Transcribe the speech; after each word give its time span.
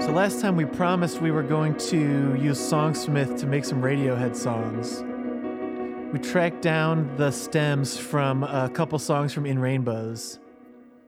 So 0.00 0.12
last 0.12 0.40
time 0.40 0.56
we 0.56 0.64
promised 0.64 1.20
we 1.20 1.30
were 1.30 1.42
going 1.42 1.76
to 1.76 2.36
use 2.40 2.58
Songsmith 2.58 3.38
to 3.40 3.46
make 3.46 3.64
some 3.64 3.82
Radiohead 3.82 4.36
songs. 4.36 5.02
We 6.12 6.20
tracked 6.20 6.62
down 6.62 7.16
the 7.16 7.30
stems 7.32 7.98
from 7.98 8.44
a 8.44 8.68
couple 8.68 8.98
songs 8.98 9.32
from 9.32 9.46
In 9.46 9.58
Rainbows. 9.58 10.38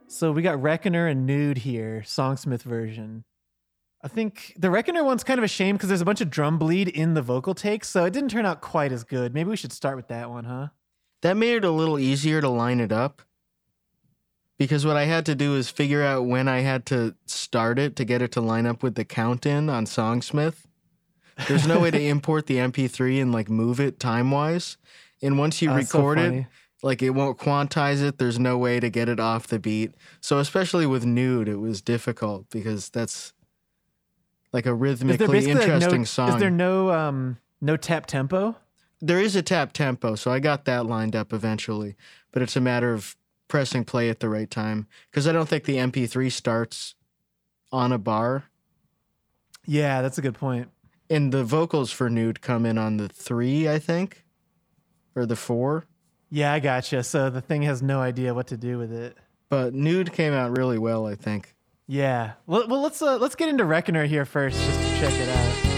So 0.09 0.33
we 0.33 0.43
got 0.43 0.61
Reckoner 0.61 1.07
and 1.07 1.27
Nude 1.27 1.59
here, 1.59 2.03
Songsmith 2.05 2.63
version. 2.63 3.25
I 4.03 4.09
think 4.09 4.55
the 4.59 4.71
Reckoner 4.71 5.05
one's 5.05 5.23
kind 5.23 5.39
of 5.39 5.45
a 5.45 5.49
shame 5.49 5.77
because 5.77 5.89
there's 5.89 6.01
a 6.01 6.07
bunch 6.07 6.21
of 6.21 6.31
drum 6.31 6.59
bleed 6.59 6.89
in 6.89 7.15
the 7.15 7.23
vocal 7.23 7.55
takes, 7.55 7.89
so 7.89 8.05
it 8.05 8.13
didn't 8.13 8.31
turn 8.31 8.47
out 8.47 8.61
quite 8.61 8.91
as 8.91 9.05
good. 9.05 9.35
Maybe 9.35 9.51
we 9.51 9.57
should 9.57 9.73
start 9.73 9.97
with 9.97 10.09
that 10.09 10.31
one, 10.31 10.45
huh? 10.45 10.69
That 11.23 11.37
made 11.37 11.57
it 11.57 11.65
a 11.65 11.71
little 11.71 11.99
easier 11.99 12.41
to 12.41 12.49
line 12.49 12.81
it 12.81 12.93
up. 12.93 13.23
Because 14.59 14.85
what 14.85 14.97
I 14.97 15.05
had 15.05 15.25
to 15.27 15.35
do 15.35 15.55
is 15.55 15.71
figure 15.71 16.03
out 16.03 16.27
when 16.27 16.49
I 16.49 16.61
had 16.61 16.85
to 16.87 17.15
start 17.27 17.79
it 17.79 17.95
to 17.97 18.05
get 18.05 18.23
it 18.23 18.33
to 18.33 18.41
line 18.41 18.67
up 18.67 18.83
with 18.83 18.97
the 18.97 19.05
count 19.05 19.47
in 19.47 19.71
on 19.71 19.85
Songsmith. 19.85 20.67
There's 21.47 21.67
no 21.67 21.79
way 21.79 21.93
to 21.93 22.01
import 22.09 22.47
the 22.47 22.57
MP3 22.57 23.23
and 23.23 23.33
like 23.33 23.49
move 23.49 23.79
it 23.79 24.01
time 24.01 24.33
wise. 24.33 24.77
And 25.23 25.39
once 25.39 25.63
you 25.63 25.71
that's 25.71 25.91
so 25.91 25.99
record 25.99 26.19
it, 26.19 26.47
like 26.83 27.03
it 27.03 27.11
won't 27.11 27.39
quantize 27.39 28.03
it. 28.03 28.19
There's 28.19 28.41
no 28.41 28.59
way 28.59 28.81
to 28.81 28.91
get 28.91 29.09
it 29.09 29.21
off 29.21 29.47
the 29.47 29.61
beat. 29.61 29.95
So 30.21 30.39
especially 30.41 30.87
with 30.87 31.05
nude, 31.07 31.49
it 31.49 31.57
was 31.57 31.81
difficult 31.81 32.51
because 32.51 32.89
that's 32.89 33.33
like 34.53 34.67
a 34.67 34.75
rhythmically 34.75 35.27
basically 35.27 35.55
like, 35.55 35.63
interesting 35.63 36.01
no, 36.01 36.05
song. 36.05 36.29
Is 36.31 36.37
there 36.41 36.51
no 36.51 36.91
um 36.91 37.39
no 37.61 37.77
tap 37.77 38.07
tempo? 38.07 38.57
there 39.01 39.21
is 39.21 39.37
a 39.37 39.43
tap 39.43 39.73
tempo, 39.73 40.15
so 40.15 40.31
I 40.31 40.41
got 40.41 40.65
that 40.65 40.87
lined 40.87 41.15
up 41.15 41.33
eventually. 41.33 41.97
But 42.33 42.43
it's 42.43 42.57
a 42.57 42.61
matter 42.61 42.93
of 42.93 43.17
pressing 43.49 43.85
play 43.85 44.09
at 44.11 44.21
the 44.21 44.29
right 44.29 44.51
time 44.51 44.87
because 45.11 45.27
I 45.27 45.33
don't 45.33 45.49
think 45.49 45.65
the 45.65 45.77
MP3 45.77 46.31
starts 46.31 46.95
on 47.73 47.93
a 47.93 47.99
bar, 47.99 48.45
Yeah, 49.67 50.01
that's 50.03 50.19
a 50.19 50.23
good 50.23 50.35
point. 50.35 50.69
and 51.11 51.33
the 51.33 51.45
vocals 51.45 51.91
for 51.91 52.09
nude 52.09 52.41
come 52.41 52.65
in 52.65 52.79
on 52.79 52.97
the 52.99 53.09
three, 53.09 53.69
I 53.69 53.79
think, 53.79 54.25
or 55.15 55.27
the 55.27 55.37
four. 55.37 55.85
Yeah, 56.31 56.53
I 56.53 56.61
gotcha. 56.61 57.03
So 57.03 57.31
the 57.31 57.41
thing 57.41 57.63
has 57.63 57.83
no 57.83 58.01
idea 58.01 58.35
what 58.35 58.47
to 58.49 58.57
do 58.57 58.79
with 58.79 58.93
it. 58.93 59.17
But 59.49 59.73
nude 59.75 60.13
came 60.13 60.33
out 60.35 60.57
really 60.57 60.79
well, 60.79 61.07
I 61.07 61.15
think. 61.15 61.55
Yeah. 61.87 62.33
Well, 62.47 62.69
well 62.69 62.83
let's 62.83 63.01
uh, 63.01 63.17
let's 63.17 63.35
get 63.35 63.49
into 63.49 63.65
Reckoner 63.65 64.05
here 64.05 64.27
first, 64.27 64.59
just 64.61 64.79
to 64.81 65.01
check 65.01 65.13
it 65.15 65.29
out. 65.31 65.78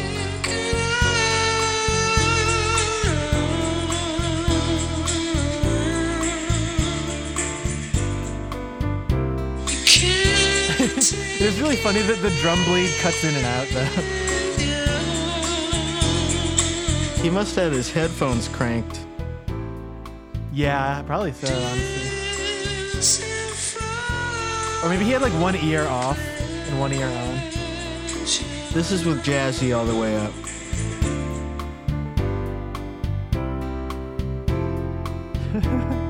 It's 11.42 11.58
really 11.58 11.76
funny 11.76 12.02
that 12.02 12.20
the 12.20 12.28
drum 12.42 12.62
bleed 12.64 12.94
cuts 13.00 13.24
in 13.24 13.34
and 13.34 13.46
out, 13.46 13.66
though. 13.68 13.84
He 17.22 17.30
must 17.30 17.56
have 17.56 17.72
his 17.72 17.90
headphones 17.90 18.46
cranked. 18.46 19.00
Yeah, 20.52 21.02
probably 21.06 21.32
so, 21.32 21.46
honestly. 21.46 23.26
Or 24.82 24.90
maybe 24.90 25.06
he 25.06 25.12
had 25.12 25.22
like 25.22 25.32
one 25.40 25.56
ear 25.56 25.86
off 25.86 26.18
and 26.18 26.78
one 26.78 26.92
ear 26.92 27.06
on. 27.06 27.34
This 28.74 28.90
is 28.92 29.06
with 29.06 29.24
Jazzy 29.24 29.74
all 29.74 29.86
the 29.86 29.96
way 29.96 30.18
up. 30.18 30.34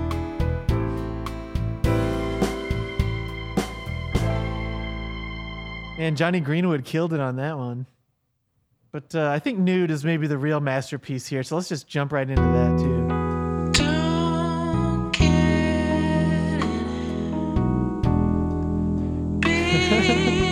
And 6.01 6.17
Jonny 6.17 6.41
Greenwood 6.41 6.87
killed 6.87 7.13
it 7.13 7.21
on 7.21 7.37
that 7.37 7.59
one. 7.59 7.85
But 8.91 9.15
uh, 9.15 9.29
I 9.29 9.39
think 9.39 9.59
Nude 9.59 9.91
is 9.91 10.03
maybe 10.03 10.27
the 10.27 10.39
real 10.39 10.59
masterpiece 10.59 11.27
here, 11.27 11.43
so 11.43 11.57
let's 11.57 11.69
just 11.69 11.87
jump 11.87 12.13
right 12.13 12.27
into 12.27 12.41
that 12.41 12.79
too. 12.79 13.07
Don't 13.75 15.13
get 15.13 15.31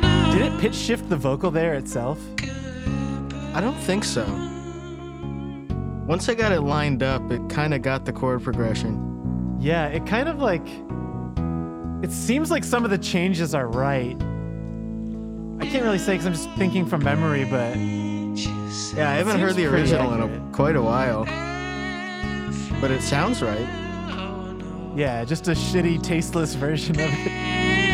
I 0.05 0.31
Did 0.31 0.43
it 0.43 0.61
pitch 0.61 0.75
shift 0.75 1.09
the 1.09 1.17
vocal 1.17 1.49
there 1.49 1.73
itself? 1.73 2.19
I 3.55 3.61
don't 3.61 3.79
think 3.79 4.03
so. 4.03 4.25
Once 6.05 6.29
I 6.29 6.35
got 6.35 6.51
it 6.51 6.61
lined 6.61 7.01
up, 7.01 7.31
it 7.31 7.49
kind 7.49 7.73
of 7.73 7.81
got 7.81 8.05
the 8.05 8.13
chord 8.13 8.43
progression. 8.43 9.09
Yeah, 9.59 9.87
it 9.87 10.05
kind 10.05 10.29
of 10.29 10.39
like. 10.39 10.65
It 12.01 12.11
seems 12.11 12.49
like 12.49 12.63
some 12.63 12.85
of 12.85 12.91
the 12.91 12.97
changes 12.97 13.53
are 13.53 13.67
right. 13.67 14.15
I 15.59 15.65
can't 15.65 15.83
really 15.83 15.97
say 15.97 16.13
because 16.13 16.25
I'm 16.25 16.33
just 16.33 16.49
thinking 16.51 16.85
from 16.85 17.03
memory, 17.03 17.43
but 17.43 17.75
Yeah, 18.95 19.09
I 19.09 19.15
haven't 19.15 19.39
heard 19.39 19.55
the 19.55 19.65
original 19.65 20.13
in 20.13 20.21
a, 20.21 20.51
quite 20.53 20.77
a 20.77 20.81
while. 20.81 21.25
But 22.79 22.91
it 22.91 23.01
sounds 23.01 23.41
right. 23.41 23.67
yeah, 24.95 25.25
just 25.25 25.49
a 25.49 25.51
shitty, 25.51 26.01
tasteless 26.01 26.55
version 26.55 26.95
of 26.99 27.09
it. 27.11 27.88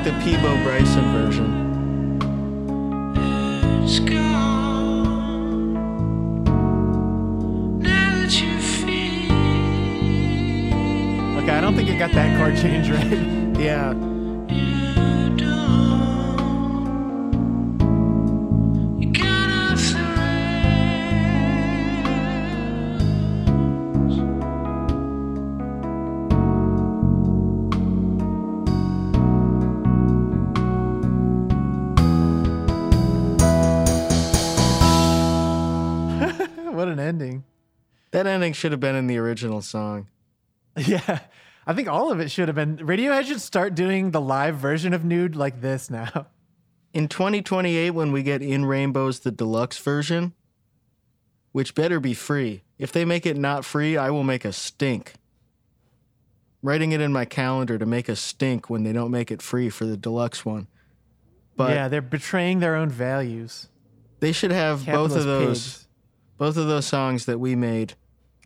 Like 0.00 0.14
the 0.14 0.24
Peabo 0.24 0.56
Bryson 0.62 1.04
version. 1.12 1.50
it's 3.84 3.98
gone. 3.98 5.74
Now 7.80 8.14
that 8.14 8.40
you 8.40 8.58
feel 8.60 9.30
Okay, 11.42 11.50
I 11.50 11.60
don't 11.60 11.76
think 11.76 11.90
it 11.90 11.98
got 11.98 12.12
that 12.12 12.38
chord 12.38 12.56
change 12.56 12.88
right. 12.88 13.58
Yeah, 13.60 13.92
that 38.22 38.28
ending 38.30 38.52
should 38.52 38.72
have 38.72 38.80
been 38.80 38.94
in 38.96 39.06
the 39.06 39.18
original 39.18 39.62
song. 39.62 40.08
Yeah. 40.76 41.20
I 41.66 41.74
think 41.74 41.88
all 41.88 42.10
of 42.10 42.20
it 42.20 42.30
should 42.30 42.48
have 42.48 42.54
been. 42.54 42.78
Radiohead 42.78 43.24
should 43.26 43.40
start 43.40 43.74
doing 43.74 44.12
the 44.12 44.20
live 44.20 44.56
version 44.56 44.94
of 44.94 45.04
Nude 45.04 45.36
like 45.36 45.60
this 45.60 45.90
now. 45.90 46.26
In 46.94 47.06
2028, 47.06 47.90
when 47.90 48.12
we 48.12 48.22
get 48.22 48.40
In 48.42 48.64
Rainbows, 48.64 49.20
the 49.20 49.30
deluxe 49.30 49.78
version, 49.78 50.32
which 51.52 51.74
better 51.74 52.00
be 52.00 52.14
free. 52.14 52.62
If 52.78 52.92
they 52.92 53.04
make 53.04 53.26
it 53.26 53.36
not 53.36 53.64
free, 53.64 53.96
I 53.96 54.10
will 54.10 54.24
make 54.24 54.44
a 54.44 54.52
stink. 54.52 55.14
Writing 56.62 56.92
it 56.92 57.00
in 57.00 57.12
my 57.12 57.24
calendar 57.24 57.78
to 57.78 57.86
make 57.86 58.08
a 58.08 58.16
stink 58.16 58.68
when 58.70 58.82
they 58.82 58.92
don't 58.92 59.10
make 59.10 59.30
it 59.30 59.42
free 59.42 59.70
for 59.70 59.84
the 59.84 59.96
deluxe 59.96 60.44
one. 60.44 60.66
But 61.56 61.70
yeah, 61.74 61.88
they're 61.88 62.00
betraying 62.02 62.60
their 62.60 62.74
own 62.76 62.88
values. 62.90 63.68
they 64.20 64.32
should 64.32 64.52
have 64.52 64.84
both 64.86 65.14
of 65.14 65.24
those 65.24 65.62
pigs. 65.76 65.88
both 66.38 66.56
of 66.56 66.66
those 66.68 66.86
songs 66.86 67.26
that 67.26 67.38
we 67.38 67.54
made 67.54 67.94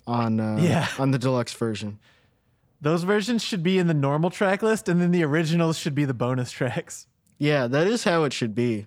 on 0.06 0.40
uh, 0.40 0.58
Yeah. 0.60 0.88
on 0.98 1.10
the 1.10 1.18
deluxe 1.18 1.52
version. 1.54 1.98
Those 2.80 3.04
versions 3.04 3.42
should 3.42 3.62
be 3.62 3.78
in 3.78 3.86
the 3.86 3.94
normal 3.94 4.30
track 4.30 4.62
list, 4.62 4.88
and 4.88 5.00
then 5.00 5.10
the 5.10 5.22
originals 5.24 5.78
should 5.78 5.94
be 5.94 6.04
the 6.04 6.12
bonus 6.14 6.50
tracks. 6.50 7.06
Yeah, 7.38 7.66
that 7.66 7.86
is 7.86 8.04
how 8.04 8.24
it 8.24 8.32
should 8.32 8.54
be. 8.54 8.86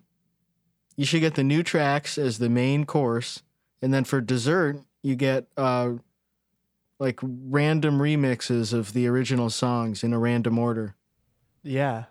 You 0.96 1.06
should 1.06 1.22
get 1.22 1.36
the 1.36 1.44
new 1.44 1.64
tracks 1.64 2.18
as 2.18 2.38
the 2.40 2.50
main 2.50 2.86
course, 2.86 3.44
and 3.82 3.94
then 3.94 4.04
for 4.04 4.22
dessert, 4.22 4.80
you 5.04 5.16
get 5.16 5.48
uh 5.58 5.94
like 7.00 7.20
random 7.22 8.00
remixes 8.00 8.74
of 8.74 8.94
the 8.94 9.08
original 9.08 9.50
songs 9.52 10.04
in 10.04 10.14
a 10.14 10.18
random 10.20 10.58
order. 10.58 10.96
Yeah. 11.62 12.06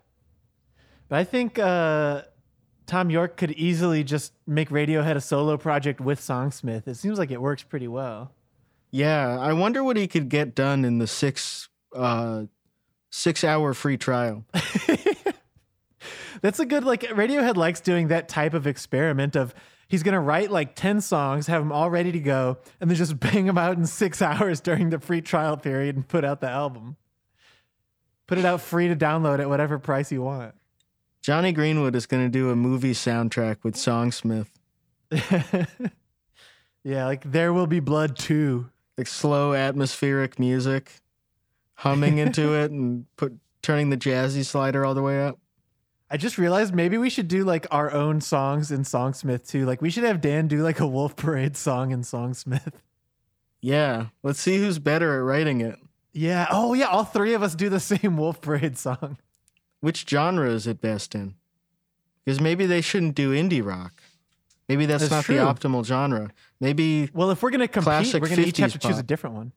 But 1.09 1.17
I 1.20 1.25
think 1.25 1.59
uh, 1.59 2.23
Thom 2.87 3.11
Yorke 3.11 3.37
could 3.37 3.50
easily 3.52 4.05
just 4.05 4.32
make 4.47 4.69
Radiohead 4.70 5.17
a 5.17 5.20
solo 5.20 5.56
project 5.56 6.00
with 6.00 6.20
Songsmith. 6.20 6.87
It 6.87 6.94
seems 6.97 7.19
like 7.19 7.32
it 7.32 7.41
works 7.41 7.62
pretty 7.64 7.88
well. 7.88 8.31
Yeah, 8.97 9.39
I 9.39 9.53
wonder 9.53 9.85
what 9.85 9.99
he 9.99 10.09
could 10.09 10.31
get 10.31 10.55
done 10.55 10.83
in 10.87 10.97
the 10.97 11.07
six 11.07 11.69
uh 11.95 12.45
six 13.11 13.45
hour 13.45 13.75
free 13.75 13.99
trial. 13.99 14.47
That's 16.41 16.61
a 16.61 16.65
good 16.65 16.83
like 16.83 17.03
Radiohead 17.03 17.57
likes 17.57 17.81
doing 17.81 18.09
that 18.09 18.31
type 18.31 18.55
of 18.55 18.67
experiment 18.67 19.37
of 19.37 19.55
He's 19.87 20.03
gonna 20.03 20.21
write 20.21 20.51
like 20.51 20.75
ten 20.75 21.03
songs, 21.03 21.47
have 21.47 21.61
them 21.61 21.73
all 21.73 21.91
ready 21.91 22.11
to 22.11 22.19
go, 22.19 22.57
and 22.81 22.91
then 22.91 22.97
just 22.97 23.21
bang 23.21 23.45
them 23.45 23.59
out 23.59 23.77
in 23.77 23.85
six 23.85 24.23
hours 24.23 24.63
during 24.63 24.89
the 24.89 24.99
free 24.99 25.21
trial 25.21 25.59
period 25.59 25.95
and 25.95 26.09
put 26.09 26.25
out 26.25 26.41
the 26.41 26.49
album. 26.49 26.97
Put 28.27 28.39
it 28.39 28.47
out 28.47 28.63
free 28.63 28.89
to 28.89 28.97
download 28.97 29.41
at 29.41 29.49
whatever 29.51 29.79
price 29.79 30.11
you 30.11 30.23
want. 30.23 30.55
Jonny 31.21 31.53
Greenwood 31.53 31.95
is 31.95 32.07
going 32.07 32.25
to 32.25 32.31
do 32.31 32.49
a 32.51 32.57
movie 32.57 32.95
soundtrack 32.95 33.59
with 33.63 33.75
Songsmith, 33.75 34.49
yeah, 36.83 37.05
like 37.05 37.31
there 37.31 37.53
will 37.53 37.67
be 37.67 37.81
blood 37.81 38.17
too. 38.17 38.71
Like 38.97 39.07
slow 39.07 39.55
atmospheric 39.55 40.39
music, 40.39 41.01
humming 41.75 42.19
into 42.19 42.55
it 42.61 42.71
and 42.71 43.07
put 43.17 43.35
turning 43.63 43.91
the 43.91 43.97
jazzy 43.97 44.45
slider 44.45 44.85
all 44.85 44.95
the 44.95 45.03
way 45.03 45.25
up. 45.25 45.39
I 46.09 46.17
just 46.17 46.39
realized 46.39 46.73
maybe 46.73 46.99
we 46.99 47.11
should 47.11 47.27
do 47.27 47.45
like 47.45 47.67
our 47.71 47.93
own 47.93 48.21
songs 48.21 48.71
in 48.71 48.83
Songsmith 48.83 49.49
too. 49.49 49.67
Like 49.67 49.83
we 49.83 49.91
should 49.91 50.05
have 50.05 50.21
Dan 50.21 50.47
do 50.47 50.63
like 50.63 50.79
a 50.79 50.87
Wolf 50.87 51.17
Parade 51.17 51.57
song 51.57 51.91
in 51.91 52.03
Songsmith. 52.03 52.75
Yeah, 53.61 54.07
let's 54.23 54.41
see 54.41 54.59
who's 54.59 54.79
better 54.79 55.17
at 55.19 55.25
writing 55.25 55.61
it. 55.61 55.77
Yeah. 56.13 56.47
Oh 56.51 56.75
yeah, 56.75 56.87
all 56.87 57.05
three 57.05 57.35
of 57.35 57.43
us 57.43 57.55
do 57.55 57.69
the 57.69 57.81
same 57.81 58.17
Wolf 58.17 58.41
Parade 58.41 58.79
song. 58.79 59.19
Which 59.81 60.09
genre 60.09 60.49
is 60.49 60.67
it 60.67 60.81
best 60.81 61.15
in? 61.15 61.35
Because 62.25 62.41
maybe 62.41 62.67
they 62.67 62.81
shouldn't 62.81 63.15
do 63.15 63.33
indie 63.33 63.65
rock. 63.65 64.03
Maybe 64.69 64.87
that's, 64.87 65.03
That's 65.05 65.11
not 65.13 65.25
true. 65.25 65.37
the 65.37 65.43
optimal 65.43 65.85
genre. 65.85 66.31
Maybe 66.61 67.09
Well, 67.15 67.31
if 67.31 67.43
we're 67.43 67.51
gonna 67.51 67.69
compete, 67.69 68.13
we're 68.15 68.29
gonna 68.29 68.43
each 68.43 68.57
have 68.59 68.71
50s 68.71 68.73
to 68.73 68.79
choose 68.79 68.99
a 68.99 69.03
different 69.03 69.37
one. 69.37 69.53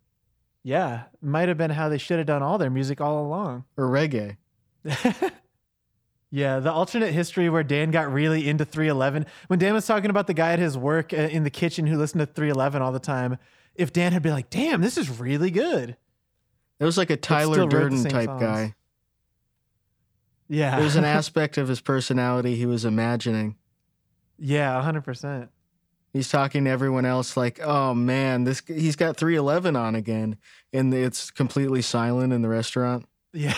Yeah, 0.64 1.04
might 1.22 1.48
have 1.48 1.58
been 1.58 1.72
how 1.72 1.90
they 1.90 1.98
should 1.98 2.18
have 2.18 2.28
done 2.28 2.44
all 2.44 2.58
their 2.58 2.70
music 2.70 3.02
all 3.02 3.26
along. 3.26 3.64
or 3.78 3.86
reggae. 3.88 4.38
Yeah, 6.32 6.60
the 6.60 6.72
alternate 6.72 7.12
history 7.12 7.50
where 7.50 7.64
Dan 7.64 7.90
got 7.90 8.14
really 8.14 8.48
into 8.48 8.64
311. 8.64 9.26
When 9.48 9.58
Dan 9.58 9.74
was 9.74 9.88
talking 9.88 10.12
about 10.12 10.28
the 10.28 10.36
guy 10.36 10.54
at 10.54 10.60
his 10.60 10.78
work 10.78 11.12
uh, 11.12 11.16
in 11.18 11.44
the 11.44 11.50
kitchen 11.50 11.88
who 11.88 11.98
listened 11.98 12.20
to 12.20 12.28
311 12.28 12.84
all 12.84 12.92
the 12.92 13.00
time, 13.00 13.40
if 13.74 13.92
Dan 13.92 14.12
had 14.14 14.22
been 14.22 14.34
like, 14.34 14.52
"Damn, 14.52 14.82
this 14.82 14.96
is 14.96 15.10
really 15.20 15.50
good," 15.50 15.98
It 16.80 16.86
was 16.86 17.00
like 17.00 17.10
a 17.10 17.18
Tyler 17.18 17.54
still 17.56 17.64
wrote 17.68 17.72
the 17.72 17.80
Durden 17.80 18.04
type 18.04 18.26
songs. 18.28 18.42
guy. 18.44 18.76
yeah, 20.48 20.76
There 20.76 20.84
was 20.84 20.96
an 20.96 21.04
aspect 21.20 21.58
of 21.58 21.68
his 21.68 21.82
personality 21.82 22.56
he 22.56 22.68
was 22.68 22.86
imagining. 22.86 23.56
Yeah, 24.40 24.76
100. 24.76 25.02
percent 25.02 25.50
He's 26.12 26.28
talking 26.30 26.64
to 26.66 26.72
everyone 26.72 27.06
else 27.06 27.38
like, 27.38 27.60
"Oh 27.62 27.94
man, 27.94 28.44
this 28.44 28.64
he's 28.66 28.96
got 28.96 29.16
311 29.16 29.76
on 29.76 29.94
again," 29.94 30.38
and 30.74 30.92
it's 30.92 31.30
completely 31.30 31.84
silent 31.84 32.34
in 32.34 32.42
the 32.42 32.50
restaurant, 32.50 33.06
Yeah, 33.32 33.54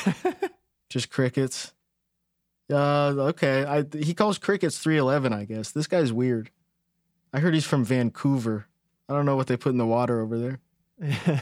just 0.89 1.09
crickets. 1.09 1.73
Uh, 2.69 3.13
okay. 3.17 3.63
I 3.63 3.85
he 3.97 4.13
calls 4.13 4.37
crickets 4.37 4.79
311. 4.79 5.31
I 5.33 5.45
guess 5.45 5.71
this 5.71 5.87
guy's 5.87 6.11
weird. 6.11 6.51
I 7.33 7.39
heard 7.39 7.53
he's 7.53 7.65
from 7.65 7.85
Vancouver. 7.85 8.67
I 9.07 9.13
don't 9.13 9.25
know 9.25 9.35
what 9.37 9.47
they 9.47 9.57
put 9.57 9.71
in 9.71 9.77
the 9.77 9.85
water 9.85 10.19
over 10.19 10.37
there. 10.37 10.59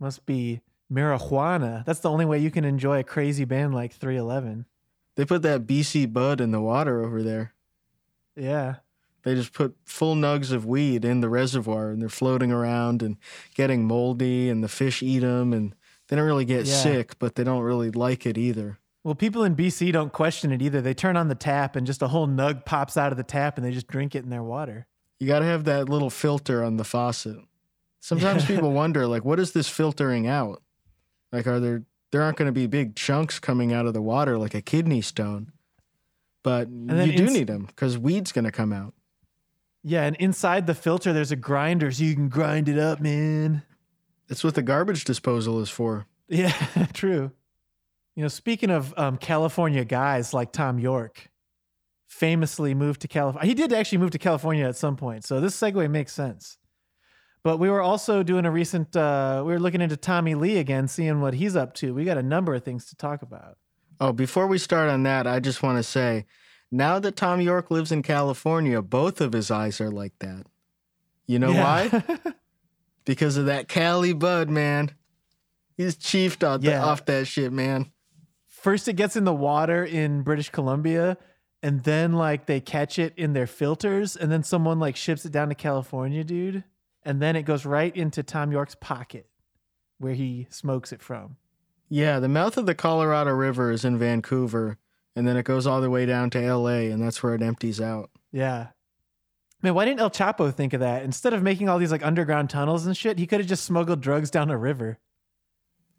must 0.00 0.24
be 0.26 0.60
marijuana. 0.92 1.84
That's 1.84 2.00
the 2.00 2.10
only 2.10 2.24
way 2.24 2.38
you 2.38 2.50
can 2.50 2.64
enjoy 2.64 3.00
a 3.00 3.04
crazy 3.04 3.44
band 3.44 3.74
like 3.74 3.92
311. 3.92 4.66
They 5.16 5.24
put 5.24 5.42
that 5.42 5.66
BC 5.66 6.12
Bud 6.12 6.40
in 6.40 6.50
the 6.50 6.60
water 6.60 7.02
over 7.02 7.22
there. 7.22 7.52
Yeah, 8.36 8.76
They 9.22 9.34
just 9.34 9.52
put 9.52 9.74
full 9.84 10.14
nugs 10.14 10.52
of 10.52 10.64
weed 10.66 11.04
in 11.04 11.20
the 11.20 11.28
reservoir 11.28 11.90
and 11.90 12.00
they're 12.00 12.08
floating 12.08 12.52
around 12.52 13.02
and 13.02 13.16
getting 13.54 13.84
moldy 13.86 14.48
and 14.48 14.62
the 14.62 14.68
fish 14.68 15.02
eat 15.02 15.20
them 15.20 15.52
and 15.52 15.74
they 16.08 16.14
don't 16.16 16.24
really 16.26 16.44
get 16.44 16.66
Yeah. 16.66 16.74
sick, 16.74 17.18
but 17.18 17.34
they 17.34 17.42
don't 17.42 17.62
really 17.62 17.90
like 17.90 18.24
it 18.26 18.38
either. 18.38 18.78
Well, 19.02 19.14
people 19.16 19.42
in 19.42 19.56
BC 19.56 19.90
don't 19.92 20.12
question 20.12 20.52
it 20.52 20.62
either. 20.62 20.80
They 20.80 20.94
turn 20.94 21.16
on 21.16 21.28
the 21.28 21.34
tap 21.34 21.74
and 21.76 21.86
just 21.86 22.02
a 22.02 22.08
whole 22.08 22.28
nug 22.28 22.64
pops 22.64 22.96
out 22.96 23.10
of 23.12 23.16
the 23.18 23.24
tap 23.24 23.56
and 23.56 23.64
they 23.66 23.72
just 23.72 23.86
drink 23.88 24.14
it 24.14 24.22
in 24.22 24.30
their 24.30 24.42
water. 24.44 24.86
You 25.18 25.26
got 25.26 25.38
to 25.40 25.44
have 25.46 25.64
that 25.64 25.88
little 25.88 26.10
filter 26.10 26.62
on 26.62 26.76
the 26.76 26.84
faucet. 26.84 27.38
Sometimes 28.00 28.44
people 28.46 28.72
wonder, 28.72 29.06
like, 29.08 29.24
what 29.24 29.40
is 29.40 29.52
this 29.52 29.68
filtering 29.68 30.26
out? 30.28 30.62
Like, 31.32 31.46
are 31.48 31.58
there, 31.58 31.82
there 32.12 32.22
aren't 32.22 32.36
going 32.36 32.46
to 32.46 32.52
be 32.52 32.66
big 32.68 32.94
chunks 32.94 33.38
coming 33.40 33.72
out 33.72 33.86
of 33.86 33.94
the 33.94 34.02
water 34.02 34.38
like 34.38 34.54
a 34.54 34.62
kidney 34.62 35.00
stone, 35.00 35.50
but 36.46 36.68
you 36.70 36.86
do 36.86 37.24
ins- 37.24 37.32
need 37.32 37.48
them 37.48 37.64
because 37.64 37.98
weed's 37.98 38.30
going 38.30 38.44
to 38.44 38.52
come 38.52 38.72
out. 38.72 38.94
Yeah, 39.82 40.04
and 40.04 40.14
inside 40.14 40.68
the 40.68 40.76
filter 40.76 41.12
there's 41.12 41.32
a 41.32 41.36
grinder 41.36 41.90
so 41.90 42.04
you 42.04 42.14
can 42.14 42.28
grind 42.28 42.68
it 42.68 42.78
up, 42.78 43.00
man. 43.00 43.64
That's 44.28 44.44
what 44.44 44.54
the 44.54 44.62
garbage 44.62 45.02
disposal 45.02 45.60
is 45.60 45.70
for. 45.70 46.06
Yeah, 46.28 46.52
true. 46.92 47.32
You 48.14 48.22
know, 48.22 48.28
speaking 48.28 48.70
of 48.70 48.94
um, 48.96 49.16
California 49.16 49.84
guys 49.84 50.32
like 50.32 50.52
Thom 50.52 50.78
Yorke, 50.78 51.30
famously 52.06 52.74
moved 52.74 53.00
to 53.00 53.08
California. 53.08 53.48
He 53.48 53.54
did 53.54 53.72
actually 53.72 53.98
move 53.98 54.12
to 54.12 54.18
California 54.18 54.68
at 54.68 54.76
some 54.76 54.94
point, 54.94 55.24
so 55.24 55.40
this 55.40 55.60
segue 55.60 55.90
makes 55.90 56.12
sense. 56.12 56.58
But 57.42 57.58
we 57.58 57.68
were 57.68 57.82
also 57.82 58.22
doing 58.22 58.44
a 58.44 58.52
recent. 58.52 58.94
Uh, 58.94 59.42
we 59.44 59.52
were 59.52 59.58
looking 59.58 59.80
into 59.80 59.96
Tommy 59.96 60.36
Lee 60.36 60.58
again, 60.58 60.86
seeing 60.86 61.20
what 61.20 61.34
he's 61.34 61.56
up 61.56 61.74
to. 61.74 61.92
We 61.92 62.04
got 62.04 62.18
a 62.18 62.22
number 62.22 62.54
of 62.54 62.62
things 62.62 62.86
to 62.86 62.96
talk 62.96 63.22
about. 63.22 63.58
Oh, 64.00 64.12
before 64.12 64.46
we 64.46 64.58
start 64.58 64.90
on 64.90 65.02
that, 65.04 65.26
I 65.26 65.40
just 65.40 65.62
want 65.62 65.78
to 65.78 65.82
say 65.82 66.26
now 66.70 66.98
that 66.98 67.16
Thom 67.16 67.40
Yorke 67.40 67.70
lives 67.70 67.92
in 67.92 68.02
California, 68.02 68.82
both 68.82 69.20
of 69.20 69.32
his 69.32 69.50
eyes 69.50 69.80
are 69.80 69.90
like 69.90 70.12
that. 70.20 70.46
You 71.26 71.38
know 71.38 71.52
why? 71.52 71.88
why? 71.88 72.18
Because 73.04 73.36
of 73.36 73.46
that 73.46 73.68
Cali 73.68 74.12
Bud, 74.12 74.50
man. 74.50 74.90
He's 75.76 75.96
chiefed 75.96 76.42
off, 76.42 76.62
Yeah. 76.64 76.84
off 76.84 77.04
that 77.06 77.28
shit, 77.28 77.52
man. 77.52 77.92
First, 78.48 78.88
it 78.88 78.94
gets 78.94 79.14
in 79.14 79.22
the 79.22 79.32
water 79.32 79.84
in 79.84 80.22
British 80.22 80.50
Columbia, 80.50 81.16
and 81.62 81.84
then 81.84 82.14
like 82.14 82.46
they 82.46 82.60
catch 82.60 82.98
it 82.98 83.14
in 83.16 83.32
their 83.32 83.46
filters, 83.46 84.16
and 84.16 84.32
then 84.32 84.42
someone 84.42 84.80
like 84.80 84.96
ships 84.96 85.24
it 85.24 85.30
down 85.30 85.50
to 85.50 85.54
California, 85.54 86.24
dude, 86.24 86.64
and 87.04 87.22
then 87.22 87.36
it 87.36 87.42
goes 87.42 87.64
right 87.64 87.94
into 87.94 88.24
Thom 88.24 88.50
Yorke's 88.50 88.74
pocket, 88.74 89.28
where 89.98 90.14
he 90.14 90.48
smokes 90.50 90.90
it 90.92 91.00
from. 91.00 91.36
Yeah, 91.88 92.18
the 92.18 92.28
mouth 92.28 92.56
of 92.56 92.66
the 92.66 92.74
Colorado 92.74 93.30
River 93.32 93.70
is 93.70 93.84
in 93.84 93.96
Vancouver, 93.98 94.76
and 95.14 95.26
then 95.26 95.36
it 95.36 95.44
goes 95.44 95.66
all 95.66 95.80
the 95.80 95.90
way 95.90 96.04
down 96.06 96.30
to 96.30 96.54
LA, 96.54 96.90
and 96.90 97.00
that's 97.02 97.22
where 97.22 97.34
it 97.34 97.42
empties 97.42 97.80
out. 97.80 98.10
Yeah. 98.32 98.68
Man, 99.62 99.74
why 99.74 99.84
didn't 99.84 100.00
El 100.00 100.10
Chapo 100.10 100.52
think 100.52 100.72
of 100.72 100.80
that? 100.80 101.02
Instead 101.04 101.32
of 101.32 101.42
making 101.42 101.68
all 101.68 101.78
these 101.78 101.92
like 101.92 102.04
underground 102.04 102.50
tunnels 102.50 102.86
and 102.86 102.96
shit, 102.96 103.18
he 103.18 103.26
could 103.26 103.40
have 103.40 103.48
just 103.48 103.64
smuggled 103.64 104.00
drugs 104.00 104.30
down 104.30 104.50
a 104.50 104.58
river. 104.58 104.98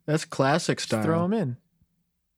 That's 0.05 0.25
classic 0.25 0.77
Just 0.77 0.89
style. 0.89 1.03
throw 1.03 1.21
them 1.23 1.33
in. 1.33 1.57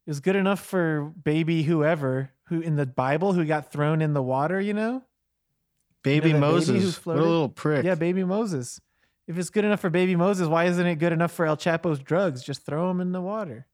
It 0.05 0.09
was 0.11 0.21
good 0.21 0.35
enough 0.35 0.59
for 0.59 1.11
baby 1.23 1.63
whoever 1.63 2.31
who 2.45 2.61
in 2.61 2.77
the 2.77 2.85
Bible 2.87 3.33
who 3.33 3.45
got 3.45 3.71
thrown 3.71 4.01
in 4.01 4.13
the 4.13 4.23
water, 4.23 4.59
you 4.59 4.73
know? 4.73 5.03
Baby 6.01 6.29
You 6.29 6.33
know 6.35 6.39
baby 6.39 6.53
Moses. 6.53 6.97
who 6.97 7.11
what 7.11 7.19
a 7.19 7.21
little 7.21 7.49
prick. 7.49 7.85
Yeah, 7.85 7.95
baby 7.95 8.23
Moses. 8.23 8.79
If 9.29 9.37
it's 9.37 9.51
good 9.51 9.63
enough 9.63 9.81
for 9.81 9.91
baby 9.91 10.15
Moses, 10.15 10.47
why 10.47 10.65
isn't 10.65 10.87
it 10.87 10.95
good 10.95 11.13
enough 11.13 11.31
for 11.31 11.45
El 11.45 11.55
Chapo's 11.55 11.99
drugs? 11.99 12.41
Just 12.41 12.65
throw 12.65 12.87
them 12.87 12.99
in 12.99 13.11
the 13.11 13.21
water. 13.21 13.67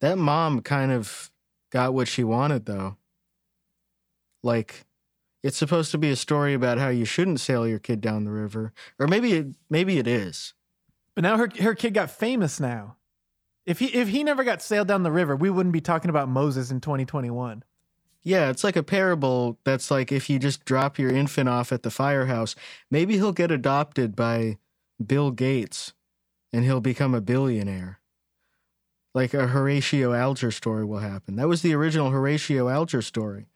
That 0.00 0.18
mom 0.18 0.60
kind 0.60 0.92
of 0.92 1.30
got 1.70 1.94
what 1.94 2.08
she 2.08 2.22
wanted, 2.22 2.66
though. 2.66 2.98
Like, 4.42 4.84
it's 5.42 5.56
supposed 5.56 5.92
to 5.92 5.98
be 5.98 6.10
a 6.10 6.16
story 6.16 6.52
about 6.52 6.76
how 6.76 6.90
you 6.90 7.06
shouldn't 7.06 7.40
sail 7.40 7.66
your 7.66 7.78
kid 7.78 8.02
down 8.02 8.24
the 8.24 8.30
river, 8.30 8.74
or 8.98 9.08
maybe 9.08 9.32
it, 9.32 9.46
maybe 9.70 9.98
it 9.98 10.06
is. 10.06 10.52
But 11.14 11.22
now 11.22 11.38
her 11.38 11.48
her 11.58 11.74
kid 11.74 11.94
got 11.94 12.10
famous 12.10 12.60
now. 12.60 12.96
If 13.64 13.78
he 13.78 13.86
if 13.86 14.08
he 14.08 14.22
never 14.22 14.44
got 14.44 14.60
sailed 14.60 14.88
down 14.88 15.04
the 15.04 15.10
river, 15.10 15.34
we 15.34 15.48
wouldn't 15.48 15.72
be 15.72 15.80
talking 15.80 16.10
about 16.10 16.28
Moses 16.28 16.70
in 16.70 16.82
2021. 16.82 17.64
Yeah, 18.22 18.50
it's 18.50 18.62
like 18.62 18.76
a 18.76 18.82
parable 18.82 19.58
that's 19.64 19.90
like 19.90 20.12
if 20.12 20.28
you 20.28 20.38
just 20.38 20.66
drop 20.66 20.98
your 20.98 21.10
infant 21.10 21.48
off 21.48 21.72
at 21.72 21.82
the 21.82 21.90
firehouse, 21.90 22.54
maybe 22.90 23.14
he'll 23.14 23.32
get 23.32 23.50
adopted 23.50 24.14
by 24.14 24.58
Bill 25.04 25.30
Gates 25.30 25.94
and 26.52 26.64
he'll 26.64 26.80
become 26.80 27.14
a 27.14 27.20
billionaire. 27.20 28.00
Like 29.14 29.34
a 29.34 29.48
Horatio 29.48 30.12
Alger 30.12 30.50
story 30.50 30.84
will 30.84 30.98
happen. 30.98 31.36
That 31.36 31.48
was 31.48 31.62
the 31.62 31.74
original 31.74 32.10
Horatio 32.10 32.68
Alger 32.68 33.02
story. 33.02 33.46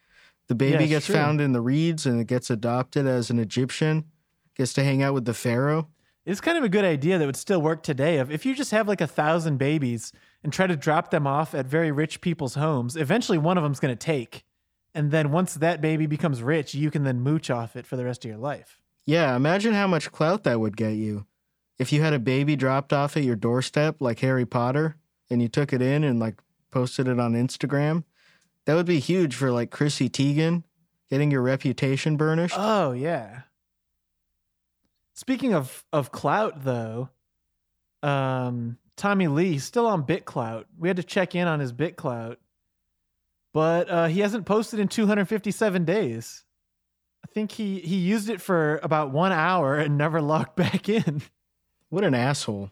The 0.49 0.55
baby 0.55 0.85
Yeah, 0.85 0.91
gets 0.91 1.07
true. 1.07 1.15
found 1.15 1.41
in 1.41 1.53
the 1.53 1.61
reeds 1.61 2.05
and 2.07 2.21
it 2.21 2.27
gets 2.27 2.51
adopted 2.51 3.07
as 3.07 3.31
an 3.31 3.39
Egyptian, 3.39 4.05
gets 4.57 4.73
to 4.75 4.85
hang 4.85 5.03
out 5.03 5.15
with 5.15 5.25
the 5.25 5.35
pharaoh. 5.35 5.89
It's 6.25 6.41
kind 6.41 6.57
of 6.57 6.65
a 6.65 6.69
good 6.69 6.85
idea 6.85 7.19
that 7.19 7.27
would 7.27 7.37
still 7.37 7.61
work 7.61 7.83
today. 7.83 8.19
If 8.19 8.31
if 8.31 8.47
you 8.47 8.55
just 8.55 8.71
have 8.71 8.87
like 8.89 9.01
a 9.01 9.07
thousand 9.07 9.59
babies 9.59 10.13
and 10.43 10.53
try 10.53 10.67
to 10.67 10.77
drop 10.77 11.11
them 11.11 11.27
off 11.27 11.55
at 11.55 11.67
very 11.67 11.91
rich 11.91 12.21
people's 12.21 12.55
homes, 12.55 12.97
eventually 12.97 13.39
one 13.39 13.57
of 13.57 13.65
them's 13.65 13.81
going 13.81 13.97
to 13.97 14.07
take. 14.07 14.45
And 14.95 15.11
then 15.11 15.33
once 15.33 15.55
that 15.55 15.81
baby 15.81 16.07
becomes 16.07 16.43
rich, 16.43 16.75
you 16.75 16.91
can 16.91 17.03
then 17.05 17.21
mooch 17.21 17.51
off 17.51 17.77
it 17.77 17.87
for 17.87 17.97
the 17.97 18.05
rest 18.05 18.25
of 18.25 18.29
your 18.31 18.39
life. 18.39 18.79
Yeah, 19.05 19.35
imagine 19.35 19.73
how 19.75 19.87
much 19.87 20.13
clout 20.13 20.45
that 20.45 20.61
would 20.61 20.77
get 20.77 20.93
you. 20.93 21.27
If 21.83 21.93
you 21.93 22.01
had 22.01 22.12
a 22.12 22.21
baby 22.21 22.55
dropped 22.55 22.93
off 22.93 23.17
at 23.17 23.25
your 23.25 23.35
doorstep 23.35 23.97
like 23.99 24.21
Harry 24.21 24.47
Potter 24.47 24.95
and 25.29 25.43
you 25.43 25.49
took 25.49 25.73
it 25.73 25.83
in 25.83 26.05
and 26.05 26.21
like 26.21 26.41
posted 26.71 27.09
it 27.09 27.19
on 27.19 27.33
Instagram, 27.33 28.05
that 28.67 28.75
would 28.75 28.87
be 28.87 29.01
huge 29.01 29.35
for 29.35 29.51
like 29.51 29.73
Chrissy 29.73 30.09
Teigen 30.09 30.62
getting 31.11 31.33
your 31.33 31.43
reputation 31.43 32.17
burnished. 32.17 32.55
Oh 32.57 32.93
yeah. 32.93 33.41
Speaking 35.15 35.55
of 35.55 35.85
of 35.93 36.12
clout 36.12 36.62
though, 36.62 37.09
um, 38.05 38.79
Tommy 38.97 39.27
Lee 39.27 39.51
he's 39.51 39.65
still 39.65 39.89
on 39.89 40.07
BitClout. 40.07 40.67
We 40.79 40.87
had 40.87 40.99
to 40.99 41.03
check 41.03 41.35
in 41.35 41.49
on 41.49 41.59
his 41.59 41.73
BitClout, 41.73 42.37
but 43.53 43.91
uh, 43.91 44.07
he 44.07 44.21
hasn't 44.21 44.47
posted 44.47 44.79
in 44.79 44.87
257 44.87 45.85
days. 45.85 46.45
I 47.25 47.29
think 47.33 47.51
he 47.51 47.81
he 47.81 47.97
used 47.97 48.31
it 48.31 48.41
for 48.41 48.79
about 48.85 49.11
one 49.11 49.33
hour 49.33 49.77
and 49.77 49.99
never 49.99 50.23
logged 50.23 50.55
back 50.55 50.89
in. 50.89 51.23
What 51.93 52.05
an 52.05 52.15
asshole. 52.15 52.71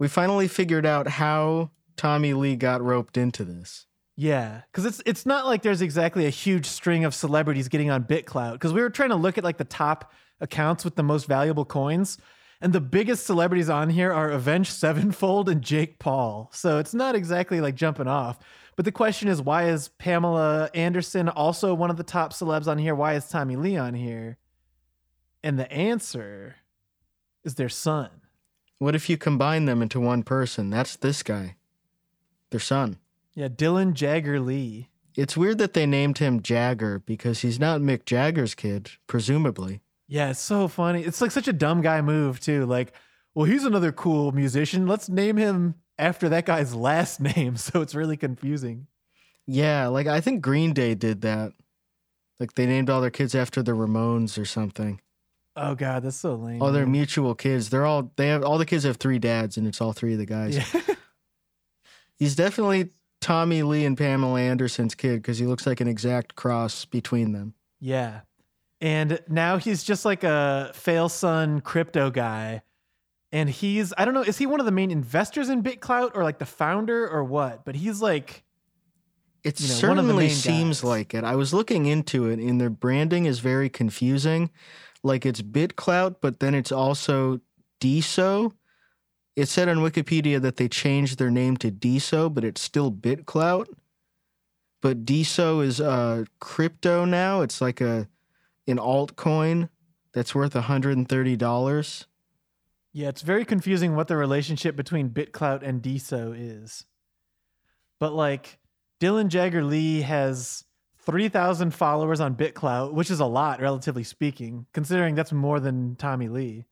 We 0.00 0.08
finally 0.08 0.48
figured 0.48 0.84
out 0.84 1.06
how 1.06 1.70
Tommy 1.96 2.34
Lee 2.34 2.56
got 2.56 2.82
roped 2.82 3.16
into 3.16 3.44
this. 3.44 3.86
Yeah, 4.16 4.62
because 4.66 4.84
it's 4.86 5.00
it's 5.06 5.24
not 5.24 5.46
like 5.46 5.62
there's 5.62 5.82
exactly 5.82 6.26
a 6.26 6.30
huge 6.30 6.66
string 6.66 7.04
of 7.04 7.14
celebrities 7.14 7.68
getting 7.68 7.90
on 7.92 8.02
BitClout. 8.02 8.54
Because 8.54 8.72
we 8.72 8.80
were 8.80 8.90
trying 8.90 9.10
to 9.10 9.14
look 9.14 9.38
at 9.38 9.44
like 9.44 9.58
the 9.58 9.64
top 9.64 10.12
accounts 10.40 10.84
with 10.84 10.96
the 10.96 11.04
most 11.04 11.26
valuable 11.28 11.64
coins, 11.64 12.18
and 12.60 12.72
the 12.72 12.80
biggest 12.80 13.24
celebrities 13.24 13.70
on 13.70 13.88
here 13.88 14.12
are 14.12 14.32
Avenged 14.32 14.72
Sevenfold 14.72 15.48
and 15.48 15.62
Jake 15.62 16.00
Paul. 16.00 16.50
So 16.52 16.78
it's 16.78 16.94
not 16.94 17.14
exactly 17.14 17.60
like 17.60 17.76
jumping 17.76 18.08
off. 18.08 18.40
But 18.74 18.84
the 18.84 18.90
question 18.90 19.28
is, 19.28 19.40
why 19.40 19.68
is 19.68 19.90
Pamela 19.90 20.70
Anderson 20.74 21.28
also 21.28 21.72
one 21.72 21.90
of 21.90 21.96
the 21.96 22.02
top 22.02 22.32
celebs 22.32 22.66
on 22.66 22.78
here? 22.78 22.96
Why 22.96 23.14
is 23.14 23.28
Tommy 23.28 23.54
Lee 23.54 23.76
on 23.76 23.94
here? 23.94 24.38
And 25.44 25.56
the 25.56 25.70
answer 25.70 26.56
is 27.48 27.54
their 27.54 27.70
son. 27.70 28.10
What 28.78 28.94
if 28.94 29.08
you 29.08 29.16
combine 29.16 29.64
them 29.64 29.80
into 29.82 29.98
one 29.98 30.22
person? 30.22 30.68
That's 30.70 30.96
this 30.96 31.22
guy, 31.22 31.56
their 32.50 32.60
son. 32.60 32.98
Yeah, 33.34 33.48
Dylan 33.48 33.94
Jagger 33.94 34.38
Lee. 34.38 34.90
It's 35.16 35.36
weird 35.36 35.58
that 35.58 35.72
they 35.72 35.86
named 35.86 36.18
him 36.18 36.42
Jagger 36.42 37.00
because 37.00 37.40
he's 37.40 37.58
not 37.58 37.80
Mick 37.80 38.04
Jagger's 38.04 38.54
kid, 38.54 38.90
presumably. 39.06 39.80
Yeah, 40.06 40.30
it's 40.30 40.40
so 40.40 40.68
funny. 40.68 41.02
It's 41.02 41.20
like 41.20 41.30
such 41.30 41.48
a 41.48 41.52
dumb 41.52 41.80
guy 41.80 42.02
move 42.02 42.38
too. 42.38 42.66
Like, 42.66 42.92
well, 43.34 43.46
he's 43.46 43.64
another 43.64 43.92
cool 43.92 44.30
musician. 44.32 44.86
Let's 44.86 45.08
name 45.08 45.38
him 45.38 45.74
after 45.98 46.28
that 46.28 46.46
guy's 46.46 46.74
last 46.74 47.20
name. 47.36 47.56
So 47.56 47.80
it's 47.80 47.94
really 47.94 48.16
confusing. 48.16 48.86
Yeah, 49.46 49.86
like 49.88 50.06
I 50.06 50.20
think 50.20 50.42
Green 50.42 50.72
Day 50.74 50.94
did 50.94 51.22
that. 51.22 51.52
Like 52.38 52.54
they 52.54 52.66
named 52.66 52.90
all 52.90 53.00
their 53.00 53.10
kids 53.10 53.34
after 53.34 53.62
the 53.62 53.72
Ramones 53.72 54.38
or 54.38 54.44
something. 54.44 55.00
Oh 55.60 55.74
god, 55.74 56.02
that's 56.04 56.16
so 56.16 56.34
lame. 56.34 56.62
Oh, 56.62 56.70
they're 56.72 56.84
man. 56.84 56.92
mutual 56.92 57.34
kids. 57.34 57.70
They're 57.70 57.84
all 57.86 58.12
they 58.16 58.28
have 58.28 58.44
all 58.44 58.58
the 58.58 58.66
kids 58.66 58.84
have 58.84 58.96
three 58.96 59.18
dads 59.18 59.56
and 59.56 59.66
it's 59.66 59.80
all 59.80 59.92
three 59.92 60.12
of 60.12 60.18
the 60.18 60.26
guys. 60.26 60.56
Yeah. 60.56 60.80
He's 62.16 62.34
definitely 62.34 62.90
Tommy 63.20 63.62
Lee 63.62 63.84
and 63.84 63.96
Pamela 63.96 64.40
Anderson's 64.40 64.94
kid 64.94 65.16
because 65.22 65.38
he 65.38 65.46
looks 65.46 65.66
like 65.66 65.80
an 65.80 65.88
exact 65.88 66.34
cross 66.36 66.84
between 66.84 67.32
them. 67.32 67.54
yeah. 67.80 68.20
And 68.80 69.18
now 69.28 69.56
he's 69.56 69.82
just 69.82 70.04
like 70.04 70.22
a 70.22 70.70
fail 70.72 71.08
son 71.08 71.60
crypto 71.60 72.10
guy. 72.12 72.62
And 73.32 73.50
he's 73.50 73.92
I 73.98 74.04
don't 74.04 74.14
know, 74.14 74.22
is 74.22 74.38
he 74.38 74.46
one 74.46 74.60
of 74.60 74.66
the 74.66 74.72
main 74.72 74.92
investors 74.92 75.48
in 75.48 75.64
BitClout 75.64 76.12
or 76.14 76.22
like 76.22 76.38
the 76.38 76.46
founder 76.46 77.08
or 77.08 77.24
what? 77.24 77.64
But 77.64 77.74
he's 77.74 78.00
like 78.00 78.44
It 79.42 79.60
You 79.60 79.66
know, 79.66 79.88
one 79.88 79.98
of 79.98 80.04
the 80.04 80.10
certainly 80.12 80.28
seems 80.28 80.78
guys. 80.82 80.84
like 80.84 81.12
it. 81.14 81.24
I 81.24 81.34
was 81.34 81.52
looking 81.52 81.86
into 81.86 82.28
it, 82.28 82.38
and 82.38 82.60
their 82.60 82.70
branding 82.70 83.26
is 83.26 83.40
very 83.40 83.68
confusing. 83.68 84.48
Like 85.08 85.24
it's 85.24 85.40
BitClout, 85.40 86.16
but 86.20 86.38
then 86.38 86.54
it's 86.54 86.70
also 86.70 87.40
DSO. 87.80 88.52
It 89.34 89.48
said 89.48 89.68
on 89.68 89.78
Wikipedia 89.78 90.40
that 90.42 90.56
they 90.56 90.68
changed 90.68 91.18
their 91.18 91.30
name 91.30 91.56
to 91.58 91.70
DSO, 91.70 92.32
but 92.32 92.44
it's 92.44 92.60
still 92.60 92.92
BitClout. 92.92 93.68
But 94.82 95.06
DSO 95.06 95.64
is 95.64 95.80
uh, 95.80 96.24
crypto 96.40 97.06
now. 97.06 97.40
It's 97.40 97.60
like 97.60 97.80
a 97.80 98.06
an 98.66 98.76
altcoin 98.76 99.70
that's 100.12 100.34
worth 100.34 100.52
$130. 100.52 102.06
Yeah, 102.92 103.08
it's 103.08 103.22
very 103.22 103.46
confusing 103.46 103.96
what 103.96 104.08
the 104.08 104.16
relationship 104.16 104.76
between 104.76 105.08
BitClout 105.08 105.62
and 105.62 105.82
DSO 105.82 106.34
is. 106.36 106.84
But 107.98 108.12
like 108.12 108.58
Dylan 109.00 109.28
Jagger 109.28 109.64
Lee 109.64 110.02
has 110.02 110.64
3,000 111.08 111.72
followers 111.72 112.20
on 112.20 112.34
BitClout, 112.36 112.92
which 112.92 113.10
is 113.10 113.18
a 113.18 113.24
lot, 113.24 113.62
relatively 113.62 114.04
speaking, 114.04 114.66
considering 114.74 115.14
that's 115.14 115.32
more 115.32 115.58
than 115.58 115.96
Tommy 115.96 116.28
Lee. 116.28 116.66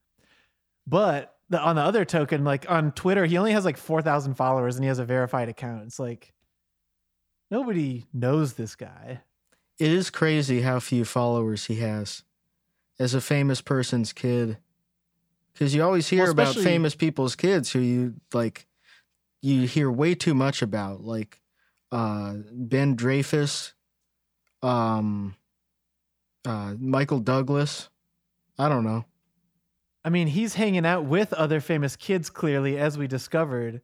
But 0.86 1.34
the, 1.48 1.58
on 1.58 1.76
the 1.76 1.82
other 1.82 2.04
token, 2.04 2.44
like 2.44 2.70
on 2.70 2.92
Twitter, 2.92 3.24
he 3.24 3.38
only 3.38 3.52
has 3.52 3.64
like 3.64 3.78
4,000 3.78 4.34
followers 4.34 4.76
and 4.76 4.84
he 4.84 4.88
has 4.88 4.98
a 4.98 5.06
verified 5.06 5.48
account. 5.48 5.84
It's 5.84 5.98
like 5.98 6.34
nobody 7.50 8.04
knows 8.12 8.52
this 8.52 8.76
guy. 8.76 9.22
It 9.78 9.90
is 9.90 10.10
crazy 10.10 10.60
how 10.60 10.80
few 10.80 11.06
followers 11.06 11.64
he 11.64 11.76
has 11.76 12.22
as 12.98 13.14
a 13.14 13.22
famous 13.22 13.62
person's 13.62 14.12
kid. 14.12 14.58
Because 15.54 15.74
you 15.74 15.82
always 15.82 16.08
hear 16.08 16.24
Well, 16.24 16.32
about 16.32 16.56
famous 16.56 16.94
people's 16.94 17.36
kids 17.36 17.72
who 17.72 17.78
you 17.78 18.14
like, 18.34 18.66
you 19.40 19.66
hear 19.66 19.90
way 19.90 20.14
too 20.14 20.34
much 20.34 20.60
about, 20.60 21.04
like 21.04 21.40
uh, 21.90 22.34
Ben 22.52 22.96
Dreyfus, 22.96 23.72
um, 24.62 25.34
uh, 26.44 26.74
Michael 26.78 27.20
Douglas. 27.20 27.88
I 28.58 28.68
don't 28.68 28.84
know. 28.84 29.04
I 30.04 30.08
mean, 30.08 30.28
he's 30.28 30.54
hanging 30.54 30.86
out 30.86 31.04
with 31.04 31.32
other 31.32 31.60
famous 31.60 31.96
kids, 31.96 32.30
clearly, 32.30 32.78
as 32.78 32.96
we 32.96 33.08
discovered, 33.08 33.82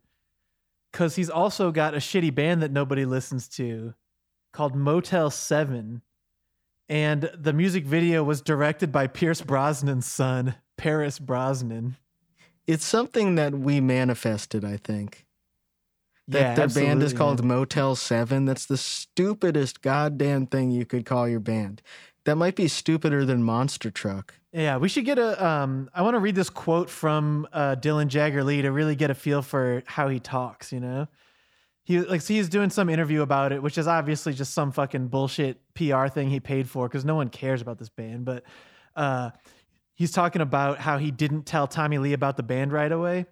because 0.91 1.17
he's 1.17 1.31
also 1.31 1.73
got 1.73 1.95
a 1.95 1.99
shitty 1.99 2.35
band 2.35 2.63
that 2.63 2.71
nobody 2.71 3.05
listens 3.05 3.49
to 3.49 3.95
called 4.53 4.77
Motel 4.77 5.31
7. 5.31 6.03
And 6.89 7.31
the 7.35 7.53
music 7.53 7.87
video 7.87 8.23
was 8.23 8.41
directed 8.41 8.93
by 8.93 9.07
Pierce 9.07 9.41
Brosnan's 9.41 10.07
son, 10.07 10.57
Paris 10.77 11.19
Brosnan. 11.19 11.97
It's 12.67 12.85
something 12.85 13.35
that 13.35 13.55
we 13.55 13.81
manifested, 13.81 14.65
I 14.65 14.77
think. 14.77 15.27
That 16.29 16.41
yeah, 16.41 16.55
their 16.55 16.69
band 16.69 17.03
is 17.03 17.13
called. 17.13 17.45
Motel 17.45 17.97
7. 17.97 18.45
That's 18.45 18.67
the 18.67 18.77
stupidest 18.77 19.83
goddamn 19.83 20.47
thing 20.47 20.71
you 20.71 20.87
could 20.87 21.05
call 21.05 21.29
your 21.29 21.41
band. 21.41 21.83
That 22.25 22.37
might 22.37 22.55
be 22.55 22.69
stupider 22.69 23.25
than 23.25 23.43
Monster 23.43 23.91
Truck. 23.91 24.35
Yeah, 24.53 24.77
we 24.77 24.89
should 24.89 25.05
get 25.05 25.19
a. 25.19 25.45
Um, 25.45 25.91
I 25.95 26.03
want 26.03 26.15
to 26.15 26.21
read 26.21 26.35
this 26.35 26.51
quote 26.51 26.89
from 26.89 27.49
uh, 27.53 27.75
Dylan 27.77 28.09
Jagger 28.09 28.45
Lee 28.45 28.63
to 28.63 28.71
really 28.71 28.95
get 28.95 29.11
a 29.11 29.15
feel 29.15 29.43
for 29.43 29.83
how 29.87 30.09
he 30.09 30.21
talks. 30.21 30.73
You 30.73 30.81
know, 30.81 31.09
he 31.85 32.01
like 32.01 32.21
so 32.21 32.35
he's 32.35 32.49
doing 32.49 32.71
some 32.71 32.89
interview 32.89 33.23
about 33.23 33.53
it, 33.53 33.63
which 33.63 33.77
is 33.77 33.89
obviously 33.89 34.35
just 34.35 34.55
some 34.55 34.71
fucking 34.71 35.09
bullshit 35.09 35.61
PR 35.75 36.07
thing 36.07 36.31
he 36.31 36.39
paid 36.39 36.69
for 36.69 36.87
because 36.87 37.05
no 37.05 37.15
one 37.15 37.29
cares 37.29 37.61
about 37.61 37.79
this 37.79 37.89
band. 37.89 38.25
But 38.25 38.45
uh, 38.95 39.31
he's 39.95 40.13
talking 40.13 40.43
about 40.43 40.79
how 40.79 40.99
he 40.99 41.11
didn't 41.11 41.45
tell 41.45 41.67
Tommy 41.67 41.99
Lee 41.99 42.13
about 42.13 42.37
the 42.37 42.43
band 42.43 42.73
right 42.73 42.93
away. 42.93 43.27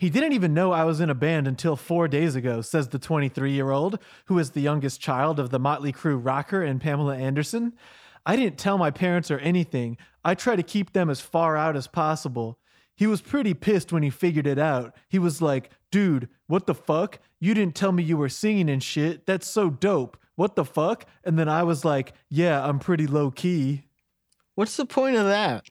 He 0.00 0.08
didn't 0.08 0.32
even 0.32 0.54
know 0.54 0.72
I 0.72 0.84
was 0.84 1.02
in 1.02 1.10
a 1.10 1.14
band 1.14 1.46
until 1.46 1.76
four 1.76 2.08
days 2.08 2.34
ago, 2.34 2.62
says 2.62 2.88
the 2.88 2.98
23 2.98 3.52
year 3.52 3.70
old, 3.70 3.98
who 4.24 4.38
is 4.38 4.52
the 4.52 4.62
youngest 4.62 4.98
child 4.98 5.38
of 5.38 5.50
the 5.50 5.58
Motley 5.58 5.92
Crue 5.92 6.18
rocker 6.18 6.62
and 6.62 6.80
Pamela 6.80 7.18
Anderson. 7.18 7.74
I 8.24 8.34
didn't 8.34 8.56
tell 8.56 8.78
my 8.78 8.90
parents 8.90 9.30
or 9.30 9.38
anything. 9.40 9.98
I 10.24 10.34
try 10.34 10.56
to 10.56 10.62
keep 10.62 10.94
them 10.94 11.10
as 11.10 11.20
far 11.20 11.54
out 11.54 11.76
as 11.76 11.86
possible. 11.86 12.58
He 12.96 13.06
was 13.06 13.20
pretty 13.20 13.52
pissed 13.52 13.92
when 13.92 14.02
he 14.02 14.08
figured 14.08 14.46
it 14.46 14.58
out. 14.58 14.96
He 15.06 15.18
was 15.18 15.42
like, 15.42 15.70
dude, 15.90 16.30
what 16.46 16.66
the 16.66 16.74
fuck? 16.74 17.18
You 17.38 17.52
didn't 17.52 17.74
tell 17.74 17.92
me 17.92 18.02
you 18.02 18.16
were 18.16 18.30
singing 18.30 18.70
and 18.70 18.82
shit. 18.82 19.26
That's 19.26 19.46
so 19.46 19.68
dope. 19.68 20.16
What 20.34 20.56
the 20.56 20.64
fuck? 20.64 21.04
And 21.24 21.38
then 21.38 21.50
I 21.50 21.62
was 21.62 21.84
like, 21.84 22.14
yeah, 22.30 22.66
I'm 22.66 22.78
pretty 22.78 23.06
low 23.06 23.30
key. 23.30 23.82
What's 24.54 24.78
the 24.78 24.86
point 24.86 25.16
of 25.16 25.26
that? 25.26 25.66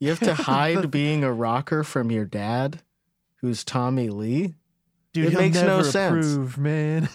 You 0.00 0.10
have 0.10 0.20
to 0.20 0.34
hide 0.44 0.90
being 0.90 1.24
a 1.24 1.32
rocker 1.32 1.82
from 1.82 2.10
your 2.10 2.26
dad, 2.26 2.82
who's 3.46 3.64
Tommy 3.64 4.08
Lee. 4.08 4.54
Dude, 5.12 5.26
It 5.26 5.30
he'll 5.30 5.40
makes 5.40 5.56
no 5.60 5.82
sense. 5.82 6.26
approve, 6.26 6.58
man. 6.58 7.08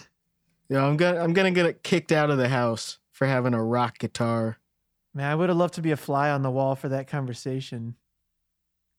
You 0.68 0.76
know, 0.78 0.88
I'm 0.88 0.96
gonna 0.96 1.20
I'm 1.22 1.32
gonna 1.34 1.50
get 1.50 1.82
kicked 1.82 2.12
out 2.12 2.30
of 2.30 2.38
the 2.38 2.48
house 2.48 2.98
for 3.10 3.26
having 3.26 3.52
a 3.54 3.62
rock 3.62 3.98
guitar. 3.98 4.56
Man, 5.14 5.30
I 5.30 5.34
would 5.34 5.50
have 5.50 5.58
loved 5.58 5.74
to 5.74 5.82
be 5.82 5.90
a 5.90 5.96
fly 5.96 6.30
on 6.30 6.42
the 6.42 6.50
wall 6.50 6.74
for 6.74 6.88
that 6.88 7.06
conversation. 7.06 7.96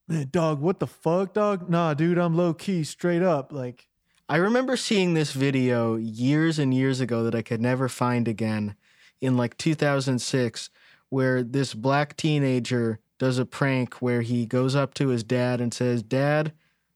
Man, 0.08 0.28
dog, 0.30 0.62
what 0.62 0.80
the 0.80 0.86
fuck, 0.88 1.34
dog? 1.34 1.70
Nah, 1.70 1.96
dude, 1.96 2.20
I'm 2.20 2.36
low 2.38 2.54
key, 2.54 2.84
straight 2.84 3.24
up. 3.24 3.52
Like, 3.52 3.88
I 4.30 4.36
remember 4.36 4.78
seeing 4.78 5.16
this 5.16 5.32
video 5.32 5.96
years 5.96 6.60
and 6.60 6.74
years 6.74 7.00
ago 7.00 7.24
that 7.24 7.34
I 7.34 7.42
could 7.42 7.62
never 7.62 7.90
find 7.90 8.28
again 8.28 8.76
in 9.22 9.36
like 9.36 9.58
2006, 9.58 10.70
where 11.10 11.42
this 11.42 11.74
black 11.74 12.16
teenager 12.16 13.00
does 13.18 13.40
a 13.40 13.46
prank 13.46 13.96
where 13.96 14.22
he 14.22 14.46
goes 14.46 14.76
up 14.76 14.94
to 14.96 15.08
his 15.08 15.24
dad 15.24 15.60
and 15.62 15.74
says, 15.74 16.04
Dad, 16.04 16.52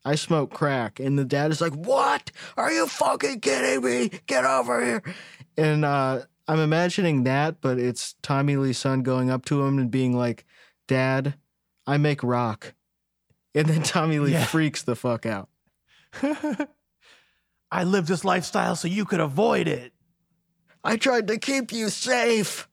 I 0.06 0.16
smoke 0.16 0.54
crack. 0.54 1.00
And 1.00 1.18
the 1.20 1.26
dad 1.26 1.52
is 1.52 1.62
like, 1.62 1.74
What? 1.74 2.32
Are 2.56 2.72
you 2.72 2.88
fucking 2.88 3.42
kidding 3.42 3.84
me? 3.84 4.12
Get 4.28 4.46
over 4.46 4.84
here. 4.86 5.04
And 5.58 5.84
uh, 5.84 6.22
I'm 6.48 6.60
imagining 6.60 7.24
that, 7.24 7.62
but 7.62 7.78
it's 7.80 8.16
Tommy 8.22 8.56
Lee's 8.58 8.78
son 8.78 9.02
going 9.04 9.30
up 9.30 9.44
to 9.46 9.64
him 9.66 9.80
and 9.80 9.92
being 9.92 10.16
like, 10.16 10.46
Dad, 10.88 11.36
I 11.86 11.98
make 11.98 12.24
rock. 12.24 12.74
And 13.56 13.68
then 13.68 13.82
Tommy 13.84 14.20
Lee 14.20 14.34
Yeah. 14.34 14.46
freaks 14.46 14.84
the 14.84 14.96
fuck 14.96 15.26
out. 15.26 15.50
I 17.72 17.84
live 17.84 18.08
this 18.08 18.24
lifestyle 18.24 18.76
so 18.76 18.88
you 18.88 19.04
could 19.06 19.20
avoid 19.20 19.68
it. 19.68 19.94
I 20.84 20.96
tried 20.96 21.28
to 21.28 21.38
keep 21.38 21.72
you 21.74 21.90
safe. 21.90 22.70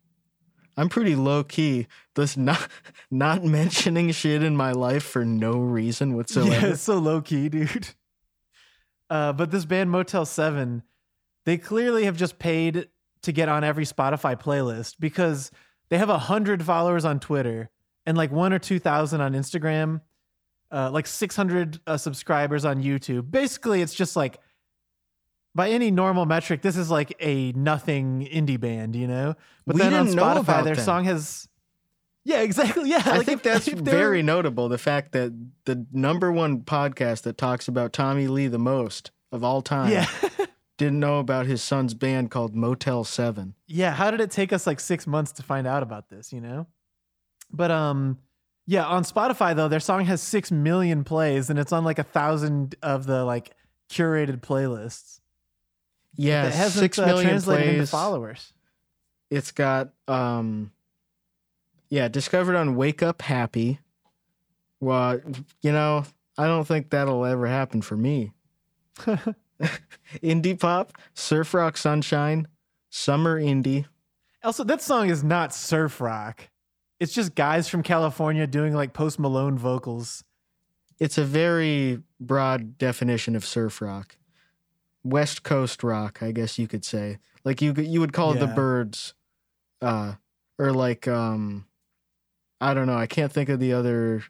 I'm 0.76 0.88
pretty 0.88 1.16
low 1.16 1.42
key. 1.42 1.86
This 2.14 2.36
not 2.36 2.68
not 3.10 3.44
mentioning 3.44 4.10
shit 4.12 4.42
in 4.42 4.56
my 4.56 4.72
life 4.72 5.02
for 5.02 5.24
no 5.24 5.52
reason 5.58 6.14
whatsoever. 6.16 6.50
Yeah, 6.66 6.72
it's 6.72 6.82
so 6.82 6.98
low 6.98 7.20
key, 7.20 7.48
dude. 7.48 7.88
Uh, 9.10 9.32
but 9.32 9.50
this 9.50 9.64
band 9.64 9.90
Motel 9.90 10.24
7, 10.24 10.82
they 11.44 11.58
clearly 11.58 12.04
have 12.04 12.16
just 12.16 12.38
paid 12.38 12.88
to 13.22 13.32
get 13.32 13.48
on 13.48 13.62
every 13.62 13.84
Spotify 13.84 14.34
playlist 14.40 14.96
because 14.98 15.50
They 15.90 15.98
have 15.98 16.08
a 16.08 16.18
hundred 16.18 16.62
followers 16.64 17.04
on 17.04 17.20
Twitter 17.20 17.70
and 18.06 18.16
like 18.16 18.32
one 18.32 18.52
or 18.52 18.58
two 18.58 18.78
thousand 18.78 19.20
on 19.20 19.32
Instagram, 19.34 20.00
uh, 20.70 20.90
like 20.90 21.06
six 21.06 21.36
hundred 21.36 21.80
uh, 21.86 21.96
subscribers 21.96 22.64
on 22.64 22.82
YouTube. 22.82 23.30
Basically, 23.30 23.82
it's 23.82 23.94
just 23.94 24.16
like 24.16 24.38
by 25.54 25.70
any 25.70 25.90
normal 25.90 26.26
metric, 26.26 26.62
this 26.62 26.76
is 26.76 26.90
like 26.90 27.14
a 27.20 27.52
nothing 27.52 28.26
indie 28.32 28.58
band, 28.58 28.96
you 28.96 29.06
know. 29.06 29.34
But 29.66 29.76
We 29.76 29.82
then 29.82 29.94
on 29.94 30.08
Spotify, 30.08 30.64
their 30.64 30.74
them. 30.74 30.84
song 30.84 31.04
has. 31.04 31.48
Yeah, 32.24 32.40
exactly. 32.40 32.88
Yeah, 32.88 33.02
I 33.04 33.18
like, 33.18 33.26
think 33.26 33.38
if- 33.38 33.42
that's 33.42 33.68
if 33.68 33.78
very 33.78 34.22
notable. 34.22 34.68
The 34.68 34.78
fact 34.78 35.12
that 35.12 35.32
the 35.66 35.86
number 35.92 36.32
one 36.32 36.60
podcast 36.62 37.22
that 37.22 37.36
talks 37.36 37.68
about 37.68 37.92
Tommy 37.92 38.26
Lee 38.28 38.46
the 38.46 38.58
most 38.58 39.10
of 39.30 39.44
all 39.44 39.60
time 39.62 39.90
Yeah, 39.92 40.06
didn't 40.78 41.00
know 41.00 41.18
about 41.18 41.44
his 41.46 41.62
son's 41.62 41.92
band 41.94 42.30
called 42.30 42.54
Motel 42.54 43.04
7. 43.04 43.54
yeah. 43.66 43.92
How 43.92 44.10
did 44.10 44.20
it 44.20 44.30
take 44.30 44.52
us 44.52 44.66
like 44.66 44.80
six 44.80 45.06
months 45.06 45.32
to 45.32 45.42
find 45.42 45.66
out 45.66 45.82
about 45.82 46.08
this? 46.08 46.32
You 46.32 46.40
know, 46.40 46.66
but 47.50 47.70
um, 47.70 48.18
yeah. 48.66 48.86
On 48.86 49.04
Spotify 49.04 49.54
though, 49.54 49.68
their 49.68 49.80
song 49.80 50.04
has 50.06 50.22
six 50.22 50.50
million 50.50 51.04
plays, 51.04 51.50
and 51.50 51.58
it's 51.58 51.72
on 51.72 51.84
like 51.84 51.98
a 51.98 52.04
thousand 52.04 52.74
of 52.82 53.04
the 53.06 53.24
like 53.24 53.50
curated 53.90 54.40
playlists. 54.40 55.20
Yeah, 56.16 56.46
It 56.46 56.54
hasn't 56.54 56.80
six 56.80 56.98
uh, 56.98 57.04
million 57.06 57.28
translated 57.28 57.74
into 57.74 57.86
followers. 57.86 58.52
It's 59.30 59.50
got 59.50 59.90
um 60.08 60.70
yeah, 61.94 62.08
discovered 62.08 62.56
on 62.56 62.74
Wake 62.74 63.04
Up 63.04 63.22
Happy. 63.22 63.78
Well, 64.80 65.20
you 65.62 65.70
know, 65.70 66.04
I 66.36 66.48
don't 66.48 66.64
think 66.64 66.90
that'll 66.90 67.24
ever 67.24 67.46
happen 67.46 67.82
for 67.82 67.96
me. 67.96 68.32
Indie 70.20 70.58
pop, 70.58 70.98
surf 71.14 71.54
rock 71.54 71.76
sunshine, 71.76 72.48
summer 72.90 73.40
indie. 73.40 73.86
Also, 74.42 74.64
that 74.64 74.82
song 74.82 75.08
is 75.08 75.22
not 75.22 75.54
surf 75.54 76.00
rock. 76.00 76.48
It's 76.98 77.14
just 77.14 77.36
guys 77.36 77.68
from 77.68 77.84
California 77.84 78.48
doing 78.48 78.74
like 78.74 78.92
Post 78.92 79.20
Malone 79.20 79.56
vocals. 79.56 80.24
It's 80.98 81.16
a 81.16 81.24
very 81.24 82.02
broad 82.18 82.76
definition 82.76 83.36
of 83.36 83.44
surf 83.44 83.80
rock. 83.80 84.16
West 85.04 85.44
Coast 85.44 85.84
rock, 85.84 86.24
I 86.24 86.32
guess 86.32 86.58
you 86.58 86.66
could 86.66 86.84
say. 86.84 87.18
Like 87.44 87.62
you 87.62 87.72
you 87.74 88.00
would 88.00 88.12
call 88.12 88.34
the 88.34 88.48
Byrds 88.48 89.14
uh 89.80 90.14
or 90.58 90.72
like 90.72 91.06
um 91.06 91.66
I 92.60 92.74
don't 92.74 92.86
know, 92.86 92.96
I 92.96 93.06
can't 93.06 93.32
think 93.32 93.48
of 93.48 93.60
the 93.60 93.72
other 93.72 94.24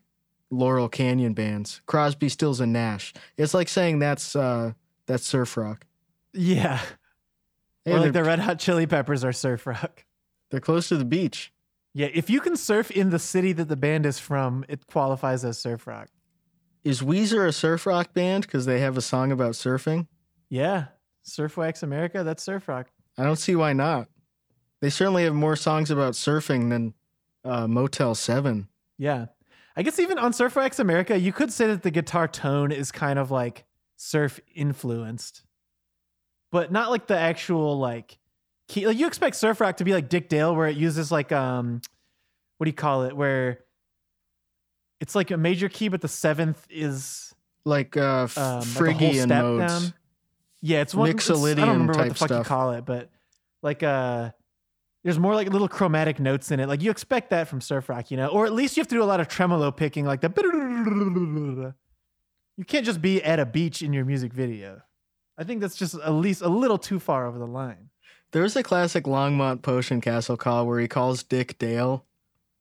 Laurel 0.50 0.88
Canyon 0.88 1.35
bands. 1.35 1.81
Crosby, 1.87 2.28
Stills 2.28 2.61
and 2.61 2.73
Nash. 2.73 3.12
It's 3.37 3.54
like 3.54 3.69
saying 3.69 3.99
that's 3.99 4.35
uh 4.37 4.73
that's 5.07 5.26
surf 5.26 5.57
rock. 5.57 5.87
Yeah. 6.33 6.81
Hey, 7.85 7.93
or 7.93 8.00
like 8.00 8.12
the 8.12 8.25
Red 8.25 8.38
Hot 8.38 8.59
Chili 8.59 8.87
Peppers 8.87 9.25
are 9.25 9.33
surf 9.33 9.66
rock. 9.66 10.04
they're 10.50 10.61
close 10.61 10.88
to 10.88 10.97
the 10.97 11.04
beach. 11.04 11.52
Yeah, 11.93 12.09
if 12.12 12.28
you 12.28 12.40
can 12.40 12.57
surf 12.57 12.90
in 12.90 13.11
the 13.11 13.19
city 13.19 13.52
that 13.52 13.69
the 13.69 13.76
band 13.76 14.04
is 14.04 14.19
from, 14.19 14.64
it 14.69 14.87
qualifies 14.87 15.45
as 15.45 15.59
surf 15.59 15.87
rock. 15.87 16.09
Is 16.83 17.02
Weezer 17.02 17.47
a 17.47 17.52
surf 17.52 17.87
rock 17.87 18.12
band 18.12 18.43
because 18.43 18.66
they 18.66 18.81
have 18.81 18.97
a 18.97 19.02
song 19.02 19.31
about 19.33 19.52
surfing? 19.52 20.07
Yeah. 20.49 20.87
Surf 21.23 21.57
Wax 21.57 21.83
America, 21.83 22.23
that's 22.25 22.43
surf 22.43 22.69
rock. 22.69 22.88
I 23.16 23.25
don't 23.25 23.37
see 23.37 23.54
why 23.54 23.73
not. 23.73 24.09
They 24.81 24.90
certainly 24.90 25.25
have 25.25 25.35
more 25.35 25.57
songs 25.57 25.90
about 25.90 26.12
surfing 26.14 26.69
than 26.69 26.95
uh, 27.45 27.67
Motel 27.69 28.15
7. 28.15 28.69
Yeah. 28.99 29.27
I 29.77 29.83
guess 29.83 29.99
even 29.99 30.19
on 30.19 30.33
Surf 30.33 30.55
Wax 30.57 30.79
America, 30.79 31.19
you 31.19 31.33
could 31.33 31.53
say 31.53 31.67
that 31.67 31.83
the 31.83 31.91
guitar 31.91 32.29
tone 32.29 32.71
is 32.73 32.93
kind 32.93 33.19
of 33.19 33.31
like 33.31 33.65
surf 33.97 34.39
influenced. 34.55 35.43
But 36.53 36.71
not 36.71 36.91
like 36.91 37.09
the 37.09 37.19
actual 37.19 37.79
like 37.79 38.19
key. 38.69 38.87
Like 38.87 38.97
you 38.97 39.07
expect 39.09 39.35
surf 39.37 39.61
rock 39.61 39.79
to 39.79 39.85
be 39.85 39.93
like 39.93 40.09
Dick 40.09 40.29
Dale 40.29 40.55
where 40.55 40.69
it 40.69 40.77
uses 40.77 41.11
like 41.11 41.33
um 41.33 41.81
what 42.59 42.67
do 42.67 42.69
you 42.71 42.75
call 42.75 43.03
it? 43.03 43.17
Where 43.17 43.59
it's 45.01 45.17
like 45.17 45.33
a 45.33 45.37
major 45.37 45.69
key 45.69 45.89
but 45.89 46.01
the 46.01 46.09
seventh 46.09 46.65
is 46.71 47.35
Like 47.65 47.97
uh, 47.97 48.23
f- 48.25 48.39
um, 48.39 48.59
like 48.61 48.69
Phrygian 48.69 49.15
step 49.29 49.43
modes. 49.43 49.73
down. 49.73 49.95
Yeah, 50.63 50.81
it's 50.83 50.95
one. 50.95 51.09
it's- 51.11 51.29
I 51.29 51.35
don't 51.55 51.68
remember 51.68 51.95
what 51.95 52.09
the 52.09 52.14
fuck 52.14 52.31
you 52.31 52.42
call 52.45 52.71
it, 52.73 52.85
but 52.87 53.11
like 53.62 53.83
uh, 53.83 54.31
there's 55.05 55.19
more 55.19 55.35
like 55.35 55.51
little 55.51 55.69
chromatic 55.69 56.19
notes 56.19 56.51
in 56.51 56.59
it. 56.59 56.67
Like 56.67 56.83
you 56.83 56.90
expect 56.90 57.31
that 57.31 57.47
from 57.47 57.61
surf 57.61 57.88
rock, 57.88 58.11
you 58.11 58.17
know, 58.17 58.29
or 58.29 58.47
at 58.47 58.53
least 58.53 58.77
you 58.77 58.81
have 58.81 58.88
to 58.88 58.95
do 58.95 59.03
a 59.03 59.05
lot 59.05 59.21
of 59.21 59.29
tremolo 59.29 59.71
picking, 59.71 60.05
like 60.05 60.21
the. 60.21 61.75
You 62.57 62.64
can't 62.64 62.87
just 62.87 63.03
be 63.03 63.21
at 63.21 63.40
a 63.40 63.47
beach 63.47 63.83
in 63.83 63.93
your 63.93 64.05
music 64.05 64.33
video. 64.33 64.83
I 65.37 65.43
think 65.43 65.61
that's 65.61 65.75
just 65.75 65.97
at 65.97 66.12
least 66.12 66.40
a 66.40 66.49
little 66.49 66.79
too 66.79 67.01
far 67.01 67.27
over 67.27 67.37
the 67.37 67.49
line. 67.49 67.90
There's 68.31 68.55
a 68.55 68.62
classic 68.62 69.05
Longmont 69.05 69.62
Potion 69.62 70.01
Castle 70.01 70.37
call 70.37 70.64
where 70.64 70.79
he 70.79 70.87
calls 70.87 71.25
Dick 71.25 71.59
Dale 71.59 72.05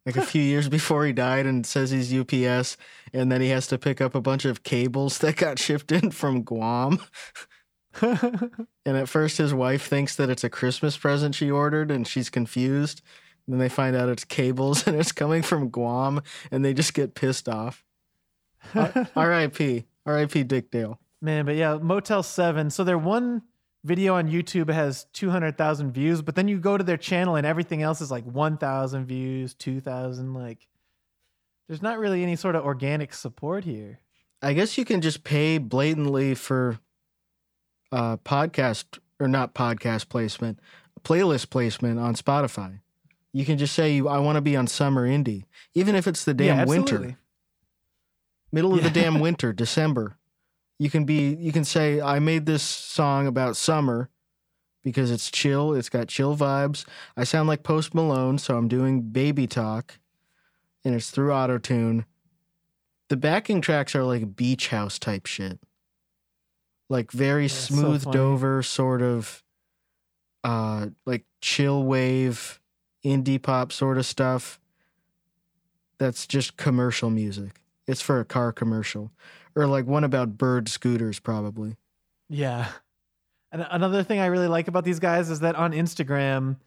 like 0.05 0.17
a 0.17 0.21
few 0.25 0.41
years 0.41 0.67
before 0.67 1.05
he 1.05 1.13
died 1.13 1.45
and 1.45 1.65
says 1.65 1.91
he's 1.91 2.13
UPS, 2.13 2.75
and 3.13 3.31
then 3.31 3.41
he 3.41 3.49
has 3.49 3.67
to 3.67 3.77
pick 3.77 4.01
up 4.01 4.15
a 4.15 4.21
bunch 4.21 4.45
of 4.45 4.63
cables 4.63 5.19
that 5.19 5.37
got 5.37 5.59
shipped 5.59 5.91
in 5.91 6.09
from 6.11 6.41
Guam. 6.43 6.99
And 8.01 8.97
at 8.97 9.07
first, 9.07 9.37
his 9.37 9.53
wife 9.53 9.87
thinks 9.87 10.15
that 10.15 10.29
it's 10.29 10.43
a 10.43 10.49
Christmas 10.49 10.97
present 10.97 11.35
she 11.35 11.49
ordered, 11.49 11.91
and 11.91 12.07
she's 12.07 12.29
confused. 12.29 13.01
Then 13.47 13.59
they 13.59 13.69
find 13.69 13.95
out 13.95 14.09
it's 14.09 14.23
cables 14.23 14.87
and 14.87 14.97
it's 14.97 15.11
coming 15.11 15.41
from 15.41 15.69
Guam, 15.69 16.21
and 16.51 16.63
they 16.63 16.73
just 16.73 16.93
get 16.93 17.15
pissed 17.15 17.47
off. 17.49 17.83
R.I.P. 18.75 19.85
R.I.P. 20.05 20.43
Dick 20.43 20.71
Dale. 20.71 20.99
Man, 21.21 21.45
but 21.45 21.55
yeah, 21.55 21.77
Motel 21.77 22.23
7. 22.23 22.69
So 22.69 22.83
their 22.83 22.97
one 22.97 23.43
video 23.83 24.15
on 24.15 24.29
YouTube 24.29 24.69
has 24.69 25.05
200,000 25.13 25.91
views, 25.91 26.21
but 26.21 26.35
then 26.35 26.47
you 26.47 26.59
go 26.59 26.77
to 26.77 26.83
their 26.83 26.97
channel 26.97 27.35
and 27.35 27.45
everything 27.45 27.81
else 27.81 28.01
is 28.01 28.11
like 28.11 28.25
1,000 28.25 29.05
views, 29.05 29.53
2,000. 29.53 30.33
Like, 30.33 30.67
there's 31.67 31.81
not 31.81 31.99
really 31.99 32.23
any 32.23 32.35
sort 32.35 32.55
of 32.55 32.65
organic 32.65 33.13
support 33.13 33.63
here. 33.63 33.99
I 34.41 34.53
guess 34.53 34.77
you 34.77 34.83
can 34.83 34.99
just 35.01 35.23
pay 35.23 35.57
blatantly 35.57 36.35
for 36.35 36.79
uh, 37.93 38.17
podcast 38.17 38.97
or 39.19 39.27
not 39.27 39.53
podcast 39.53 40.09
placement, 40.09 40.59
playlist 41.03 41.49
placement 41.49 41.99
on 41.99 42.15
Spotify. 42.15 42.79
You 43.31 43.45
can 43.45 43.57
just 43.57 43.73
say, 43.73 43.97
I 43.97 44.19
want 44.19 44.35
to 44.35 44.41
be 44.41 44.55
on 44.55 44.67
summer 44.67 45.07
indie, 45.07 45.45
even 45.73 45.95
if 45.95 46.07
it's 46.07 46.25
the 46.25 46.33
damn 46.33 46.57
yeah, 46.57 46.65
winter. 46.65 47.17
middle 48.51 48.73
of 48.73 48.83
the 48.83 48.89
damn 48.89 49.19
winter, 49.21 49.53
December. 49.53 50.17
You 50.79 50.89
can 50.89 51.05
be 51.05 51.35
you 51.35 51.51
can 51.51 51.63
say 51.63 52.01
I 52.01 52.19
made 52.19 52.45
this 52.45 52.63
song 52.63 53.27
about 53.27 53.55
summer 53.55 54.09
because 54.83 55.11
it's 55.11 55.31
chill, 55.31 55.73
it's 55.73 55.89
got 55.89 56.07
chill 56.07 56.35
vibes. 56.35 56.85
I 57.15 57.23
sound 57.23 57.47
like 57.47 57.63
Post 57.63 57.93
Malone, 57.93 58.37
so 58.37 58.57
I'm 58.57 58.67
doing 58.67 59.01
baby 59.01 59.47
talk 59.47 59.99
and 60.83 60.93
it's 60.95 61.11
through 61.11 61.29
autotune. 61.29 62.05
The 63.09 63.17
backing 63.17 63.61
tracks 63.61 63.95
are 63.95 64.03
like 64.03 64.35
beach 64.35 64.69
house 64.69 64.97
type 64.99 65.25
shit. 65.25 65.59
Like 66.93 67.11
very 67.11 67.47
so 67.47 67.73
smoothed 67.73 68.03
funny. 68.03 68.19
over 68.19 68.61
sort 68.61 69.01
of 69.01 69.43
uh 70.43 70.87
like 71.07 71.25
chill 71.41 71.83
wave 71.83 72.61
indie 73.03 73.41
pop 73.41 73.71
sort 73.71 73.97
of 73.97 74.05
stuff. 74.05 74.59
That's 75.97 76.27
just 76.27 76.55
commercial 76.55 77.09
music. 77.09 77.63
It's 77.87 78.01
for 78.01 78.19
a 78.19 78.25
car 78.25 78.51
commercial. 78.51 79.11
Or 79.55 79.65
like 79.65 79.87
one 79.87 80.03
about 80.03 80.37
bird 80.37 80.69
scooters, 80.69 81.19
probably. 81.19 81.77
Yeah. 82.29 82.67
And 83.51 83.65
another 83.71 84.03
thing 84.03 84.19
I 84.19 84.27
really 84.27 84.47
like 84.47 84.67
about 84.67 84.83
these 84.83 84.99
guys 84.99 85.31
is 85.31 85.39
that 85.39 85.55
on 85.55 85.71
Instagram, 85.71 86.57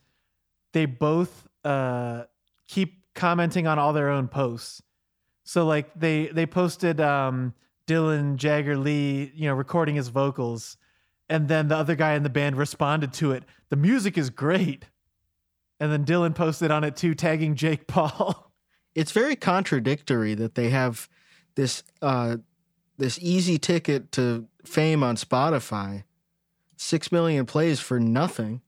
they 0.73 0.87
both 0.87 1.49
uh, 1.65 2.25
keep 2.67 3.05
commenting 3.15 3.69
on 3.69 3.79
all 3.79 3.93
their 3.93 4.09
own 4.09 4.27
posts. 4.27 4.83
So 5.45 5.67
like 5.67 5.89
they 5.95 6.27
they 6.27 6.47
posted 6.47 7.01
um, 7.01 7.55
Dylan 7.87 8.37
Jagger 8.37 8.77
Lee, 8.77 9.33
you 9.35 9.49
know, 9.49 9.55
recording 9.55 9.95
his 9.95 10.09
vocals, 10.09 10.77
and 11.29 11.49
then 11.49 11.69
the 11.69 11.77
other 11.77 11.95
guy 11.95 12.15
in 12.15 12.23
the 12.23 12.31
band 12.31 12.57
responded 12.57 13.13
to 13.15 13.33
it. 13.33 13.45
The 13.69 13.77
music 13.77 14.17
is 14.17 14.31
great. 14.31 14.87
And 15.79 15.93
then 15.93 16.05
Dylan 16.05 16.35
posted 16.35 16.71
on 16.71 16.85
it 16.85 16.97
too, 16.97 17.15
tagging 17.15 17.55
Jake 17.55 17.87
Paul. 17.87 18.43
It's 18.95 19.13
very 19.13 19.37
contradictory 19.37 20.33
that 20.37 20.55
they 20.55 20.71
have 20.71 21.07
this 21.55 21.83
uh 22.01 22.39
this 22.97 23.19
easy 23.21 23.59
ticket 23.59 24.11
to 24.13 24.49
fame 24.65 25.03
on 25.03 25.17
Spotify. 25.17 26.05
6 26.79 27.13
million 27.13 27.45
plays 27.45 27.79
for 27.79 28.01
nothing. 28.01 28.63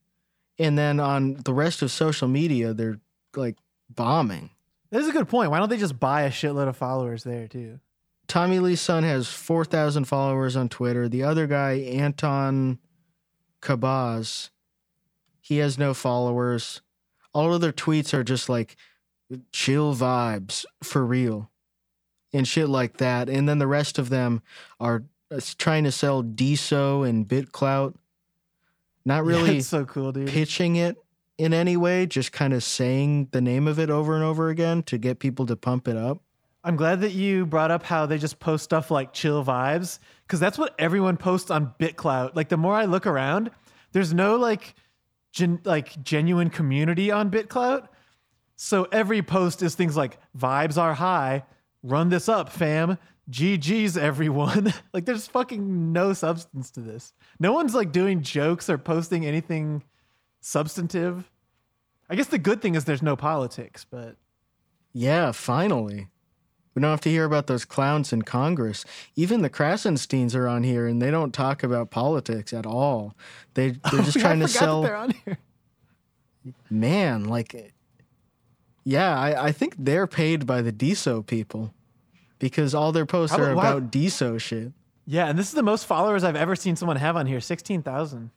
And 0.58 0.76
then 0.76 1.00
on 1.00 1.38
the 1.46 1.54
rest 1.54 1.80
of 1.80 1.90
social 1.90 2.28
media 2.28 2.74
they're 2.74 3.00
like 3.34 3.56
bombing. 3.88 4.50
That 4.90 5.00
is 5.00 5.08
a 5.08 5.12
good 5.12 5.28
point. 5.28 5.50
Why 5.50 5.60
don't 5.60 5.70
they 5.70 5.78
just 5.78 5.98
buy 5.98 6.24
a 6.24 6.30
shitload 6.30 6.68
of 6.68 6.76
followers 6.76 7.24
there 7.24 7.48
too? 7.48 7.80
Tommy 8.28 8.58
Lee's 8.58 8.80
son 8.80 9.02
has 9.04 9.26
4,000 9.28 10.04
followers 10.04 10.54
on 10.54 10.68
Twitter. 10.68 11.08
The 11.08 11.22
other 11.22 11.46
guy, 11.46 11.72
Anton 11.72 12.78
Kabaz, 13.62 14.50
he 15.40 15.56
has 15.56 15.78
no 15.78 15.94
followers. 15.94 16.82
All 17.32 17.54
of 17.54 17.62
their 17.62 17.72
tweets 17.72 18.12
are 18.12 18.22
just 18.22 18.48
like 18.48 18.76
chill 19.50 19.94
vibes 19.94 20.66
for 20.82 21.04
real 21.04 21.50
and 22.32 22.46
shit 22.46 22.68
like 22.68 22.98
that. 22.98 23.28
And 23.28 23.48
then 23.48 23.58
the 23.58 23.66
rest 23.66 23.98
of 23.98 24.10
them 24.10 24.42
are 24.78 25.04
uh, 25.30 25.40
trying 25.56 25.84
to 25.84 25.92
sell 25.92 26.22
DSO 26.22 27.08
and 27.08 27.26
BitClout, 27.26 27.94
not 29.04 29.24
really 29.24 29.58
it's 29.58 29.68
so 29.68 29.84
cool, 29.84 30.12
dude. 30.12 30.28
pitching 30.28 30.76
it 30.76 30.96
in 31.38 31.54
any 31.54 31.76
way, 31.76 32.04
just 32.06 32.32
kind 32.32 32.52
of 32.52 32.62
saying 32.62 33.28
the 33.30 33.40
name 33.40 33.66
of 33.66 33.78
it 33.78 33.90
over 33.90 34.14
and 34.14 34.24
over 34.24 34.48
again 34.50 34.82
to 34.84 34.98
get 34.98 35.18
people 35.18 35.46
to 35.46 35.56
pump 35.56 35.88
it 35.88 35.96
up. 35.96 36.18
I'm 36.64 36.76
glad 36.76 37.00
that 37.02 37.12
you 37.12 37.46
brought 37.46 37.70
up 37.70 37.82
how 37.84 38.06
they 38.06 38.18
just 38.18 38.40
post 38.40 38.64
stuff 38.64 38.90
like 38.90 39.12
chill 39.12 39.44
vibes 39.44 39.98
because 40.26 40.40
that's 40.40 40.58
what 40.58 40.74
everyone 40.78 41.16
posts 41.16 41.50
on 41.50 41.72
BitClout. 41.78 42.34
Like 42.34 42.48
the 42.48 42.56
more 42.56 42.74
I 42.74 42.84
look 42.84 43.06
around, 43.06 43.50
there's 43.92 44.12
no 44.12 44.36
like 44.36 44.74
gen- 45.32 45.60
like 45.64 46.02
genuine 46.02 46.50
community 46.50 47.10
on 47.10 47.30
BitClout. 47.30 47.88
So 48.56 48.88
every 48.90 49.22
post 49.22 49.62
is 49.62 49.74
things 49.76 49.96
like 49.96 50.18
vibes 50.36 50.76
are 50.76 50.94
high, 50.94 51.44
run 51.82 52.08
this 52.08 52.28
up, 52.28 52.50
fam. 52.50 52.98
GG's 53.30 53.96
everyone. 53.96 54.72
like 54.92 55.04
there's 55.04 55.28
fucking 55.28 55.92
no 55.92 56.12
substance 56.12 56.70
to 56.72 56.80
this. 56.80 57.12
No 57.38 57.52
one's 57.52 57.74
like 57.74 57.92
doing 57.92 58.22
jokes 58.22 58.68
or 58.68 58.78
posting 58.78 59.24
anything 59.24 59.84
substantive. 60.40 61.30
I 62.10 62.16
guess 62.16 62.28
the 62.28 62.38
good 62.38 62.60
thing 62.62 62.74
is 62.74 62.84
there's 62.84 63.02
no 63.02 63.16
politics, 63.16 63.86
but 63.88 64.16
Yeah, 64.92 65.32
finally. 65.32 66.08
We 66.78 66.82
don't 66.82 66.92
have 66.92 67.00
to 67.00 67.10
hear 67.10 67.24
about 67.24 67.48
those 67.48 67.64
clowns 67.64 68.12
in 68.12 68.22
Congress. 68.22 68.84
Even 69.16 69.42
the 69.42 69.50
Krassensteins 69.50 70.36
are 70.36 70.46
on 70.46 70.62
here 70.62 70.86
and 70.86 71.02
they 71.02 71.10
don't 71.10 71.34
talk 71.34 71.64
about 71.64 71.90
politics 71.90 72.52
at 72.52 72.66
all. 72.66 73.16
They 73.54 73.70
they're 73.70 73.80
oh, 73.94 74.02
just 74.04 74.16
I 74.18 74.20
trying 74.20 74.38
to 74.38 74.46
forgot 74.46 74.52
that 74.60 74.64
sell 74.64 74.82
they're 74.82 74.94
on 74.94 75.10
here. 75.24 75.38
man, 76.70 77.24
like 77.24 77.74
yeah, 78.84 79.18
I, 79.18 79.46
I 79.46 79.50
think 79.52 79.74
they're 79.76 80.06
paid 80.06 80.46
by 80.46 80.62
the 80.62 80.70
DSO 80.70 81.26
people 81.26 81.74
because 82.38 82.76
all 82.76 82.92
their 82.92 83.06
posts 83.06 83.34
How 83.34 83.42
are 83.42 83.50
about- 83.50 83.56
why- 83.56 83.70
about 83.70 83.90
DSO 83.90 84.40
shit. 84.40 84.72
Yeah, 85.04 85.26
and 85.26 85.36
this 85.36 85.48
is 85.48 85.54
the 85.54 85.64
most 85.64 85.84
followers 85.84 86.22
I've 86.22 86.36
ever 86.36 86.54
seen 86.54 86.76
someone 86.76 86.98
have 86.98 87.16
on 87.16 87.26
here 87.26 87.40
16,000. 87.40 88.30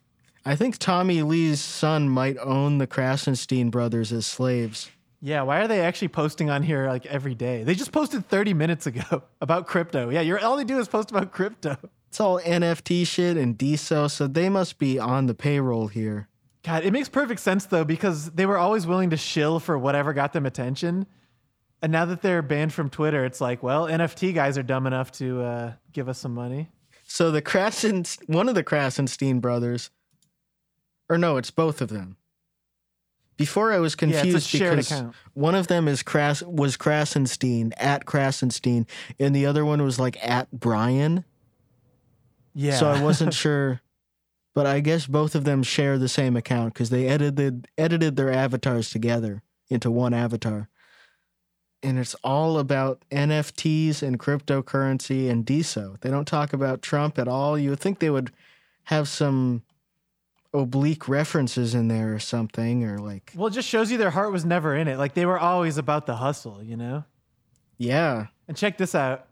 I 0.45 0.55
think 0.55 0.79
Tommy 0.79 1.21
Lee's 1.21 1.61
son 1.61 2.09
might 2.09 2.39
own 2.39 2.79
the 2.79 2.87
Krassenstein 2.87 3.69
brothers 3.69 4.11
as 4.11 4.25
slaves. 4.25 4.89
Yeah, 5.21 5.43
why 5.43 5.61
are 5.61 5.67
they 5.67 5.81
actually 5.81 6.07
posting 6.07 6.49
on 6.49 6.63
here 6.63 6.87
like 6.87 7.05
every 7.05 7.35
day? 7.35 7.63
They 7.63 7.75
just 7.75 7.91
posted 7.91 8.27
30 8.27 8.53
minutes 8.55 8.87
ago 8.87 9.23
about 9.41 9.67
crypto. 9.67 10.09
Yeah, 10.09 10.21
you're 10.21 10.43
all 10.43 10.57
they 10.57 10.63
do 10.63 10.79
is 10.79 10.87
post 10.87 11.11
about 11.11 11.31
crypto. 11.31 11.77
It's 12.09 12.19
all 12.19 12.39
NFT 12.39 13.05
shit 13.07 13.37
and 13.37 13.57
DSO, 13.57 14.09
so 14.09 14.27
they 14.27 14.49
must 14.49 14.79
be 14.79 14.99
on 14.99 15.27
the 15.27 15.33
payroll 15.33 15.87
here. 15.87 16.27
God, 16.63 16.83
it 16.83 16.91
makes 16.91 17.07
perfect 17.07 17.39
sense 17.39 17.65
though 17.65 17.85
because 17.85 18.31
they 18.31 18.45
were 18.45 18.57
always 18.57 18.85
willing 18.85 19.11
to 19.11 19.17
shill 19.17 19.59
for 19.59 19.77
whatever 19.77 20.11
got 20.11 20.33
them 20.33 20.45
attention. 20.45 21.05
And 21.81 21.91
now 21.91 22.05
that 22.05 22.21
they're 22.21 22.41
banned 22.41 22.73
from 22.73 22.89
Twitter, 22.89 23.25
it's 23.25 23.41
like, 23.41 23.63
well, 23.63 23.85
NFT 23.87 24.35
guys 24.35 24.57
are 24.57 24.63
dumb 24.63 24.85
enough 24.85 25.11
to 25.13 25.41
uh, 25.41 25.73
give 25.91 26.09
us 26.09 26.19
some 26.19 26.33
money. 26.33 26.69
So 27.03 27.31
the 27.31 27.41
Krasen, 27.41 28.05
one 28.27 28.47
of 28.47 28.55
the 28.55 28.63
Krassenstein 28.63 29.41
brothers, 29.41 29.89
or 31.09 31.17
no, 31.17 31.37
it's 31.37 31.51
both 31.51 31.81
of 31.81 31.89
them. 31.89 32.17
Before 33.41 33.71
I 33.73 33.79
was 33.79 33.93
Yeah, 33.93 34.21
confused 34.21 34.47
shared 34.49 34.77
because 34.77 34.91
account. 34.91 35.15
one 35.33 35.55
of 35.55 35.67
them 35.67 35.87
is 35.87 36.03
Kras 36.03 36.41
was 36.45 36.77
Krassenstein 36.77 37.71
at 37.77 38.05
Krassenstein, 38.05 38.87
and 39.19 39.35
the 39.35 39.45
other 39.45 39.65
one 39.65 39.83
was 39.83 39.99
like 39.99 40.17
at 40.25 40.49
Brian. 40.51 41.25
Yeah. 42.53 42.75
So 42.77 42.87
I 42.89 43.01
wasn't 43.01 43.33
sure, 43.43 43.81
but 44.53 44.65
I 44.65 44.79
guess 44.79 45.07
both 45.07 45.35
of 45.35 45.43
them 45.43 45.63
share 45.63 45.97
the 45.97 46.09
same 46.09 46.35
account 46.35 46.73
because 46.73 46.89
they 46.89 47.07
edited 47.07 47.67
edited 47.77 48.15
their 48.15 48.31
avatars 48.31 48.89
together 48.89 49.41
into 49.69 49.89
one 49.91 50.13
avatar. 50.13 50.69
And 51.83 51.97
it's 51.97 52.13
all 52.23 52.59
about 52.59 53.03
NFTs 53.09 54.03
and 54.03 54.19
cryptocurrency 54.19 55.29
and 55.31 55.43
DSO. 55.45 55.99
They 56.01 56.11
don't 56.11 56.27
talk 56.27 56.53
about 56.53 56.83
Trump 56.83 57.17
at 57.17 57.27
all. 57.27 57.57
You 57.57 57.71
would 57.71 57.79
think 57.79 57.97
they 57.99 58.11
would 58.11 58.31
have 58.83 59.07
some 59.07 59.63
oblique 60.53 61.07
references 61.07 61.73
in 61.73 61.87
there 61.87 62.13
or 62.13 62.19
something, 62.19 62.83
or 62.83 62.97
like, 62.97 63.31
well, 63.35 63.47
it 63.47 63.51
just 63.51 63.67
shows 63.67 63.91
you 63.91 63.97
their 63.97 64.09
heart 64.09 64.31
was 64.31 64.45
never 64.45 64.75
in 64.75 64.87
it. 64.87 64.97
Like 64.97 65.13
they 65.13 65.25
were 65.25 65.39
always 65.39 65.77
about 65.77 66.05
the 66.05 66.15
hustle, 66.15 66.61
you 66.63 66.75
know? 66.77 67.03
yeah, 67.77 68.27
And 68.47 68.55
check 68.55 68.77
this 68.77 68.93
out. 68.93 69.27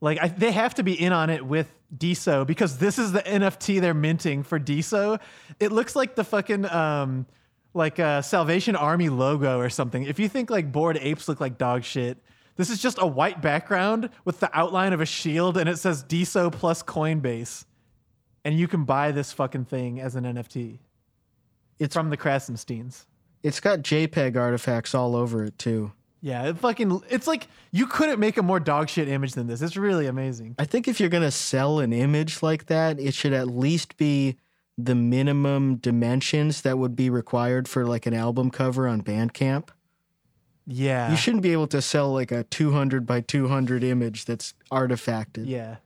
Like 0.00 0.18
I, 0.20 0.28
they 0.28 0.52
have 0.52 0.74
to 0.74 0.82
be 0.82 0.92
in 0.92 1.12
on 1.12 1.30
it 1.30 1.44
with 1.44 1.68
DSO 1.96 2.46
because 2.46 2.78
this 2.78 2.98
is 2.98 3.12
the 3.12 3.22
NFT 3.22 3.80
they're 3.80 3.94
minting 3.94 4.42
for 4.42 4.60
DSO. 4.60 5.18
It 5.58 5.72
looks 5.72 5.96
like 5.96 6.14
the 6.14 6.24
fucking 6.24 6.66
um 6.66 7.26
like 7.72 7.98
a 7.98 8.22
Salvation 8.22 8.76
Army 8.76 9.08
logo 9.08 9.58
or 9.58 9.68
something. 9.68 10.04
If 10.04 10.20
you 10.20 10.28
think 10.28 10.50
like 10.50 10.70
bored 10.70 10.98
apes 11.00 11.26
look 11.26 11.40
like 11.40 11.58
dog 11.58 11.82
shit, 11.82 12.18
this 12.56 12.70
is 12.70 12.80
just 12.80 12.98
a 13.00 13.06
white 13.06 13.42
background 13.42 14.10
with 14.24 14.38
the 14.38 14.50
outline 14.56 14.92
of 14.92 15.00
a 15.00 15.06
shield 15.06 15.56
and 15.56 15.68
it 15.68 15.78
says 15.78 16.04
DSO 16.04 16.52
plus 16.52 16.82
Coinbase. 16.82 17.64
And 18.44 18.58
you 18.58 18.68
can 18.68 18.84
buy 18.84 19.10
this 19.12 19.32
fucking 19.32 19.64
thing 19.66 20.00
as 20.00 20.16
an 20.16 20.24
NFT. 20.24 20.78
It's- 21.78 21.92
from 21.94 22.10
the 22.10 22.16
Krassensteins. 22.16 23.04
it's 23.42 23.60
got 23.60 23.80
JPEG 23.80 24.36
artifacts 24.36 24.94
all 24.94 25.14
over 25.16 25.44
it 25.44 25.58
too. 25.58 25.92
Yeah, 26.22 26.44
it 26.48 26.56
fucking 26.58 27.02
it's 27.10 27.26
like 27.26 27.48
you 27.72 27.86
couldn't 27.86 28.18
make 28.18 28.38
a 28.38 28.42
more 28.42 28.58
dog 28.58 28.88
shit 28.88 29.08
image 29.08 29.32
than 29.34 29.46
this. 29.46 29.60
It's 29.60 29.76
really 29.76 30.06
amazing. 30.06 30.54
I 30.58 30.64
think 30.64 30.88
if 30.88 30.98
you're 30.98 31.10
gonna 31.10 31.30
sell 31.30 31.80
an 31.80 31.92
image 31.92 32.42
like 32.42 32.66
that, 32.66 32.98
it 32.98 33.12
should 33.12 33.34
at 33.34 33.48
least 33.48 33.98
be 33.98 34.36
the 34.78 34.94
minimum 34.94 35.76
dimensions 35.76 36.62
that 36.62 36.78
would 36.78 36.96
be 36.96 37.10
required 37.10 37.68
for 37.68 37.84
like 37.86 38.06
an 38.06 38.14
album 38.14 38.50
cover 38.50 38.88
on 38.88 39.02
Bandcamp. 39.02 39.68
Yeah. 40.66 41.10
You 41.10 41.16
shouldn't 41.18 41.42
be 41.42 41.52
able 41.52 41.66
to 41.68 41.82
sell 41.82 42.10
like 42.12 42.32
a 42.32 42.44
200 42.44 43.04
by 43.06 43.20
200 43.20 43.84
image 43.84 44.24
that's 44.24 44.54
artifacted. 44.72 45.46
Yeah. 45.46 45.76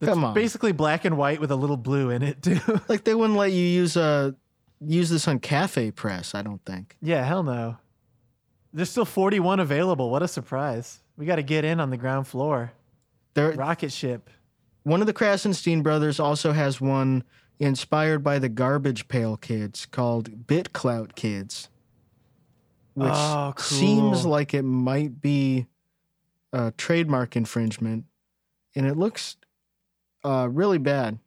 That's 0.00 0.12
Come 0.12 0.24
on. 0.24 0.34
basically 0.34 0.72
black 0.72 1.04
and 1.04 1.16
white 1.16 1.40
with 1.40 1.50
a 1.50 1.56
little 1.56 1.76
blue 1.76 2.10
in 2.10 2.22
it 2.22 2.42
too. 2.42 2.58
Like 2.88 3.04
they 3.04 3.14
wouldn't 3.14 3.38
let 3.38 3.52
you 3.52 3.62
use 3.64 3.96
uh 3.96 4.32
use 4.80 5.08
this 5.10 5.26
on 5.28 5.38
Cafe 5.38 5.92
Press, 5.92 6.34
I 6.34 6.42
don't 6.42 6.62
think. 6.64 6.96
yeah, 7.00 7.24
hell 7.24 7.42
no. 7.42 7.76
There's 8.72 8.90
still 8.90 9.04
41 9.04 9.60
available. 9.60 10.10
What 10.10 10.22
a 10.22 10.28
surprise. 10.28 11.00
We 11.16 11.26
got 11.26 11.36
to 11.36 11.42
get 11.44 11.64
in 11.64 11.78
on 11.78 11.90
the 11.90 11.96
ground 11.96 12.26
floor. 12.26 12.72
There 13.34 13.52
Rocket 13.52 13.92
ship. 13.92 14.28
one 14.82 15.00
of 15.00 15.06
the 15.06 15.12
Krassenstein 15.14 15.82
brothers 15.82 16.18
also 16.20 16.52
has 16.52 16.80
one 16.80 17.22
inspired 17.60 18.24
by 18.24 18.40
the 18.40 18.48
Garbage 18.48 19.06
Pail 19.06 19.36
Kids 19.36 19.86
called 19.86 20.46
BitClout 20.48 21.14
Kids. 21.14 21.68
Which 22.94 23.10
Oh, 23.12 23.52
cool. 23.56 23.62
seems 23.78 24.26
like 24.26 24.54
it 24.54 24.62
might 24.62 25.20
be 25.20 25.66
a 26.52 26.72
trademark 26.76 27.36
infringement. 27.36 28.04
And 28.74 28.86
it 28.86 28.96
looks 28.96 29.36
uh, 30.24 30.48
really 30.50 30.78
bad. 30.78 31.18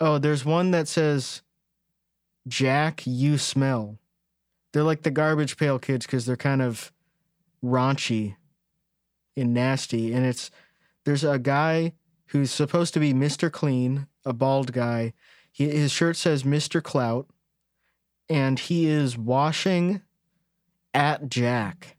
Oh, 0.00 0.18
there's 0.18 0.44
one 0.44 0.70
that 0.70 0.88
says, 0.88 1.42
Jack, 2.48 3.02
you 3.06 3.38
smell. 3.38 3.98
They're 4.72 4.82
like 4.82 5.02
the 5.02 5.10
Garbage 5.10 5.56
Pail 5.56 5.78
Kids 5.78 6.06
because 6.06 6.26
they're 6.26 6.36
kind 6.36 6.62
of 6.62 6.92
raunchy 7.64 8.36
and 9.36 9.54
nasty. 9.54 10.12
And 10.12 10.26
it's, 10.26 10.50
there's 11.04 11.24
a 11.24 11.38
guy 11.38 11.92
who's 12.26 12.50
supposed 12.50 12.94
to 12.94 13.00
be 13.00 13.14
Mr. 13.14 13.50
Clean, 13.50 14.08
a 14.24 14.32
bald 14.32 14.72
guy. 14.72 15.12
He, 15.52 15.68
his 15.68 15.92
shirt 15.92 16.16
says 16.16 16.42
Mr. 16.42 16.82
Clout, 16.82 17.28
and 18.28 18.58
he 18.58 18.86
is 18.86 19.16
washing 19.16 20.00
at 20.92 21.28
Jack 21.28 21.96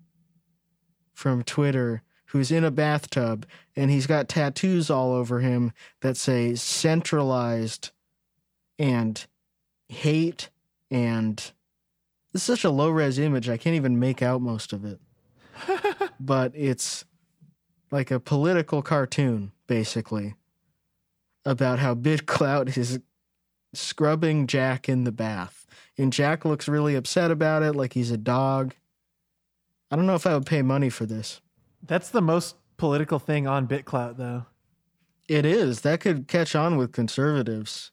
from 1.13 1.43
Twitter, 1.43 2.01
who's 2.35 2.51
in 2.51 2.65
a 2.65 2.71
bathtub, 2.71 3.45
and 3.77 3.89
he's 3.89 4.07
got 4.07 4.27
tattoos 4.27 4.89
all 4.89 5.13
over 5.13 5.39
him 5.39 5.71
that 6.01 6.17
say 6.17 6.53
centralized 6.53 7.91
and 8.77 9.25
hate 9.87 10.49
and 10.91 11.53
it's 12.33 12.43
such 12.43 12.65
a 12.65 12.69
low 12.69 12.89
res 12.89 13.17
image 13.17 13.47
I 13.47 13.55
can't 13.55 13.77
even 13.77 14.01
make 14.01 14.21
out 14.21 14.41
most 14.41 14.73
of 14.73 14.83
it. 14.83 14.99
but 16.19 16.51
it's 16.53 17.05
like 17.89 18.11
a 18.11 18.19
political 18.19 18.81
cartoon, 18.81 19.53
basically, 19.67 20.35
about 21.45 21.79
how 21.79 21.95
BitClout 21.95 22.77
is 22.77 22.99
scrubbing 23.73 24.45
Jack 24.45 24.89
in 24.89 25.05
the 25.05 25.13
bath. 25.13 25.65
And 25.97 26.11
Jack 26.11 26.43
looks 26.43 26.67
really 26.67 26.95
upset 26.95 27.31
about 27.31 27.63
it, 27.63 27.77
like 27.77 27.93
he's 27.93 28.11
a 28.11 28.17
dog. 28.17 28.75
I 29.89 29.95
don't 29.95 30.05
know 30.05 30.15
if 30.15 30.27
I 30.27 30.33
would 30.33 30.45
pay 30.45 30.61
money 30.61 30.89
for 30.89 31.05
this. 31.05 31.39
That's 31.87 32.09
the 32.09 32.21
most 32.21 32.55
political 32.77 33.19
thing 33.19 33.47
on 33.47 33.67
BitClout 33.67 34.17
though. 34.17 34.45
It 35.27 35.45
is. 35.45 35.81
That 35.81 36.01
could 36.01 36.27
catch 36.27 36.55
on 36.55 36.77
with 36.77 36.91
conservatives. 36.91 37.91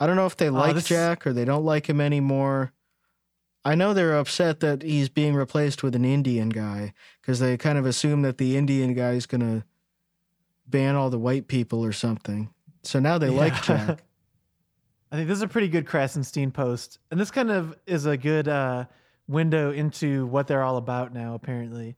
I 0.00 0.06
don't 0.06 0.16
know 0.16 0.26
if 0.26 0.36
they 0.36 0.50
like 0.50 0.74
this- 0.74 0.86
Jack 0.86 1.26
or 1.26 1.32
they 1.32 1.44
don't 1.44 1.64
like 1.64 1.88
him 1.88 2.00
anymore. 2.00 2.72
I 3.64 3.74
know 3.74 3.92
they're 3.92 4.16
upset 4.16 4.60
that 4.60 4.82
he's 4.82 5.08
being 5.08 5.34
replaced 5.34 5.82
with 5.82 5.94
an 5.94 6.04
Indian 6.04 6.48
guy 6.48 6.94
because 7.20 7.40
they 7.40 7.56
kind 7.56 7.76
of 7.76 7.84
assume 7.84 8.22
that 8.22 8.38
the 8.38 8.56
Indian 8.56 8.94
guy 8.94 9.12
is 9.12 9.26
going 9.26 9.40
to 9.42 9.64
ban 10.66 10.94
all 10.94 11.10
the 11.10 11.18
white 11.18 11.48
people 11.48 11.84
or 11.84 11.92
something. 11.92 12.50
So 12.82 12.98
now 13.00 13.18
they 13.18 13.28
like 13.28 13.60
Jack. 13.62 14.04
I 15.12 15.16
think 15.16 15.28
this 15.28 15.36
is 15.36 15.42
a 15.42 15.48
pretty 15.48 15.68
good 15.68 15.86
Krassenstein 15.86 16.52
post. 16.52 16.98
And 17.10 17.18
this 17.18 17.30
kind 17.30 17.50
of 17.50 17.76
is 17.86 18.06
a 18.06 18.16
good 18.16 18.46
uh, 18.46 18.84
window 19.26 19.72
into 19.72 20.26
what 20.26 20.46
they're 20.46 20.62
all 20.62 20.76
about 20.76 21.12
now, 21.12 21.34
apparently. 21.34 21.96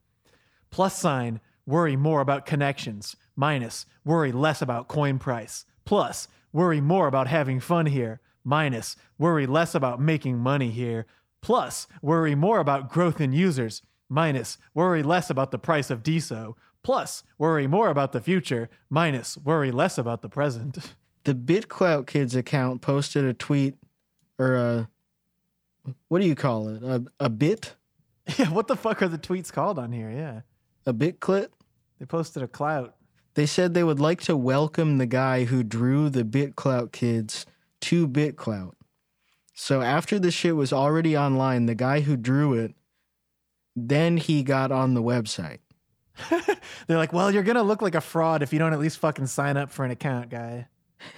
Plus 0.71 0.97
sign, 0.97 1.39
worry 1.65 1.95
more 1.95 2.21
about 2.21 2.45
connections. 2.45 3.15
Minus, 3.35 3.85
worry 4.05 4.31
less 4.31 4.61
about 4.61 4.87
coin 4.87 5.19
price. 5.19 5.65
Plus, 5.85 6.27
worry 6.53 6.81
more 6.81 7.07
about 7.07 7.27
having 7.27 7.59
fun 7.59 7.85
here. 7.85 8.21
Minus, 8.43 8.95
worry 9.17 9.45
less 9.45 9.75
about 9.75 10.01
making 10.01 10.37
money 10.37 10.71
here. 10.71 11.05
Plus, 11.41 11.87
worry 12.01 12.35
more 12.35 12.59
about 12.59 12.89
growth 12.89 13.19
in 13.19 13.33
users. 13.33 13.81
Minus, 14.09 14.57
worry 14.73 15.03
less 15.03 15.29
about 15.29 15.51
the 15.51 15.59
price 15.59 15.89
of 15.89 16.03
DSO. 16.03 16.55
Plus, 16.83 17.23
worry 17.37 17.67
more 17.67 17.89
about 17.89 18.11
the 18.11 18.21
future. 18.21 18.69
Minus, 18.89 19.37
worry 19.37 19.71
less 19.71 19.97
about 19.97 20.21
the 20.21 20.29
present. 20.29 20.77
The 21.23 21.35
BitClout 21.35 22.07
Kids 22.07 22.35
account 22.35 22.81
posted 22.81 23.25
a 23.25 23.33
tweet 23.35 23.75
or 24.39 24.55
a 24.55 24.89
what 26.07 26.19
do 26.19 26.27
you 26.27 26.33
call 26.33 26.67
it? 26.69 26.83
A, 26.83 27.05
a 27.19 27.29
bit? 27.29 27.75
yeah, 28.37 28.49
what 28.49 28.67
the 28.67 28.75
fuck 28.75 29.01
are 29.01 29.07
the 29.07 29.17
tweets 29.17 29.51
called 29.51 29.77
on 29.77 29.91
here? 29.91 30.09
Yeah. 30.09 30.41
A 30.85 30.93
bit 30.93 31.19
bitclit? 31.19 31.47
They 31.99 32.05
posted 32.05 32.41
a 32.41 32.47
clout. 32.47 32.95
They 33.35 33.45
said 33.45 33.73
they 33.73 33.83
would 33.83 33.99
like 33.99 34.21
to 34.23 34.35
welcome 34.35 34.97
the 34.97 35.05
guy 35.05 35.45
who 35.45 35.63
drew 35.63 36.09
the 36.09 36.23
BitClout 36.23 36.91
Kids 36.91 37.45
to 37.81 38.07
BitClout. 38.07 38.73
So 39.53 39.81
after 39.81 40.19
the 40.19 40.31
shit 40.31 40.55
was 40.55 40.73
already 40.73 41.15
online, 41.15 41.65
the 41.65 41.75
guy 41.75 42.01
who 42.01 42.17
drew 42.17 42.53
it, 42.53 42.73
then 43.75 44.17
he 44.17 44.43
got 44.43 44.71
on 44.71 44.95
the 44.95 45.03
website. 45.03 45.59
They're 46.87 46.97
like, 46.97 47.13
well, 47.13 47.31
you're 47.31 47.43
gonna 47.43 47.63
look 47.63 47.81
like 47.81 47.95
a 47.95 48.01
fraud 48.01 48.41
if 48.41 48.51
you 48.51 48.59
don't 48.59 48.73
at 48.73 48.79
least 48.79 48.97
fucking 48.97 49.27
sign 49.27 49.55
up 49.55 49.71
for 49.71 49.85
an 49.85 49.91
account, 49.91 50.29
guy. 50.29 50.67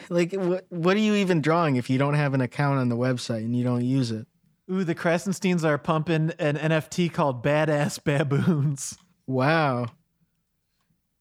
Like, 0.09 0.31
what, 0.31 0.65
what 0.69 0.95
are 0.95 1.01
you 1.01 1.15
even 1.15 1.41
drawing 1.41 1.75
if 1.75 1.89
you 1.89 1.97
don't 1.97 2.13
have 2.13 2.33
an 2.33 2.39
account 2.39 2.79
on 2.79 2.87
the 2.87 2.95
website 2.95 3.39
and 3.39 3.53
you 3.53 3.65
don't 3.65 3.83
use 3.83 4.11
it? 4.11 4.27
Ooh, 4.71 4.85
the 4.85 4.95
Krassensteins 4.95 5.65
are 5.65 5.77
pumping 5.77 6.31
an 6.39 6.55
NFT 6.55 7.11
called 7.11 7.43
Badass 7.43 8.01
Baboons. 8.01 8.97
Wow. 9.27 9.87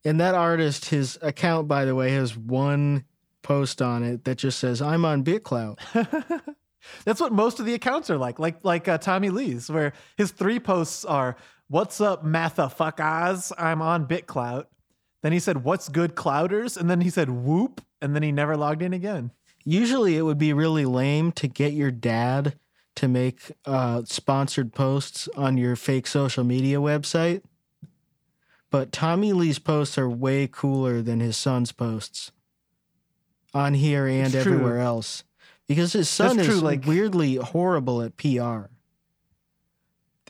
And 0.04 0.20
that 0.20 0.34
artist, 0.34 0.86
his 0.86 1.18
account, 1.22 1.68
by 1.68 1.84
the 1.84 1.94
way, 1.94 2.10
has 2.10 2.36
one 2.36 3.04
post 3.42 3.80
on 3.80 4.02
it 4.02 4.24
that 4.24 4.38
just 4.38 4.58
says, 4.58 4.82
I'm 4.82 5.04
on 5.04 5.22
BitClout. 5.22 5.78
That's 7.04 7.20
what 7.20 7.32
most 7.32 7.60
of 7.60 7.66
the 7.66 7.74
accounts 7.74 8.10
are 8.10 8.18
like, 8.18 8.38
like 8.38 8.64
like 8.64 8.88
uh, 8.88 8.98
Tommy 8.98 9.30
Lee's, 9.30 9.70
where 9.70 9.92
his 10.16 10.32
three 10.32 10.58
posts 10.58 11.04
are, 11.04 11.36
"What's 11.68 12.00
up, 12.00 12.24
matha 12.24 12.62
mathafuckers? 12.62 13.52
I'm 13.56 13.80
on 13.80 14.06
BitClout." 14.06 14.66
Then 15.22 15.32
he 15.32 15.38
said, 15.38 15.64
"What's 15.64 15.88
good, 15.88 16.16
clouders?" 16.16 16.76
And 16.76 16.90
then 16.90 17.00
he 17.00 17.10
said, 17.10 17.30
"Whoop," 17.30 17.82
and 18.00 18.14
then 18.14 18.22
he 18.24 18.32
never 18.32 18.56
logged 18.56 18.82
in 18.82 18.92
again. 18.92 19.30
Usually 19.64 20.16
it 20.16 20.22
would 20.22 20.38
be 20.38 20.52
really 20.52 20.84
lame 20.84 21.30
to 21.32 21.46
get 21.46 21.72
your 21.72 21.92
dad 21.92 22.58
to 22.96 23.08
make 23.08 23.52
uh, 23.64 24.02
sponsored 24.04 24.72
posts 24.72 25.28
on 25.36 25.56
your 25.56 25.76
fake 25.76 26.06
social 26.06 26.44
media 26.44 26.78
website. 26.78 27.42
But 28.72 28.90
Tommy 28.90 29.32
Lee's 29.32 29.58
posts 29.60 29.96
are 29.98 30.08
way 30.08 30.48
cooler 30.50 31.00
than 31.02 31.20
his 31.20 31.36
son's 31.36 31.70
posts 31.70 32.32
on 33.54 33.74
here 33.74 34.06
and 34.08 34.34
It's 34.34 34.42
true. 34.42 34.54
everywhere 34.54 34.80
else. 34.80 35.22
Because 35.68 35.92
his 35.92 36.08
son 36.08 36.36
That's 36.38 36.48
is 36.48 36.54
true, 36.58 36.64
like- 36.66 36.84
weirdly 36.86 37.36
horrible 37.36 38.02
at 38.02 38.16
PR. 38.16 38.68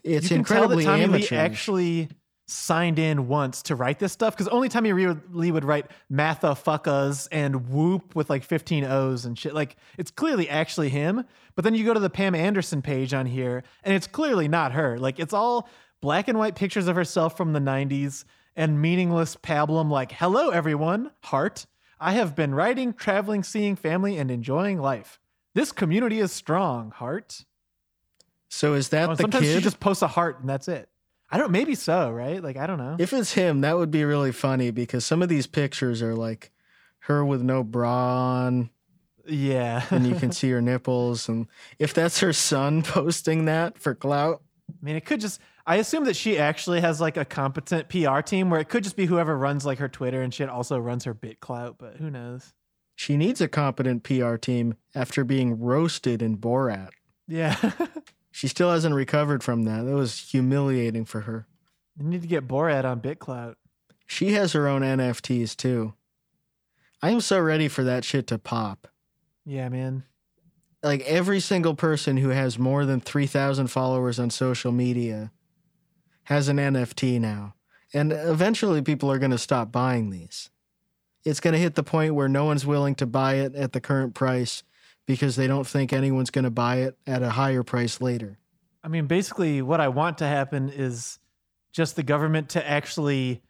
It's 0.05 0.25
you 0.31 0.37
can 0.37 0.45
tell 0.45 0.69
that 0.69 0.75
incredibly 0.75 0.85
Tommy 0.85 0.99
Lee 1.07 1.15
amateur. 1.15 1.37
actually 1.37 2.09
signed 2.49 2.99
in 2.99 3.29
once 3.29 3.63
to 3.63 3.77
write 3.77 3.99
this 4.01 4.13
stuff 4.13 4.35
because 4.35 4.49
only 4.49 4.69
Tommy 4.69 4.93
Lee 4.93 5.53
would- 5.53 5.65
write 5.65 5.87
mathafuckas 6.13 7.29
and 7.31 7.69
whoop 7.71 8.15
with 8.17 8.29
like 8.29 8.43
15 8.43 8.85
O's 8.85 9.25
and 9.25 9.39
shit. 9.39 9.55
Like 9.55 9.77
it's 9.97 10.11
clearly 10.11 10.49
actually 10.49 10.89
him. 10.89 11.25
But 11.55 11.63
then 11.65 11.75
you 11.77 11.85
go 11.85 11.95
to 11.95 12.01
the 12.01 12.11
Pam 12.11 12.35
Anderson 12.35 12.83
page 12.83 13.15
on 13.15 13.27
here 13.27 13.63
and 13.85 13.95
it's 13.95 14.09
clearly 14.09 14.49
not 14.49 14.73
her. 14.73 14.99
Like 14.99 15.21
it's 15.21 15.33
all 15.33 15.69
black 16.03 16.29
and 16.29 16.37
white 16.39 16.55
pictures 16.57 16.89
of 16.89 16.97
herself 16.97 17.35
from 17.37 17.55
the 17.55 17.61
90s 17.61 18.25
and 18.55 18.83
meaningless 18.83 19.37
pablum 19.37 19.89
like, 19.91 20.13
hello, 20.13 20.51
everyone, 20.51 21.11
heart. 21.23 21.67
I 21.99 22.13
have 22.13 22.35
been 22.37 22.55
writing, 22.55 22.93
traveling, 22.93 23.43
seeing 23.43 23.77
family, 23.77 24.19
and 24.19 24.31
enjoying 24.31 24.79
life. 24.79 25.19
This 25.55 25.73
community 25.73 26.19
is 26.19 26.33
strong, 26.33 26.91
heart. 26.91 27.45
so 28.49 28.75
is 28.75 28.91
that 28.91 29.09
Oh, 29.09 29.15
the 29.15 29.23
sometimes 29.23 29.47
kid? 29.47 29.55
she 29.57 29.63
just 29.63 29.81
posts 29.81 30.03
a 30.03 30.09
heart 30.09 30.41
and 30.41 30.49
that's 30.49 30.69
it. 30.69 30.89
I 31.31 31.39
don't. 31.39 31.51
Maybe 31.51 31.75
so, 31.75 32.11
right? 32.11 32.43
Like 32.43 32.59
I 32.59 32.67
don't 32.67 32.77
know. 32.77 32.97
If 32.99 33.15
it's 33.15 33.33
him, 33.33 33.63
that 33.63 33.79
would 33.79 33.91
be 33.91 34.05
really 34.05 34.33
funny 34.33 34.71
because 34.71 35.07
some 35.07 35.23
of 35.23 35.31
these 35.31 35.47
pictures 35.47 36.03
are 36.03 36.15
like 36.15 36.51
her 37.01 37.25
with 37.25 37.41
no 37.43 37.65
bra 37.65 38.43
on 38.45 38.69
yeah. 39.27 39.87
and 39.91 40.07
you 40.07 40.15
can 40.19 40.31
see 40.33 40.51
her 40.51 40.61
nipples. 40.61 41.29
And 41.31 41.47
if 41.79 41.95
that's 41.95 42.21
her 42.21 42.35
son 42.35 42.83
posting 42.83 43.47
that 43.47 43.79
for 43.79 43.95
clout, 43.95 44.43
I 44.69 44.85
mean, 44.85 44.97
it 44.97 45.07
could 45.07 45.21
just. 45.21 45.41
I 45.67 45.77
assume 45.77 46.05
that 46.05 46.17
she 46.17 46.39
actually 46.39 46.81
has 46.81 47.01
like 47.01 47.17
a 47.17 47.25
competent 47.25 47.89
PR 47.89 48.21
team 48.21 48.51
where 48.51 48.61
it 48.61 48.69
could 48.69 48.83
just 48.83 48.97
be 48.97 49.07
whoever 49.07 49.37
runs 49.37 49.65
like 49.65 49.79
her 49.79 49.89
Twitter 49.89 50.21
and 50.23 50.33
shit 50.35 50.49
also 50.49 50.79
runs 50.79 51.05
her 51.05 51.15
BitClout, 51.15 51.77
but 51.79 51.97
who 51.97 52.11
knows? 52.11 52.53
she 52.95 53.17
needs 53.17 53.41
a 53.41 53.49
competent 53.49 54.05
PR 54.05 54.37
team 54.37 54.75
after 54.95 55.25
being 55.25 55.59
roasted 55.59 56.23
in 56.23 56.37
Borat. 56.39 56.91
Yeah. 57.27 57.57
She 58.35 58.49
still 58.49 58.71
hasn't 58.71 58.95
recovered 58.95 59.45
from 59.45 59.65
that. 59.65 59.85
That 59.85 59.95
was 59.95 60.19
humiliating 60.19 61.05
for 61.05 61.21
her. 61.21 61.47
you 61.99 62.07
need 62.07 62.23
to 62.23 62.29
get 62.29 62.49
Borat 62.49 62.85
on 62.87 63.01
BitClout. 63.03 63.57
She 64.07 64.33
has 64.33 64.55
her 64.55 64.67
own 64.67 64.81
NFTs 64.81 65.55
too. 65.55 65.93
I 67.03 67.11
am 67.11 67.21
so 67.21 67.39
ready 67.39 67.69
for 67.69 67.85
that 67.85 68.05
shit 68.07 68.27
to 68.29 68.39
pop. 68.39 68.89
Yeah, 69.45 69.69
man. 69.69 70.05
Like 70.83 71.03
every 71.03 71.41
single 71.41 71.75
person 71.75 72.17
who 72.17 72.31
has 72.31 72.59
more 72.59 72.87
than 72.87 73.01
3,000 73.01 73.67
followers 73.67 74.19
on 74.19 74.31
social 74.31 74.73
media 74.73 75.31
has 76.33 76.49
an 76.49 76.57
NFT 76.57 77.21
now. 77.21 77.55
And 77.95 78.13
eventually 78.13 78.83
people 78.83 79.11
are 79.11 79.19
going 79.19 79.31
to 79.31 79.39
stop 79.39 79.71
buying 79.71 80.11
these. 80.11 80.51
It's 81.25 81.41
going 81.41 81.53
to 81.53 81.61
hit 81.61 81.75
the 81.75 81.83
point 81.83 82.15
where 82.15 82.29
no 82.29 82.45
one's 82.45 82.67
willing 82.67 82.95
to 82.97 83.07
buy 83.07 83.35
it 83.35 83.55
at 83.55 83.73
the 83.73 83.81
current 83.81 84.15
price 84.15 84.63
because 85.07 85.37
they 85.37 85.47
don't 85.47 85.67
think 85.67 85.93
anyone's 85.93 86.31
going 86.31 86.45
to 86.45 86.51
buy 86.51 86.77
it 86.77 86.97
at 87.07 87.23
a 87.23 87.31
higher 87.31 87.63
price 87.63 88.01
later. 88.01 88.39
I 88.83 88.89
mean, 88.89 89.07
basically, 89.07 89.63
what 89.63 89.81
I 89.81 89.89
want 89.89 90.19
to 90.19 90.27
happen 90.27 90.71
is 90.71 91.19
just 91.73 91.97
the 91.97 92.03
government 92.03 92.51
to 92.51 92.69
actually 92.69 93.43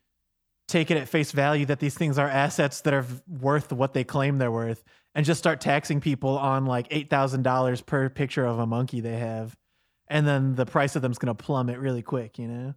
take 0.68 0.90
it 0.90 0.96
at 0.96 1.08
face 1.08 1.32
value 1.32 1.66
that 1.66 1.80
these 1.80 1.94
things 1.94 2.18
are 2.18 2.28
assets 2.28 2.82
that 2.82 2.94
are 2.94 3.06
worth 3.28 3.72
what 3.72 3.94
they 3.94 4.04
claim 4.04 4.38
they're 4.38 4.50
worth 4.50 4.82
and 5.14 5.26
just 5.26 5.38
start 5.38 5.60
taxing 5.60 6.00
people 6.00 6.38
on 6.38 6.66
like 6.66 6.88
$8,000 6.88 7.84
per 7.84 8.08
picture 8.08 8.44
of 8.44 8.58
a 8.58 8.66
monkey 8.66 9.00
they 9.00 9.18
have. 9.18 9.56
And 10.12 10.26
then 10.26 10.56
the 10.56 10.66
price 10.66 10.94
of 10.94 11.00
them's 11.00 11.16
going 11.16 11.34
to 11.34 11.42
plummet 11.42 11.78
really 11.78 12.02
quick, 12.02 12.38
you 12.38 12.46
know? 12.46 12.74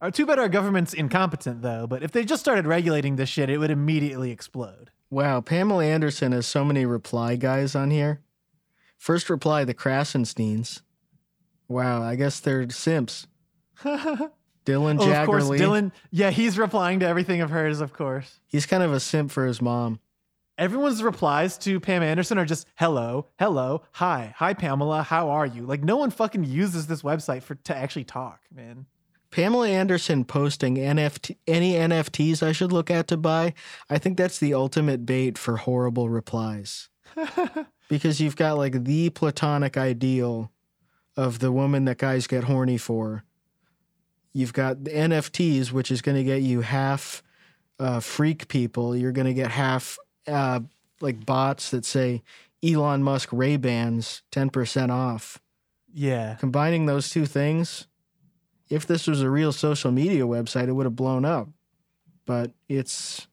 Uh, 0.00 0.12
too 0.12 0.24
bad 0.24 0.38
our 0.38 0.48
government's 0.48 0.94
incompetent, 0.94 1.60
though. 1.60 1.88
But 1.88 2.04
if 2.04 2.12
they 2.12 2.24
just 2.24 2.40
started 2.40 2.68
regulating 2.68 3.16
this 3.16 3.28
shit, 3.28 3.50
it 3.50 3.58
would 3.58 3.72
immediately 3.72 4.30
explode. 4.30 4.92
Wow, 5.10 5.40
Pamela 5.40 5.84
Anderson 5.84 6.30
has 6.30 6.46
so 6.46 6.64
many 6.64 6.86
reply 6.86 7.34
guys 7.34 7.74
on 7.74 7.90
here. 7.90 8.20
First 8.96 9.28
reply, 9.28 9.64
the 9.64 9.74
Krassensteins. 9.74 10.82
Wow, 11.66 12.00
I 12.00 12.14
guess 12.14 12.38
they're 12.38 12.70
simps. 12.70 13.26
Dylan 13.84 15.00
Oh, 15.00 15.10
of 15.10 15.26
course, 15.26 15.42
Jagger 15.42 15.42
Lee. 15.42 15.58
Dylan. 15.58 15.90
Yeah, 16.12 16.30
he's 16.30 16.58
replying 16.58 17.00
to 17.00 17.08
everything 17.08 17.40
of 17.40 17.50
hers, 17.50 17.80
of 17.80 17.92
course. 17.92 18.38
He's 18.46 18.66
kind 18.66 18.84
of 18.84 18.92
a 18.92 19.00
simp 19.00 19.32
for 19.32 19.46
his 19.46 19.60
mom. 19.60 19.98
Everyone's 20.60 21.02
replies 21.02 21.56
to 21.60 21.80
Pam 21.80 22.02
Anderson 22.02 22.36
are 22.36 22.44
just 22.44 22.66
hello, 22.76 23.28
hello, 23.38 23.80
hi, 23.92 24.34
hi 24.36 24.52
Pamela, 24.52 25.02
how 25.02 25.30
are 25.30 25.46
you? 25.46 25.62
Like 25.62 25.82
no 25.82 25.96
one 25.96 26.10
fucking 26.10 26.44
uses 26.44 26.86
this 26.86 27.00
website 27.00 27.42
for 27.42 27.54
to 27.54 27.74
actually 27.74 28.04
talk, 28.04 28.40
man. 28.54 28.84
Pamela 29.30 29.70
Anderson 29.70 30.22
posting 30.26 30.76
NFT, 30.76 31.38
any 31.46 31.72
NFTs 31.72 32.42
I 32.42 32.52
should 32.52 32.72
look 32.72 32.90
at 32.90 33.08
to 33.08 33.16
buy. 33.16 33.54
I 33.88 33.96
think 33.96 34.18
that's 34.18 34.38
the 34.38 34.52
ultimate 34.52 35.06
bait 35.06 35.38
for 35.38 35.56
horrible 35.56 36.10
replies. 36.10 36.90
because 37.88 38.20
you've 38.20 38.36
got 38.36 38.58
like 38.58 38.84
the 38.84 39.08
platonic 39.08 39.78
ideal 39.78 40.52
of 41.16 41.38
the 41.38 41.52
woman 41.52 41.86
that 41.86 41.96
guys 41.96 42.26
get 42.26 42.44
horny 42.44 42.76
for. 42.76 43.24
You've 44.34 44.52
got 44.52 44.84
the 44.84 44.90
NFTs, 44.90 45.72
which 45.72 45.90
is 45.90 46.02
going 46.02 46.18
to 46.18 46.24
get 46.24 46.42
you 46.42 46.60
half 46.60 47.22
uh, 47.78 48.00
freak 48.00 48.48
people. 48.48 48.94
You're 48.94 49.10
going 49.10 49.26
to 49.26 49.32
get 49.32 49.52
half 49.52 49.98
uh, 50.26 50.60
like 51.00 51.24
bots 51.24 51.70
that 51.70 51.84
say 51.84 52.22
Elon 52.62 53.02
Musk 53.02 53.30
Ray 53.32 53.56
Bans 53.56 54.22
10% 54.32 54.90
off. 54.90 55.40
Yeah. 55.92 56.36
Combining 56.38 56.86
those 56.86 57.10
two 57.10 57.26
things, 57.26 57.86
if 58.68 58.86
this 58.86 59.06
was 59.06 59.22
a 59.22 59.30
real 59.30 59.52
social 59.52 59.90
media 59.90 60.24
website, 60.24 60.68
it 60.68 60.72
would 60.72 60.86
have 60.86 60.96
blown 60.96 61.24
up. 61.24 61.48
But 62.26 62.52
it's 62.68 63.26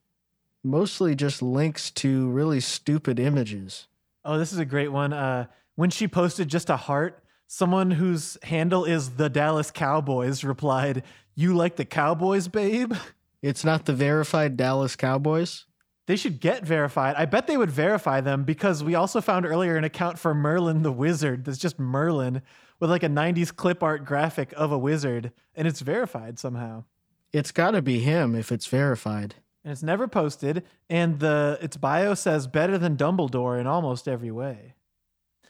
mostly 0.63 1.15
just 1.15 1.41
links 1.41 1.91
to 1.91 2.29
really 2.29 2.59
stupid 2.59 3.19
images. 3.19 3.87
Oh, 4.25 4.37
this 4.37 4.51
is 4.51 4.59
a 4.59 4.65
great 4.65 4.91
one. 4.91 5.13
Uh, 5.13 5.45
when 5.75 5.89
she 5.89 6.07
posted 6.07 6.47
just 6.47 6.69
a 6.69 6.77
heart, 6.77 7.23
someone 7.47 7.91
whose 7.91 8.37
handle 8.43 8.83
is 8.83 9.11
the 9.11 9.29
Dallas 9.29 9.71
Cowboys 9.71 10.43
replied, 10.43 11.03
"You 11.35 11.55
like 11.55 11.75
the 11.75 11.85
Cowboys, 11.85 12.47
babe?" 12.47 12.93
It's 13.41 13.63
not 13.63 13.85
the 13.85 13.93
verified 13.93 14.57
Dallas 14.57 14.95
Cowboys. 14.95 15.65
They 16.07 16.15
should 16.15 16.39
get 16.39 16.65
verified. 16.65 17.15
I 17.17 17.25
bet 17.25 17.47
they 17.47 17.57
would 17.57 17.69
verify 17.69 18.21
them 18.21 18.45
because 18.45 18.83
we 18.83 18.95
also 18.95 19.19
found 19.19 19.45
earlier 19.45 19.75
an 19.75 19.83
account 19.83 20.17
for 20.17 20.33
Merlin 20.33 20.81
the 20.81 20.91
Wizard 20.91 21.43
that's 21.43 21.57
just 21.57 21.77
Merlin 21.77 22.41
with 22.79 22.89
like 22.89 23.03
a 23.03 23.09
90s 23.09 23.53
clip 23.53 23.83
art 23.83 24.05
graphic 24.05 24.53
of 24.55 24.71
a 24.71 24.77
wizard 24.77 25.31
and 25.53 25.67
it's 25.67 25.81
verified 25.81 26.39
somehow. 26.39 26.85
It's 27.33 27.51
got 27.51 27.71
to 27.71 27.81
be 27.81 27.99
him 27.99 28.35
if 28.35 28.53
it's 28.53 28.67
verified. 28.67 29.35
And 29.65 29.73
it's 29.73 29.83
never 29.83 30.07
posted 30.07 30.63
and 30.89 31.19
the 31.19 31.59
its 31.61 31.75
bio 31.75 32.13
says 32.13 32.47
better 32.47 32.77
than 32.77 32.95
Dumbledore 32.95 33.59
in 33.59 33.67
almost 33.67 34.07
every 34.07 34.31
way. 34.31 34.75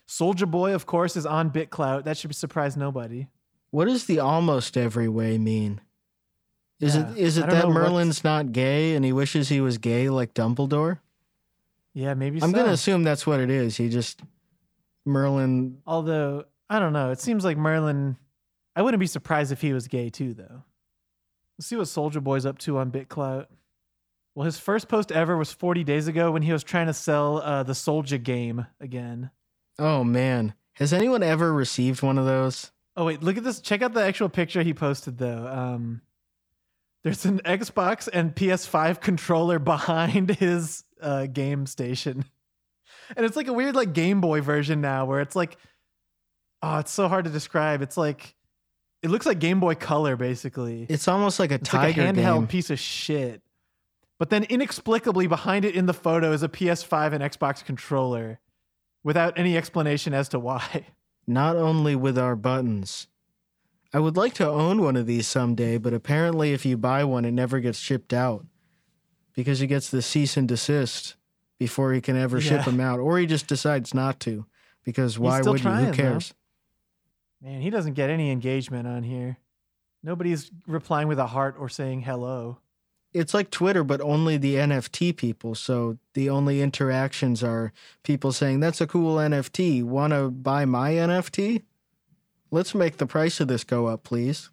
Soldier 0.08 0.48
Boy, 0.48 0.74
of 0.74 0.88
course, 0.88 1.16
is 1.16 1.26
on 1.26 1.52
BitClout. 1.52 2.04
That 2.06 2.18
should 2.18 2.34
surprise 2.34 2.76
nobody. 2.76 3.28
What 3.70 3.86
does 3.86 4.06
the 4.06 4.20
almost 4.20 4.76
every 4.76 5.10
way 5.10 5.38
mean? 5.38 5.82
Is 6.80 6.96
Yeah, 6.96 7.12
it 7.12 7.18
is 7.18 7.38
it 7.38 7.42
that 7.42 7.50
know 7.50 7.68
what's- 7.70 7.74
Merlin's 7.74 8.24
not 8.24 8.52
gay 8.52 8.96
and 8.96 9.04
he 9.04 9.12
wishes 9.12 9.50
he 9.50 9.62
was 9.62 9.78
gay 9.78 10.10
like 10.10 10.34
Dumbledore? 10.34 11.00
Yeah, 11.94 12.14
maybe 12.14 12.42
I'm 12.42 12.52
so. 12.52 12.58
gonna 12.58 12.72
assume 12.74 13.04
that's 13.04 13.26
what 13.26 13.40
it 13.40 13.50
is. 13.50 13.78
He 13.78 13.90
just 13.90 14.22
Merlin. 15.06 15.80
Although, 15.88 16.46
I 16.70 16.80
don't 16.80 16.94
know. 16.94 17.12
It 17.12 17.20
seems 17.20 17.44
like 17.44 17.58
Merlin, 17.58 18.18
I 18.76 18.82
wouldn't 18.82 19.00
be 19.00 19.08
surprised 19.08 19.52
if 19.52 19.62
he 19.62 19.74
was 19.74 19.88
gay 19.88 20.10
too, 20.10 20.34
though. 20.34 20.64
Let's 21.58 21.68
see 21.68 21.76
what 21.76 21.88
Soldier 21.88 22.22
Boy's 22.22 22.46
up 22.46 22.60
to 22.60 22.78
on 22.78 22.92
BitClout. 22.92 23.48
Well, 24.36 24.46
his 24.46 24.60
first 24.60 24.88
post 24.88 25.12
ever 25.12 25.36
was 25.36 25.52
40 25.52 25.84
days 25.84 26.08
ago 26.08 26.32
when 26.32 26.44
he 26.44 26.52
was 26.52 26.64
trying 26.64 26.86
to 26.86 26.94
sell 26.94 27.42
uh, 27.42 27.64
the 27.64 27.74
Soldier 27.74 28.20
game 28.20 28.68
again. 28.80 29.32
Oh 29.80 30.04
man, 30.04 30.54
has 30.74 30.94
anyone 30.94 31.24
ever 31.24 31.52
received 31.52 32.04
one 32.04 32.20
of 32.20 32.26
those? 32.26 32.72
Oh 32.96 33.06
wait, 33.06 33.24
look 33.24 33.38
at 33.38 33.44
this. 33.44 33.60
Check 33.62 33.82
out 33.82 33.94
the 33.94 34.04
actual 34.04 34.30
picture 34.30 34.62
he 34.62 34.74
posted 34.76 35.18
though. 35.18 35.48
Um, 35.48 36.02
there's 37.08 37.24
an 37.24 37.40
Xbox 37.46 38.10
and 38.12 38.36
PS5 38.36 39.00
controller 39.00 39.60
behind 39.60 40.30
his 40.40 40.84
uh, 41.02 41.26
game 41.28 41.66
station, 41.66 42.26
and 43.16 43.26
it's 43.26 43.38
like 43.38 43.48
a 43.48 43.54
weird 43.54 43.76
like 43.76 43.94
Game 43.94 44.20
Boy 44.20 44.42
version 44.42 44.82
now, 44.82 45.06
where 45.06 45.22
it's 45.22 45.34
like, 45.36 45.56
oh, 46.62 46.80
it's 46.80 46.92
so 46.92 47.08
hard 47.08 47.24
to 47.24 47.32
describe. 47.32 47.82
It's 47.82 47.96
like, 47.96 48.36
it 49.02 49.10
looks 49.10 49.26
like 49.26 49.40
Game 49.40 49.62
Boy 49.62 49.76
Color 49.76 50.18
basically. 50.18 50.86
It's 50.90 51.08
almost 51.08 51.40
like 51.40 51.52
a 51.52 51.56
It's 51.56 51.74
like 51.74 51.96
a 51.98 52.02
tiger 52.02 52.14
handheld 52.14 52.40
game. 52.40 52.48
piece 52.48 52.70
of 52.70 52.78
shit. 52.78 53.42
But 54.20 54.30
then 54.30 54.44
inexplicably 54.44 55.28
behind 55.28 55.64
it 55.64 55.76
in 55.76 55.86
the 55.86 55.94
photo 55.94 56.34
is 56.34 56.44
a 56.44 56.50
PS5 56.50 57.14
and 57.14 57.24
Xbox 57.24 57.64
controller, 57.64 58.42
without 59.02 59.38
any 59.40 59.56
explanation 59.56 60.14
as 60.14 60.28
to 60.30 60.40
why. 60.40 60.88
Not 61.26 61.56
only 61.56 61.96
with 61.96 62.18
our 62.18 62.36
buttons. 62.36 63.08
I 63.94 64.00
would 64.00 64.18
like 64.18 64.34
to 64.36 64.48
own 64.48 64.82
one 64.82 64.96
of 64.96 65.06
these 65.06 65.28
someday, 65.28 65.78
but 65.78 65.94
apparently, 65.94 66.54
if 66.54 66.66
you 66.66 66.78
buy 66.78 67.04
one, 67.04 67.26
it 67.26 67.32
never 67.32 67.60
gets 67.60 67.80
shipped 67.80 68.14
out 68.14 68.46
because 69.34 69.60
he 69.60 69.68
gets 69.68 69.90
the 69.90 70.02
cease 70.02 70.36
and 70.36 70.48
desist 70.48 71.16
before 71.58 71.94
he 71.94 72.02
can 72.02 72.18
ever 72.18 72.40
ship 72.42 72.66
them 72.66 72.80
out, 72.80 73.00
or 73.00 73.18
he 73.18 73.26
just 73.26 73.48
decides 73.48 73.94
not 73.94 74.20
to 74.22 74.46
because 74.84 75.18
why 75.18 75.42
would 75.42 75.60
you? 75.60 75.64
trying, 75.64 75.86
Who 75.86 75.92
though. 75.92 75.98
cares? 75.98 76.34
Man, 77.42 77.62
he 77.62 77.70
doesn't 77.70 77.94
get 77.94 78.10
any 78.10 78.32
engagement 78.32 78.88
on 78.88 79.04
here. 79.04 79.38
Nobody's 80.04 80.52
replying 80.66 81.08
with 81.08 81.20
a 81.20 81.28
heart 81.28 81.56
or 81.60 81.70
saying 81.70 82.02
hello. 82.02 82.60
It's 83.14 83.34
like 83.34 83.50
Twitter, 83.50 83.84
but 83.84 84.02
only 84.02 84.38
the 84.38 84.56
NFT 84.56 85.16
people. 85.16 85.56
So 85.56 85.98
the 86.14 86.30
only 86.30 86.62
interactions 86.62 87.44
are 87.44 87.72
people 88.04 88.32
saying, 88.32 88.60
That's 88.60 88.82
a 88.82 88.88
cool 88.88 89.16
NFT. 89.16 89.84
Want 89.84 90.14
to 90.14 90.30
buy 90.30 90.66
my 90.66 90.92
NFT? 90.92 91.64
Let's 92.50 92.74
make 92.74 92.98
the 92.98 93.06
price 93.06 93.40
of 93.40 93.48
this 93.48 93.64
go 93.64 93.88
up, 93.88 94.04
please. 94.04 94.50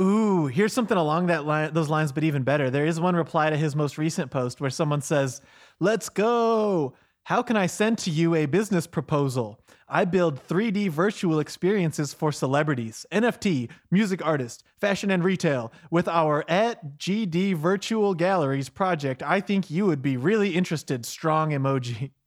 Ooh, 0.00 0.46
here's 0.46 0.72
something 0.72 0.96
along 0.96 1.26
that 1.26 1.44
line, 1.44 1.72
those 1.72 1.88
lines, 1.88 2.12
but 2.12 2.22
even 2.22 2.44
better. 2.44 2.70
There 2.70 2.86
is 2.86 3.00
one 3.00 3.16
reply 3.16 3.50
to 3.50 3.56
his 3.56 3.74
most 3.74 3.98
recent 3.98 4.30
post 4.30 4.60
where 4.60 4.70
someone 4.70 5.00
says, 5.00 5.40
"Let's 5.80 6.08
go. 6.08 6.94
How 7.24 7.42
can 7.42 7.56
I 7.56 7.66
send 7.66 7.98
to 7.98 8.10
you 8.10 8.34
a 8.34 8.46
business 8.46 8.86
proposal? 8.86 9.60
I 9.88 10.04
build 10.04 10.46
3D 10.46 10.88
virtual 10.88 11.40
experiences 11.40 12.14
for 12.14 12.30
celebrities, 12.30 13.06
NFT, 13.10 13.70
music 13.90 14.24
artists, 14.24 14.62
fashion 14.76 15.10
and 15.10 15.24
retail. 15.24 15.72
With 15.90 16.06
our 16.06 16.44
at 16.48 16.98
GD 16.98 17.54
Virtual 17.54 18.14
Galleries 18.14 18.68
project, 18.68 19.22
I 19.22 19.40
think 19.40 19.70
you 19.70 19.86
would 19.86 20.02
be 20.02 20.16
really 20.16 20.54
interested." 20.54 21.04
Strong 21.04 21.50
emoji. 21.50 22.12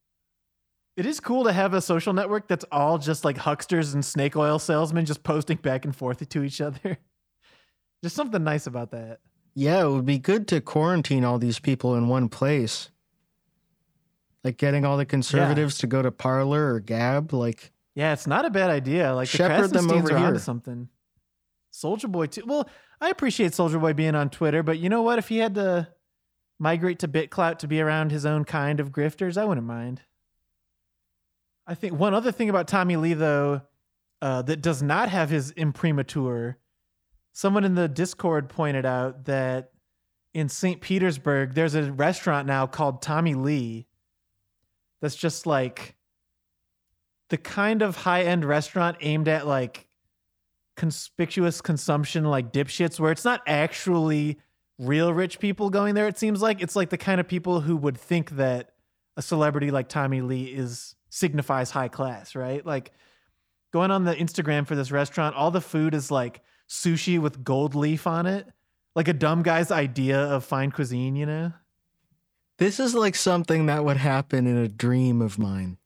It 1.02 1.08
is 1.08 1.20
cool 1.20 1.46
to 1.46 1.52
have 1.52 1.74
a 1.74 1.82
social 1.82 2.14
network 2.14 2.48
that's 2.48 2.64
all 2.72 3.00
just 3.00 3.26
like 3.26 3.36
hucksters 3.36 3.96
and 3.96 4.06
snake 4.06 4.36
oil 4.36 4.60
salesmen 4.60 5.04
just 5.08 5.24
posting 5.24 5.58
back 5.58 5.84
and 5.84 5.96
forth 5.96 6.30
to 6.30 6.44
each 6.44 6.62
other. 6.62 7.00
There's 8.04 8.14
something 8.14 8.44
nice 8.44 8.68
about 8.68 8.92
that. 8.92 9.18
Yeah, 9.56 9.82
it 9.82 9.90
would 9.90 10.06
be 10.06 10.20
good 10.20 10.48
to 10.50 10.62
quarantine 10.62 11.26
all 11.26 11.40
these 11.40 11.58
people 11.58 11.96
in 11.96 12.08
one 12.08 12.30
place. 12.30 12.92
Like 14.44 14.58
getting 14.58 14.86
all 14.86 14.96
the 14.96 15.08
conservatives 15.08 15.80
to 15.80 15.88
go 15.88 16.04
to 16.04 16.12
Parler 16.12 16.76
or 16.76 16.80
Gab. 16.80 17.34
Like, 17.34 17.72
Yeah, 17.96 18.14
it's 18.14 18.28
not 18.28 18.46
a 18.46 18.52
bad 18.52 18.70
idea. 18.70 19.16
Like 19.16 19.28
the 19.32 19.38
Shepherd 19.38 19.72
them 19.72 19.90
over 19.90 20.16
here. 20.16 20.38
something. 20.38 20.88
Soldier 21.72 22.10
Boy 22.10 22.28
too. 22.28 22.44
Well, 22.46 22.70
I 23.02 23.10
appreciate 23.10 23.56
Soldier 23.56 23.80
Boy 23.80 23.94
being 23.94 24.14
on 24.14 24.30
Twitter, 24.30 24.62
but 24.62 24.78
you 24.78 24.88
know 24.88 25.02
what? 25.02 25.18
If 25.18 25.30
he 25.30 25.40
had 25.40 25.56
to 25.56 25.88
migrate 26.60 27.00
to 27.00 27.08
BitClout 27.08 27.58
to 27.58 27.68
be 27.68 27.82
around 27.82 28.12
his 28.12 28.24
own 28.24 28.46
kind 28.46 28.80
of 28.80 28.92
grifters, 28.92 29.36
I 29.36 29.46
wouldn't 29.46 29.66
mind. 29.66 30.04
I 31.68 31.76
think 31.76 31.98
one 31.98 32.14
other 32.14 32.32
thing 32.32 32.50
about 32.50 32.68
Tommy 32.68 32.96
Lee 32.96 33.14
though, 33.14 33.62
uh, 34.22 34.42
that 34.44 34.62
does 34.62 34.84
not 34.84 35.10
have 35.10 35.30
his 35.30 35.52
imprimatur. 35.52 36.58
Someone 37.34 37.64
in 37.64 37.76
the 37.76 37.88
Discord 37.88 38.50
pointed 38.50 38.86
out 38.86 39.26
that 39.26 39.72
in 40.34 40.48
St. 40.48 40.80
Petersburg, 40.80 41.54
there's 41.54 41.76
a 41.76 41.92
restaurant 41.92 42.48
now 42.48 42.68
called 42.68 43.02
Tommy 43.02 43.34
Lee. 43.34 43.88
That's 45.02 45.16
just 45.16 45.46
like 45.48 45.96
the 47.30 47.38
kind 47.38 47.82
of 47.82 47.96
high 47.96 48.24
end 48.24 48.46
restaurant 48.46 48.98
aimed 49.02 49.28
at 49.28 49.48
like 49.48 49.88
conspicuous 50.78 51.62
consumption, 51.62 52.26
like 52.26 52.52
dipshits, 52.52 53.00
where 53.00 53.12
it's 53.12 53.26
not 53.26 53.42
actually 53.48 54.38
real 54.78 55.14
rich 55.14 55.40
people 55.40 55.70
going 55.70 55.96
there. 55.96 56.08
It 56.08 56.18
seems 56.18 56.42
like 56.42 56.62
it's 56.62 56.76
like 56.76 56.90
the 56.90 56.98
kind 56.98 57.20
of 57.20 57.28
people 57.28 57.62
who 57.62 57.76
would 57.78 57.98
think 57.98 58.32
that 58.32 58.74
a 59.18 59.22
celebrity 59.22 59.72
like 59.72 59.90
Tommy 59.90 60.22
Lee 60.22 60.46
is 60.46 60.96
signifies 61.12 61.70
high 61.70 61.90
class, 61.90 62.34
right? 62.34 62.66
Like 62.66 62.92
going 63.72 63.92
on 63.92 64.06
the 64.06 64.16
Instagram 64.16 64.66
for 64.66 64.76
this 64.76 64.92
restaurant, 64.92 65.36
all 65.36 65.52
the 65.52 65.62
food 65.62 65.94
is 65.94 66.10
like 66.10 66.42
sushi 66.68 67.20
with 67.20 67.44
gold 67.44 67.76
leaf 67.76 68.08
on 68.08 68.26
it, 68.26 68.48
like 68.96 69.08
a 69.08 69.14
dumb 69.14 69.44
guy's 69.44 69.70
idea 69.70 70.20
of 70.20 70.44
fine 70.44 70.72
cuisine, 70.72 71.16
you 71.16 71.28
know? 71.28 71.54
this 72.62 72.80
is 72.80 72.94
like 72.94 73.16
something 73.16 73.66
that 73.66 73.84
would 73.84 73.98
happen 73.98 74.46
in 74.46 74.56
a 74.56 74.68
dream 74.68 75.20
of 75.20 75.40
mine. 75.40 75.78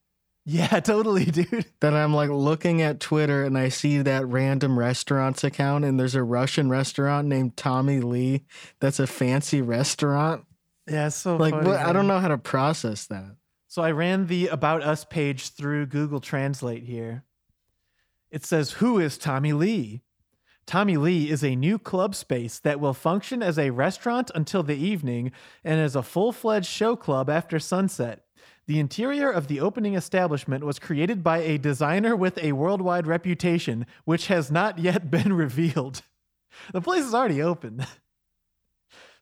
Yeah, 0.43 0.67
totally, 0.81 1.23
dude. 1.23 1.65
That 1.79 1.93
I'm 1.93 2.13
like 2.13 2.29
looking 2.29 2.81
at 2.81 2.99
Twitter 2.99 3.45
and 3.45 3.57
I 3.57 3.69
see 3.69 4.01
that 4.01 4.27
random 4.27 4.77
restaurants 4.77 5.45
account 5.45 5.85
and 5.85 5.97
there's 5.97 6.15
a 6.15 6.23
Russian 6.23 6.69
restaurant 6.69 7.29
named 7.29 7.55
Tommy 7.55 8.01
Lee 8.01 8.43
that's 8.81 8.99
a 8.99 9.07
fancy 9.07 9.61
restaurant. 9.61 10.45
Yeah, 10.85 11.07
so 11.07 11.37
Like, 11.37 11.53
funny, 11.53 11.69
what? 11.69 11.79
I 11.79 11.93
don't 11.93 12.07
know 12.07 12.19
how 12.19 12.27
to 12.27 12.37
process 12.37 13.07
that. 13.07 13.37
So 13.75 13.81
I 13.81 13.91
ran 13.91 14.27
the 14.27 14.47
About 14.47 14.83
Us 14.83 15.03
page 15.03 15.49
through 15.49 15.87
Google 15.87 16.21
Translate 16.21 16.83
here. 16.83 17.25
It 18.31 18.45
says, 18.45 18.71
Who 18.79 18.99
is 18.99 19.17
Tommy 19.17 19.51
Lee? 19.51 20.01
Tommy 20.65 20.95
Lee 20.95 21.29
is 21.29 21.43
a 21.43 21.57
new 21.57 21.77
club 21.77 22.15
space 22.15 22.57
that 22.59 22.79
will 22.79 22.93
function 22.93 23.43
as 23.43 23.59
a 23.59 23.71
restaurant 23.71 24.31
until 24.33 24.63
the 24.63 24.77
evening 24.77 25.33
and 25.61 25.81
as 25.81 25.93
a 25.93 26.03
full 26.03 26.31
fledged 26.31 26.69
show 26.69 26.95
club 26.95 27.29
after 27.29 27.59
sunset. 27.59 28.23
The 28.65 28.79
interior 28.79 29.29
of 29.29 29.47
the 29.47 29.59
opening 29.59 29.95
establishment 29.95 30.63
was 30.63 30.79
created 30.79 31.21
by 31.21 31.39
a 31.39 31.57
designer 31.57 32.15
with 32.15 32.41
a 32.41 32.53
worldwide 32.53 33.07
reputation, 33.07 33.85
which 34.05 34.27
has 34.27 34.49
not 34.49 34.79
yet 34.79 35.11
been 35.11 35.33
revealed. 35.33 36.01
The 36.71 36.79
place 36.79 37.03
is 37.03 37.13
already 37.13 37.41
open. 37.41 37.85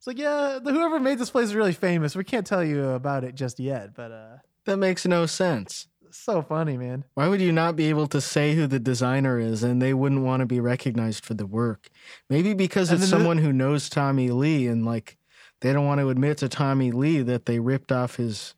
It's 0.03 0.07
like, 0.07 0.17
yeah, 0.17 0.59
the, 0.61 0.73
whoever 0.73 0.99
made 0.99 1.17
this 1.17 1.29
place 1.29 1.45
is 1.45 1.55
really 1.55 1.71
famous. 1.71 2.13
We 2.13 2.25
can't 2.25 2.45
tell 2.45 2.61
you 2.61 2.89
about 2.89 3.23
it 3.23 3.35
just 3.35 3.57
yet, 3.57 3.93
but 3.95 4.11
uh, 4.11 4.35
That 4.65 4.75
makes 4.75 5.05
no 5.05 5.25
sense. 5.25 5.87
so 6.11 6.41
funny, 6.41 6.75
man. 6.75 7.05
Why 7.13 7.29
would 7.29 7.39
you 7.39 7.53
not 7.53 7.77
be 7.77 7.85
able 7.87 8.07
to 8.07 8.19
say 8.19 8.53
who 8.53 8.67
the 8.67 8.79
designer 8.81 9.39
is 9.39 9.63
and 9.63 9.81
they 9.81 9.93
wouldn't 9.93 10.21
want 10.25 10.41
to 10.41 10.45
be 10.45 10.59
recognized 10.59 11.23
for 11.23 11.35
the 11.35 11.45
work? 11.45 11.87
Maybe 12.29 12.53
because 12.53 12.89
And 12.89 12.99
it's 13.01 13.09
then 13.09 13.17
the- 13.17 13.23
someone 13.23 13.37
who 13.37 13.53
knows 13.53 13.87
Tommy 13.87 14.29
Lee 14.29 14.67
and 14.67 14.85
like 14.85 15.17
they 15.61 15.71
don't 15.71 15.85
want 15.85 16.01
to 16.01 16.09
admit 16.09 16.37
to 16.39 16.49
Tommy 16.49 16.91
Lee 16.91 17.21
that 17.21 17.45
they 17.45 17.59
ripped 17.59 17.93
off 17.93 18.17
his 18.17 18.55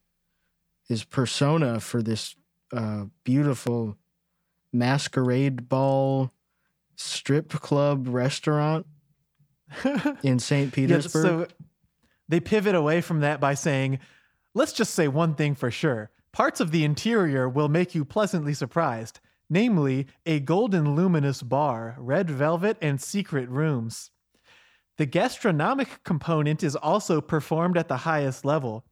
his 0.88 1.04
persona 1.04 1.80
for 1.80 2.02
this 2.02 2.36
uh, 2.74 3.04
beautiful 3.24 3.98
masquerade 4.74 5.70
ball 5.70 6.32
strip 6.96 7.50
club 7.50 8.08
restaurant 8.08 8.88
in 10.24 10.40
St. 10.40 10.68
Yeah, 10.68 10.76
Petersburg. 10.76 11.24
so 11.24 11.48
they 12.28 12.40
pivot 12.40 12.76
away 12.76 13.02
from 13.02 13.20
that 13.22 13.40
by 13.40 13.54
saying, 13.54 14.00
let's 14.54 14.74
just 14.74 14.94
say 14.94 15.08
one 15.08 15.36
thing 15.36 15.56
for 15.56 15.72
sure. 15.72 16.12
Parts 16.32 16.60
of 16.60 16.72
the 16.72 16.84
interior 16.84 17.48
will 17.48 17.70
make 17.70 17.96
you 17.96 18.04
pleasantly 18.04 18.54
surprised, 18.54 19.20
namely 19.50 20.08
a 20.26 20.40
golden 20.40 20.96
luminous 20.96 21.42
bar, 21.42 21.96
red 21.98 22.30
velvet, 22.30 22.78
and 22.82 23.00
secret 23.00 23.48
rooms. 23.50 24.12
The 24.98 25.06
gastronomic 25.06 26.04
component 26.04 26.64
is 26.64 26.76
also 26.76 27.22
performed 27.22 27.78
at 27.78 27.88
the 27.88 27.98
highest 27.98 28.46
level. 28.46 28.86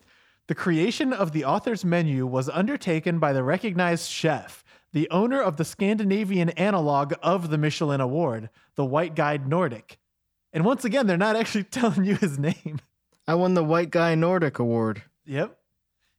The 0.48 0.56
creation 0.56 1.14
of 1.14 1.32
the 1.32 1.46
author's 1.46 1.86
menu 1.86 2.28
was 2.28 2.50
undertaken 2.50 3.20
by 3.20 3.32
the 3.32 3.44
recognized 3.44 4.10
chef, 4.10 4.64
the 4.92 5.10
owner 5.10 5.42
of 5.42 5.58
the 5.58 5.66
Scandinavian 5.66 6.50
analog 6.52 7.14
of 7.24 7.50
the 7.50 7.58
Michelin 7.58 8.02
Award, 8.02 8.50
the 8.76 8.86
White 8.86 9.16
Guide 9.16 9.48
Nordic. 9.48 9.98
And 10.54 10.64
once 10.64 10.86
again, 10.86 11.08
they're 11.08 11.18
not 11.18 11.36
actually 11.36 11.64
telling 11.72 12.06
you 12.06 12.16
his 12.16 12.38
name. 12.38 12.80
I 13.28 13.36
won 13.36 13.56
the 13.56 13.64
White 13.64 13.90
Guy 13.90 14.16
Nordic 14.16 14.60
Award. 14.60 15.04
Yep. 15.26 15.58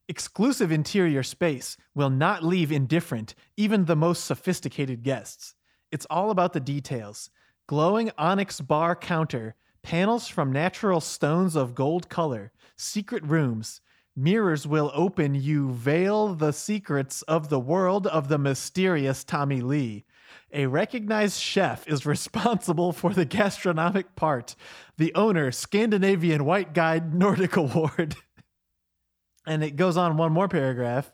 Exclusive 0.08 0.70
interior 0.70 1.22
space 1.22 1.78
will 1.94 2.10
not 2.10 2.44
leave 2.44 2.70
indifferent 2.70 3.34
even 3.56 3.84
the 3.84 3.96
most 3.96 4.24
sophisticated 4.24 5.02
guests. 5.02 5.54
It's 5.90 6.06
all 6.10 6.30
about 6.30 6.52
the 6.52 6.60
details. 6.60 7.30
Glowing 7.66 8.10
onyx 8.18 8.60
bar 8.60 8.96
counter, 8.96 9.54
panels 9.82 10.28
from 10.28 10.52
natural 10.52 11.00
stones 11.00 11.56
of 11.56 11.74
gold 11.74 12.08
color, 12.10 12.52
secret 12.76 13.22
rooms. 13.24 13.80
Mirrors 14.16 14.66
will 14.66 14.90
open 14.94 15.34
you 15.34 15.72
veil 15.72 16.34
the 16.34 16.52
secrets 16.52 17.22
of 17.22 17.48
the 17.48 17.60
world 17.60 18.06
of 18.06 18.28
the 18.28 18.38
mysterious 18.38 19.24
Tommy 19.24 19.60
Lee. 19.60 20.04
A 20.52 20.66
recognized 20.66 21.40
chef 21.40 21.86
is 21.88 22.06
responsible 22.14 22.92
for 22.92 23.12
the 23.12 23.24
gastronomic 23.24 24.16
part. 24.16 24.54
The 24.96 25.14
owner, 25.14 25.50
Scandinavian 25.52 26.44
White 26.44 26.74
Guide 26.74 27.14
Nordic 27.18 27.56
Award. 27.56 28.16
and 29.46 29.62
it 29.62 29.76
goes 29.76 29.96
on 29.96 30.16
one 30.16 30.32
more 30.32 30.48
paragraph. 30.48 31.12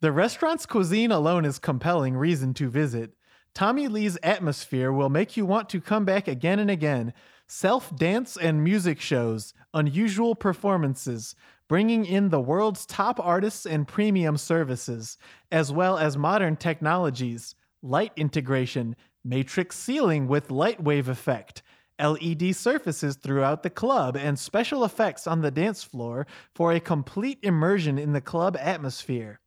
The 0.00 0.12
restaurant's 0.12 0.66
cuisine 0.66 1.12
alone 1.12 1.44
is 1.44 1.58
compelling 1.58 2.16
reason 2.16 2.54
to 2.54 2.68
visit. 2.68 3.12
Tommy 3.54 3.86
Lee's 3.86 4.18
atmosphere 4.22 4.90
will 4.90 5.10
make 5.10 5.36
you 5.36 5.44
want 5.44 5.68
to 5.68 5.80
come 5.80 6.04
back 6.04 6.26
again 6.26 6.58
and 6.58 6.70
again. 6.70 7.12
Self 7.46 7.94
dance 7.96 8.36
and 8.36 8.64
music 8.64 9.00
shows, 9.00 9.52
unusual 9.74 10.34
performances, 10.34 11.34
bringing 11.68 12.04
in 12.04 12.30
the 12.30 12.40
world's 12.40 12.86
top 12.86 13.20
artists 13.20 13.66
and 13.66 13.86
premium 13.86 14.36
services, 14.36 15.18
as 15.50 15.70
well 15.70 15.98
as 15.98 16.16
modern 16.16 16.56
technologies, 16.56 17.54
light 17.82 18.12
integration, 18.16 18.96
matrix 19.24 19.76
ceiling 19.76 20.28
with 20.28 20.50
light 20.50 20.82
wave 20.82 21.08
effect, 21.08 21.62
LED 22.00 22.54
surfaces 22.56 23.16
throughout 23.16 23.62
the 23.62 23.70
club, 23.70 24.16
and 24.16 24.38
special 24.38 24.84
effects 24.84 25.26
on 25.26 25.40
the 25.40 25.50
dance 25.50 25.82
floor 25.82 26.26
for 26.54 26.72
a 26.72 26.80
complete 26.80 27.38
immersion 27.42 27.98
in 27.98 28.12
the 28.12 28.20
club 28.20 28.56
atmosphere. 28.58 29.40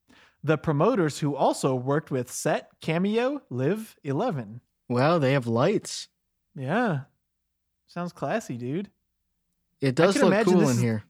The 0.44 0.58
promoters 0.58 1.20
who 1.20 1.36
also 1.36 1.74
worked 1.74 2.12
with 2.12 2.32
Set, 2.32 2.70
Cameo, 2.82 3.42
Live 3.50 3.96
11. 4.04 4.62
Wow, 4.88 5.18
they 5.18 5.34
have 5.34 5.48
lights. 5.48 6.08
Yeah. 6.56 7.02
Sounds 7.88 8.14
classy, 8.14 8.56
dude. 8.56 8.90
It 9.82 9.96
does 9.96 10.22
look 10.22 10.46
cool 10.46 10.62
in 10.62 10.70
is- 10.70 10.80
here. 10.80 11.04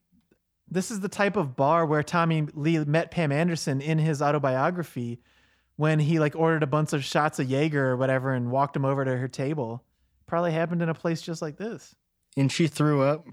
This 0.67 0.89
is 0.89 0.99
the 0.99 1.09
type 1.09 1.35
of 1.35 1.55
bar 1.55 1.85
where 1.85 2.01
Tommy 2.01 2.47
Lee 2.53 2.79
met 2.85 3.11
Pam 3.11 3.31
Anderson 3.31 3.81
in 3.81 3.99
his 3.99 4.21
autobiography 4.21 5.19
when 5.77 5.99
he 5.99 6.19
like 6.19 6.35
ordered 6.35 6.63
a 6.63 6.67
bunch 6.67 6.93
of 6.93 7.03
shots 7.03 7.39
of 7.39 7.49
Jaeger 7.49 7.91
or 7.91 7.97
whatever 7.97 8.33
and 8.33 8.51
walked 8.51 8.75
him 8.75 8.85
over 8.85 9.03
to 9.05 9.17
her 9.17 9.27
table. 9.27 9.83
Probably 10.25 10.51
happened 10.51 10.81
in 10.81 10.89
a 10.89 10.93
place 10.93 11.21
just 11.21 11.41
like 11.41 11.57
this. 11.57 11.93
And 12.37 12.51
she 12.51 12.67
threw 12.67 13.01
up. 13.03 13.25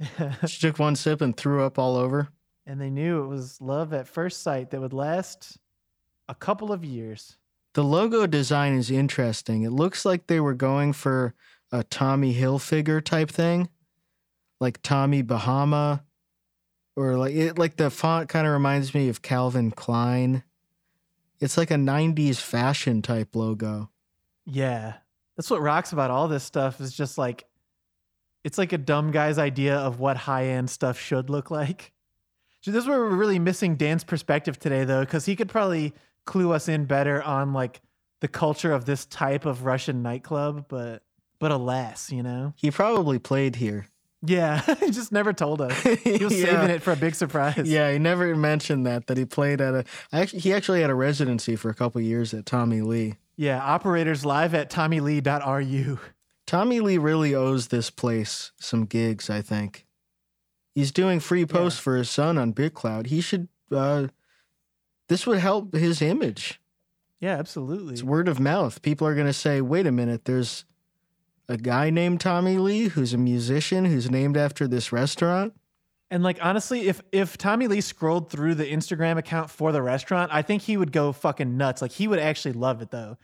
She 0.46 0.60
took 0.60 0.78
one 0.78 0.96
sip 0.96 1.20
and 1.20 1.36
threw 1.36 1.62
up 1.62 1.78
all 1.78 1.96
over. 1.96 2.28
and 2.66 2.80
they 2.80 2.90
knew 2.90 3.22
it 3.22 3.28
was 3.28 3.60
love 3.60 3.92
at 3.92 4.08
first 4.08 4.42
sight 4.42 4.70
that 4.70 4.80
would 4.80 4.92
last 4.92 5.58
a 6.28 6.34
couple 6.34 6.72
of 6.72 6.84
years. 6.84 7.36
The 7.74 7.84
logo 7.84 8.26
design 8.26 8.74
is 8.74 8.90
interesting. 8.90 9.62
It 9.62 9.70
looks 9.70 10.04
like 10.04 10.26
they 10.26 10.40
were 10.40 10.54
going 10.54 10.92
for 10.94 11.34
a 11.70 11.84
Tommy 11.84 12.34
Hilfiger 12.34 13.02
type 13.04 13.30
thing, 13.30 13.68
like 14.60 14.80
Tommy 14.82 15.22
Bahama, 15.22 16.02
or 16.96 17.16
like 17.16 17.34
it. 17.34 17.58
Like 17.58 17.76
the 17.76 17.90
font 17.90 18.28
kind 18.28 18.46
of 18.46 18.52
reminds 18.52 18.94
me 18.94 19.08
of 19.08 19.22
Calvin 19.22 19.70
Klein. 19.70 20.42
It's 21.44 21.58
like 21.58 21.70
a 21.70 21.74
'90s 21.74 22.38
fashion 22.38 23.02
type 23.02 23.36
logo. 23.36 23.90
Yeah. 24.46 24.94
That's 25.36 25.50
what 25.50 25.60
rocks 25.60 25.92
about 25.92 26.10
all 26.10 26.26
this 26.26 26.42
stuff 26.42 26.80
is 26.80 26.94
just 26.94 27.18
like 27.18 27.44
it's 28.44 28.56
like 28.56 28.72
a 28.72 28.78
dumb 28.78 29.10
guy's 29.10 29.36
idea 29.38 29.76
of 29.76 30.00
what 30.00 30.16
high-end 30.16 30.70
stuff 30.70 30.98
should 30.98 31.28
look 31.28 31.50
like. 31.50 31.92
So 32.62 32.70
this 32.70 32.84
is 32.84 32.88
where 32.88 32.98
we're 32.98 33.14
really 33.14 33.38
missing 33.38 33.76
Dan's 33.76 34.04
perspective 34.04 34.58
today 34.58 34.84
though 34.84 35.04
cuz 35.04 35.26
he 35.26 35.36
could 35.36 35.50
probably 35.50 35.92
clue 36.24 36.52
us 36.52 36.66
in 36.66 36.86
better 36.86 37.22
on 37.22 37.52
like 37.52 37.82
the 38.20 38.28
culture 38.28 38.72
of 38.72 38.86
this 38.86 39.04
type 39.04 39.44
of 39.44 39.66
Russian 39.66 40.02
nightclub, 40.02 40.64
but 40.68 41.02
but 41.38 41.50
alas, 41.50 42.10
you 42.10 42.22
know. 42.22 42.54
He 42.56 42.70
probably 42.70 43.18
played 43.18 43.56
here. 43.56 43.88
Yeah, 44.26 44.60
he 44.80 44.90
just 44.90 45.12
never 45.12 45.32
told 45.32 45.60
us. 45.60 45.78
He 46.02 46.24
was 46.24 46.38
Yeah. 46.38 46.46
saving 46.46 46.70
it 46.70 46.82
for 46.82 46.92
a 46.92 46.96
big 46.96 47.14
surprise. 47.14 47.62
Yeah, 47.68 47.92
he 47.92 47.98
never 47.98 48.34
mentioned 48.34 48.86
that 48.86 49.06
that 49.08 49.16
he 49.16 49.24
played 49.24 49.60
at 49.60 49.74
a. 49.74 49.84
Actually, 50.12 50.40
he 50.40 50.52
actually 50.54 50.80
had 50.80 50.90
a 50.90 50.94
residency 50.94 51.56
for 51.56 51.68
a 51.70 51.74
couple 51.74 52.00
years 52.00 52.32
at 52.34 52.46
Tommy 52.46 52.80
Lee. 52.80 53.14
Yeah, 53.36 53.60
operators 53.62 54.24
live 54.24 54.54
at 54.54 54.70
tommylee.ru. 54.70 55.98
Tommy 56.46 56.80
Lee 56.80 56.98
really 56.98 57.34
owes 57.34 57.68
this 57.68 57.90
place 57.90 58.52
some 58.58 58.84
gigs, 58.84 59.28
I 59.30 59.40
think. 59.42 59.86
He's 60.74 60.92
doing 60.92 61.20
free 61.20 61.46
posts 61.46 61.78
for 61.80 61.96
his 61.96 62.10
son 62.10 62.36
on 62.38 62.52
BitClout. 62.52 63.06
He 63.06 63.20
should 63.20 63.48
uh 63.72 64.08
this 65.08 65.26
would 65.26 65.38
help 65.38 65.74
his 65.74 66.00
image. 66.00 66.60
Yeah, 67.20 67.36
absolutely. 67.38 67.94
It's 67.94 68.02
word 68.02 68.28
of 68.28 68.38
mouth. 68.40 68.82
People 68.82 69.06
are 69.06 69.14
going 69.14 69.26
to 69.26 69.32
say, 69.32 69.60
"Wait 69.60 69.86
a 69.86 69.92
minute, 69.92 70.24
there's 70.26 70.64
a 71.48 71.56
guy 71.56 71.90
named 71.90 72.20
Tommy 72.20 72.58
Lee 72.58 72.88
who's 72.88 73.12
a 73.12 73.18
musician 73.18 73.84
who's 73.84 74.10
named 74.10 74.36
after 74.36 74.66
this 74.66 74.92
restaurant." 74.92 75.54
And 76.10 76.22
like 76.22 76.38
honestly, 76.40 76.88
if 76.88 77.02
if 77.12 77.36
Tommy 77.36 77.66
Lee 77.66 77.80
scrolled 77.80 78.30
through 78.30 78.54
the 78.54 78.66
Instagram 78.66 79.18
account 79.18 79.50
for 79.50 79.72
the 79.72 79.82
restaurant, 79.82 80.30
I 80.32 80.42
think 80.42 80.62
he 80.62 80.76
would 80.76 80.92
go 80.92 81.12
fucking 81.12 81.56
nuts. 81.56 81.82
Like 81.82 81.92
he 81.92 82.06
would 82.06 82.18
actually 82.18 82.52
love 82.52 82.82
it 82.82 82.90
though, 82.90 83.16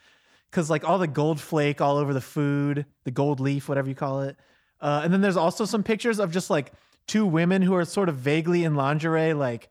because 0.50 0.70
like 0.70 0.82
all 0.84 0.98
the 0.98 1.06
gold 1.06 1.40
flake 1.40 1.80
all 1.80 1.98
over 1.98 2.12
the 2.12 2.20
food, 2.20 2.86
the 3.04 3.10
gold 3.10 3.38
leaf, 3.38 3.68
whatever 3.68 3.88
you 3.88 3.94
call 3.94 4.22
it. 4.22 4.36
Uh, 4.80 5.02
and 5.04 5.12
then 5.12 5.20
there's 5.20 5.36
also 5.36 5.64
some 5.64 5.82
pictures 5.82 6.18
of 6.18 6.32
just 6.32 6.50
like 6.50 6.72
two 7.06 7.26
women 7.26 7.62
who 7.62 7.74
are 7.74 7.84
sort 7.84 8.08
of 8.08 8.16
vaguely 8.16 8.64
in 8.64 8.74
lingerie, 8.74 9.34
like 9.34 9.68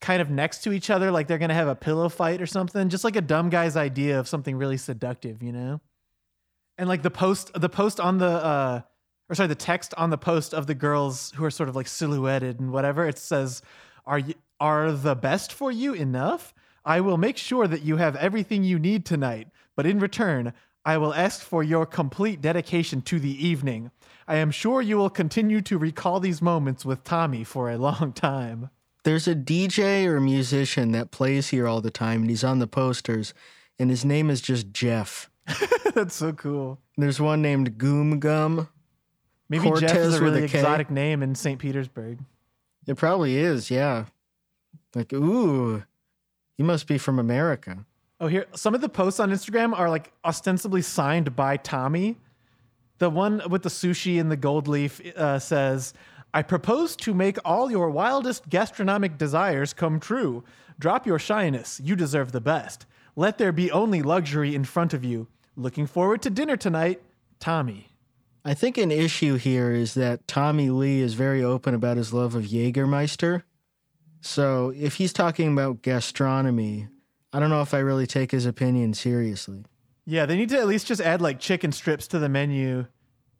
kind 0.00 0.22
of 0.22 0.30
next 0.30 0.62
to 0.64 0.72
each 0.72 0.90
other, 0.90 1.10
like 1.10 1.26
they're 1.28 1.38
gonna 1.38 1.54
have 1.54 1.68
a 1.68 1.74
pillow 1.74 2.08
fight 2.08 2.40
or 2.40 2.46
something. 2.46 2.88
Just 2.88 3.04
like 3.04 3.16
a 3.16 3.20
dumb 3.20 3.50
guy's 3.50 3.76
idea 3.76 4.18
of 4.18 4.26
something 4.26 4.56
really 4.56 4.78
seductive, 4.78 5.42
you 5.42 5.52
know. 5.52 5.80
And 6.78 6.88
like 6.88 7.02
the 7.02 7.10
post, 7.10 7.50
the 7.54 7.68
post 7.68 7.98
on 7.98 8.18
the 8.18 8.26
uh, 8.26 8.80
or 9.28 9.34
sorry, 9.34 9.48
the 9.48 9.54
text 9.54 9.92
on 9.98 10.10
the 10.10 10.18
post 10.18 10.54
of 10.54 10.66
the 10.66 10.74
girls 10.74 11.32
who 11.36 11.44
are 11.44 11.50
sort 11.50 11.68
of 11.68 11.76
like 11.76 11.88
silhouetted 11.88 12.60
and 12.60 12.72
whatever, 12.72 13.06
it 13.06 13.18
says, 13.18 13.62
"Are 14.06 14.18
you 14.18 14.34
are 14.60 14.92
the 14.92 15.14
best 15.14 15.52
for 15.52 15.70
you 15.70 15.92
enough? 15.92 16.54
I 16.84 17.00
will 17.00 17.18
make 17.18 17.36
sure 17.36 17.66
that 17.66 17.82
you 17.82 17.96
have 17.96 18.16
everything 18.16 18.64
you 18.64 18.78
need 18.78 19.04
tonight, 19.04 19.48
but 19.76 19.86
in 19.86 19.98
return, 19.98 20.54
I 20.84 20.96
will 20.96 21.12
ask 21.12 21.42
for 21.42 21.62
your 21.62 21.84
complete 21.84 22.40
dedication 22.40 23.02
to 23.02 23.18
the 23.18 23.46
evening. 23.46 23.90
I 24.26 24.36
am 24.36 24.50
sure 24.50 24.80
you 24.80 24.96
will 24.96 25.10
continue 25.10 25.60
to 25.62 25.78
recall 25.78 26.20
these 26.20 26.40
moments 26.40 26.84
with 26.84 27.04
Tommy 27.04 27.44
for 27.44 27.68
a 27.68 27.76
long 27.76 28.12
time." 28.12 28.70
There's 29.04 29.28
a 29.28 29.34
DJ 29.34 30.06
or 30.06 30.20
musician 30.20 30.92
that 30.92 31.10
plays 31.10 31.48
here 31.48 31.66
all 31.66 31.80
the 31.80 31.90
time 31.90 32.22
and 32.22 32.30
he's 32.30 32.44
on 32.44 32.58
the 32.58 32.66
posters 32.66 33.32
and 33.78 33.90
his 33.90 34.04
name 34.04 34.28
is 34.28 34.40
just 34.40 34.72
Jeff. 34.72 35.27
That's 35.94 36.14
so 36.14 36.32
cool. 36.32 36.78
There's 36.96 37.20
one 37.20 37.42
named 37.42 37.78
Goom 37.78 38.18
Gum. 38.20 38.68
Maybe 39.48 39.64
Jeff 39.64 39.92
Cortez 39.92 40.14
is 40.14 40.20
a 40.20 40.24
with 40.24 40.34
a 40.34 40.36
really 40.36 40.48
K. 40.48 40.58
exotic 40.58 40.90
name 40.90 41.22
in 41.22 41.34
St. 41.34 41.58
Petersburg. 41.58 42.18
It 42.86 42.96
probably 42.96 43.36
is, 43.36 43.70
yeah. 43.70 44.06
Like, 44.94 45.12
ooh, 45.12 45.82
he 46.56 46.62
must 46.62 46.86
be 46.86 46.98
from 46.98 47.18
America. 47.18 47.84
Oh, 48.20 48.26
here 48.26 48.46
some 48.54 48.74
of 48.74 48.80
the 48.80 48.88
posts 48.88 49.20
on 49.20 49.30
Instagram 49.30 49.78
are 49.78 49.88
like 49.88 50.12
ostensibly 50.24 50.82
signed 50.82 51.36
by 51.36 51.56
Tommy. 51.56 52.16
The 52.98 53.10
one 53.10 53.42
with 53.48 53.62
the 53.62 53.68
sushi 53.68 54.20
and 54.20 54.30
the 54.30 54.36
gold 54.36 54.66
leaf 54.66 55.00
uh, 55.16 55.38
says, 55.38 55.94
"I 56.34 56.42
propose 56.42 56.96
to 56.96 57.14
make 57.14 57.38
all 57.44 57.70
your 57.70 57.90
wildest 57.90 58.48
gastronomic 58.48 59.18
desires 59.18 59.72
come 59.72 60.00
true. 60.00 60.42
Drop 60.80 61.06
your 61.06 61.20
shyness. 61.20 61.80
You 61.82 61.94
deserve 61.94 62.32
the 62.32 62.40
best. 62.40 62.86
Let 63.14 63.38
there 63.38 63.52
be 63.52 63.70
only 63.70 64.02
luxury 64.02 64.54
in 64.54 64.64
front 64.64 64.92
of 64.94 65.04
you. 65.04 65.28
Looking 65.58 65.88
forward 65.88 66.22
to 66.22 66.30
dinner 66.30 66.56
tonight, 66.56 67.02
Tommy." 67.40 67.88
I 68.44 68.54
think 68.54 68.78
an 68.78 68.92
issue 68.92 69.34
here 69.34 69.72
is 69.72 69.94
that 69.94 70.28
Tommy 70.28 70.70
Lee 70.70 71.00
is 71.00 71.14
very 71.14 71.42
open 71.42 71.74
about 71.74 71.96
his 71.96 72.12
love 72.12 72.36
of 72.36 72.44
Jägermeister. 72.44 73.42
So 74.20 74.72
if 74.76 74.94
he's 74.94 75.12
talking 75.12 75.52
about 75.52 75.82
gastronomy, 75.82 76.86
I 77.32 77.40
don't 77.40 77.50
know 77.50 77.60
if 77.60 77.74
I 77.74 77.80
really 77.80 78.06
take 78.06 78.30
his 78.30 78.46
opinion 78.46 78.94
seriously. 78.94 79.64
Yeah, 80.06 80.26
they 80.26 80.36
need 80.36 80.48
to 80.50 80.58
at 80.58 80.68
least 80.68 80.86
just 80.86 81.00
add 81.00 81.20
like 81.20 81.40
chicken 81.40 81.72
strips 81.72 82.06
to 82.08 82.20
the 82.20 82.28
menu 82.28 82.86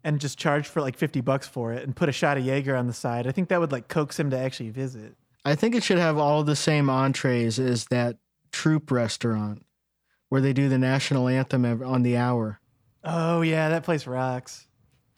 and 0.02 0.20
just 0.20 0.38
charge 0.38 0.66
for 0.66 0.80
like 0.80 0.96
50 0.96 1.20
bucks 1.20 1.46
for 1.46 1.72
it 1.72 1.84
and 1.84 1.94
put 1.94 2.08
a 2.08 2.12
shot 2.12 2.36
of 2.36 2.44
Jaeger 2.44 2.74
on 2.74 2.88
the 2.88 2.92
side. 2.92 3.28
I 3.28 3.32
think 3.32 3.48
that 3.48 3.60
would 3.60 3.72
like 3.72 3.86
coax 3.86 4.18
him 4.18 4.30
to 4.30 4.38
actually 4.38 4.70
visit. 4.70 5.14
I 5.44 5.54
think 5.54 5.76
it 5.76 5.84
should 5.84 5.98
have 5.98 6.18
all 6.18 6.42
the 6.42 6.56
same 6.56 6.90
entrees 6.90 7.60
as 7.60 7.86
that 7.86 8.16
Troop 8.50 8.90
restaurant 8.90 9.62
where 10.28 10.40
they 10.40 10.52
do 10.52 10.68
the 10.68 10.78
national 10.78 11.28
anthem 11.28 11.64
on 11.82 12.02
the 12.02 12.16
hour. 12.16 12.60
Oh, 13.04 13.42
yeah, 13.42 13.68
that 13.68 13.84
place 13.84 14.06
rocks. 14.06 14.66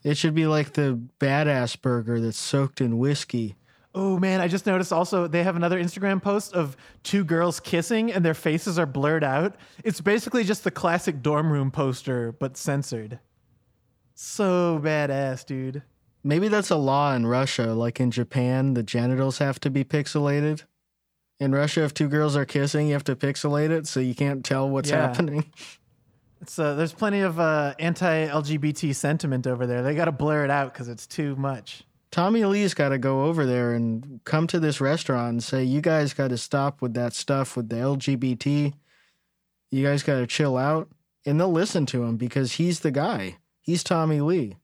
It 0.03 0.17
should 0.17 0.33
be 0.33 0.47
like 0.47 0.73
the 0.73 0.99
badass 1.19 1.79
burger 1.81 2.19
that's 2.19 2.37
soaked 2.37 2.81
in 2.81 2.97
whiskey. 2.97 3.55
Oh 3.93 4.17
man, 4.17 4.39
I 4.39 4.47
just 4.47 4.65
noticed 4.65 4.93
also 4.93 5.27
they 5.27 5.43
have 5.43 5.57
another 5.57 5.79
Instagram 5.79 6.23
post 6.23 6.53
of 6.53 6.77
two 7.03 7.25
girls 7.25 7.59
kissing 7.59 8.11
and 8.11 8.23
their 8.23 8.33
faces 8.33 8.79
are 8.79 8.85
blurred 8.85 9.23
out. 9.23 9.55
It's 9.83 9.99
basically 9.99 10.45
just 10.45 10.63
the 10.63 10.71
classic 10.71 11.21
dorm 11.21 11.51
room 11.51 11.71
poster, 11.71 12.31
but 12.31 12.55
censored. 12.55 13.19
So 14.15 14.79
badass, 14.81 15.45
dude. 15.45 15.83
Maybe 16.23 16.47
that's 16.47 16.69
a 16.69 16.77
law 16.77 17.13
in 17.13 17.27
Russia. 17.27 17.73
Like 17.73 17.99
in 17.99 18.11
Japan, 18.11 18.75
the 18.75 18.83
genitals 18.83 19.39
have 19.39 19.59
to 19.61 19.69
be 19.69 19.83
pixelated. 19.83 20.63
In 21.41 21.51
Russia, 21.53 21.83
if 21.83 21.93
two 21.93 22.07
girls 22.07 22.35
are 22.35 22.45
kissing, 22.45 22.85
you 22.87 22.93
have 22.93 23.03
to 23.05 23.15
pixelate 23.15 23.71
it 23.71 23.87
so 23.87 23.99
you 23.99 24.13
can't 24.13 24.45
tell 24.45 24.69
what's 24.69 24.89
Yeah. 24.91 25.07
happening. 25.07 25.51
It's 26.39 26.57
uh, 26.57 26.73
there's 26.75 26.93
plenty 26.93 27.21
of 27.21 27.39
uh, 27.39 27.73
anti-LGBT 27.79 28.95
sentiment 28.95 29.45
over 29.47 29.67
there. 29.67 29.81
They 29.83 29.93
got 29.95 30.05
to 30.05 30.11
blur 30.11 30.43
it 30.45 30.49
out 30.51 30.71
because 30.73 30.87
it's 30.87 31.05
too 31.05 31.35
much. 31.35 31.83
Tommy 32.11 32.43
Lee's 32.45 32.73
got 32.73 32.89
to 32.89 32.97
go 32.97 33.25
over 33.25 33.45
there 33.45 33.73
and 33.73 34.19
come 34.23 34.45
to 34.47 34.59
this 34.59 34.81
restaurant 34.81 35.29
and 35.29 35.43
say, 35.43 35.63
"You 35.63 35.81
guys 35.81 36.13
got 36.13 36.29
to 36.29 36.37
stop 36.37 36.81
with 36.81 36.93
that 36.95 37.13
stuff 37.13 37.55
with 37.55 37.69
the 37.69 37.75
LGBT. 37.77 38.73
You 39.71 39.85
guys 39.85 40.03
got 40.03 40.19
to 40.19 40.27
chill 40.27 40.57
out." 40.57 40.89
And 41.25 41.39
they'll 41.39 41.51
listen 41.51 41.85
to 41.87 42.03
him 42.03 42.17
because 42.17 42.53
he's 42.53 42.79
the 42.79 42.91
guy. 42.91 43.37
He's 43.61 43.83
Tommy 43.83 44.19
Lee. 44.21 44.57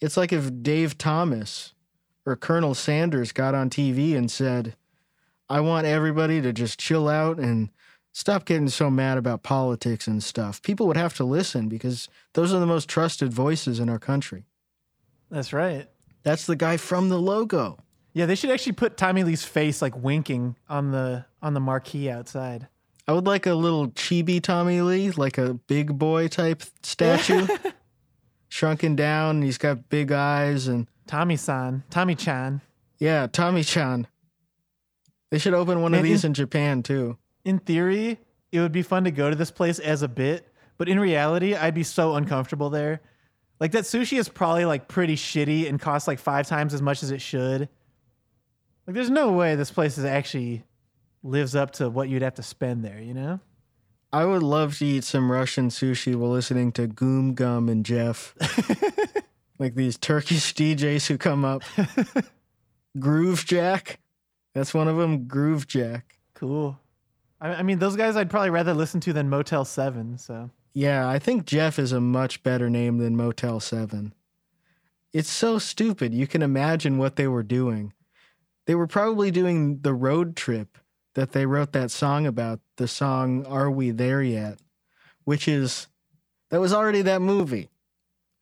It's 0.00 0.16
like 0.16 0.32
if 0.32 0.62
Dave 0.62 0.98
Thomas 0.98 1.74
or 2.26 2.34
Colonel 2.36 2.74
Sanders 2.74 3.30
got 3.32 3.54
on 3.54 3.70
TV 3.70 4.16
and 4.16 4.28
said, 4.30 4.74
"I 5.48 5.60
want 5.60 5.86
everybody 5.86 6.40
to 6.42 6.52
just 6.52 6.78
chill 6.78 7.08
out 7.08 7.38
and 7.38 7.70
stop 8.12 8.44
getting 8.44 8.68
so 8.68 8.90
mad 8.90 9.18
about 9.18 9.42
politics 9.42 10.06
and 10.06 10.22
stuff." 10.22 10.62
People 10.62 10.86
would 10.86 10.96
have 10.96 11.14
to 11.16 11.24
listen 11.24 11.68
because 11.68 12.08
those 12.34 12.52
are 12.52 12.58
the 12.60 12.66
most 12.66 12.88
trusted 12.88 13.32
voices 13.32 13.78
in 13.80 13.88
our 13.88 13.98
country. 13.98 14.44
That's 15.30 15.52
right. 15.52 15.88
That's 16.22 16.46
the 16.46 16.56
guy 16.56 16.76
from 16.76 17.08
the 17.08 17.18
logo. 17.18 17.78
Yeah, 18.12 18.26
they 18.26 18.34
should 18.34 18.50
actually 18.50 18.72
put 18.72 18.96
Tommy 18.96 19.24
Lee's 19.24 19.44
face 19.44 19.82
like 19.82 19.94
winking 19.96 20.56
on 20.68 20.90
the 20.90 21.26
on 21.42 21.54
the 21.54 21.60
marquee 21.60 22.08
outside. 22.10 22.66
I 23.06 23.12
would 23.12 23.26
like 23.26 23.46
a 23.46 23.54
little 23.54 23.88
chibi 23.88 24.42
Tommy 24.42 24.80
Lee, 24.80 25.10
like 25.12 25.38
a 25.38 25.54
big 25.54 25.96
boy 25.98 26.26
type 26.26 26.62
statue, 26.82 27.46
shrunken 28.48 28.96
down. 28.96 29.42
He's 29.42 29.58
got 29.58 29.88
big 29.88 30.10
eyes 30.10 30.66
and 30.66 30.88
Tommy 31.06 31.36
San, 31.36 31.84
Tommy 31.90 32.14
Chan. 32.16 32.62
yeah, 32.98 33.26
Tommy 33.28 33.62
Chan. 33.62 34.06
They 35.30 35.38
should 35.38 35.54
open 35.54 35.82
one 35.82 35.92
Man, 35.92 36.00
of 36.00 36.04
these 36.04 36.24
in- 36.24 36.30
in 36.30 36.34
Japan 36.34 36.82
too. 36.82 37.18
In 37.44 37.58
theory, 37.58 38.18
it 38.52 38.60
would 38.60 38.72
be 38.72 38.82
fun 38.82 39.04
to 39.04 39.10
go 39.10 39.30
to 39.30 39.36
this 39.36 39.50
place 39.50 39.78
as 39.78 40.02
a 40.02 40.08
bit, 40.08 40.52
but 40.78 40.88
in 40.88 40.98
reality, 41.00 41.54
I'd 41.54 41.74
be 41.74 41.82
so 41.82 42.14
uncomfortable 42.16 42.70
there. 42.70 43.00
Like 43.60 43.72
that 43.72 43.84
sushi 43.84 44.18
is 44.18 44.28
probably 44.28 44.64
like 44.64 44.88
pretty 44.88 45.16
shitty 45.16 45.68
and 45.68 45.80
costs 45.80 46.06
like 46.06 46.18
five 46.18 46.46
times 46.46 46.74
as 46.74 46.82
much 46.82 47.02
as 47.02 47.10
it 47.10 47.20
should. 47.20 47.68
Like 48.86 48.94
there's 48.94 49.10
no 49.10 49.32
way 49.32 49.54
this 49.56 49.70
place 49.70 49.98
is 49.98 50.04
actually 50.04 50.64
lives 51.22 51.56
up 51.56 51.72
to 51.72 51.88
what 51.90 52.08
you'd 52.08 52.22
have 52.22 52.34
to 52.34 52.42
spend 52.42 52.84
there, 52.84 53.00
you 53.00 53.14
know? 53.14 53.40
I 54.12 54.24
would 54.24 54.42
love 54.42 54.78
to 54.78 54.86
eat 54.86 55.04
some 55.04 55.32
Russian 55.32 55.68
sushi 55.68 56.14
while 56.14 56.30
listening 56.30 56.70
to 56.72 56.86
Goom 56.86 57.34
Gum 57.34 57.68
and 57.68 57.84
Jeff. 57.84 58.34
like 59.58 59.74
these 59.74 59.96
Turkish 59.98 60.54
DJs 60.54 61.06
who 61.08 61.18
come 61.18 61.44
up. 61.44 61.62
Groove 62.98 63.44
Jack. 63.44 63.98
That's 64.56 64.72
one 64.72 64.88
of 64.88 64.96
them, 64.96 65.26
Groove 65.26 65.66
Jack. 65.66 66.16
Cool. 66.32 66.78
I, 67.42 67.56
I 67.56 67.62
mean, 67.62 67.78
those 67.78 67.94
guys 67.94 68.16
I'd 68.16 68.30
probably 68.30 68.48
rather 68.48 68.72
listen 68.72 69.00
to 69.00 69.12
than 69.12 69.28
Motel 69.28 69.66
7, 69.66 70.16
so. 70.16 70.48
Yeah, 70.72 71.06
I 71.06 71.18
think 71.18 71.44
Jeff 71.44 71.78
is 71.78 71.92
a 71.92 72.00
much 72.00 72.42
better 72.42 72.70
name 72.70 72.96
than 72.96 73.18
Motel 73.18 73.60
7. 73.60 74.14
It's 75.12 75.28
so 75.28 75.58
stupid. 75.58 76.14
You 76.14 76.26
can 76.26 76.40
imagine 76.40 76.96
what 76.96 77.16
they 77.16 77.28
were 77.28 77.42
doing. 77.42 77.92
They 78.64 78.74
were 78.74 78.86
probably 78.86 79.30
doing 79.30 79.80
the 79.82 79.92
road 79.92 80.36
trip 80.36 80.78
that 81.12 81.32
they 81.32 81.44
wrote 81.44 81.72
that 81.72 81.90
song 81.90 82.26
about, 82.26 82.60
the 82.76 82.88
song 82.88 83.44
Are 83.44 83.70
We 83.70 83.90
There 83.90 84.22
Yet? 84.22 84.58
Which 85.24 85.46
is, 85.48 85.86
that 86.48 86.60
was 86.62 86.72
already 86.72 87.02
that 87.02 87.20
movie 87.20 87.68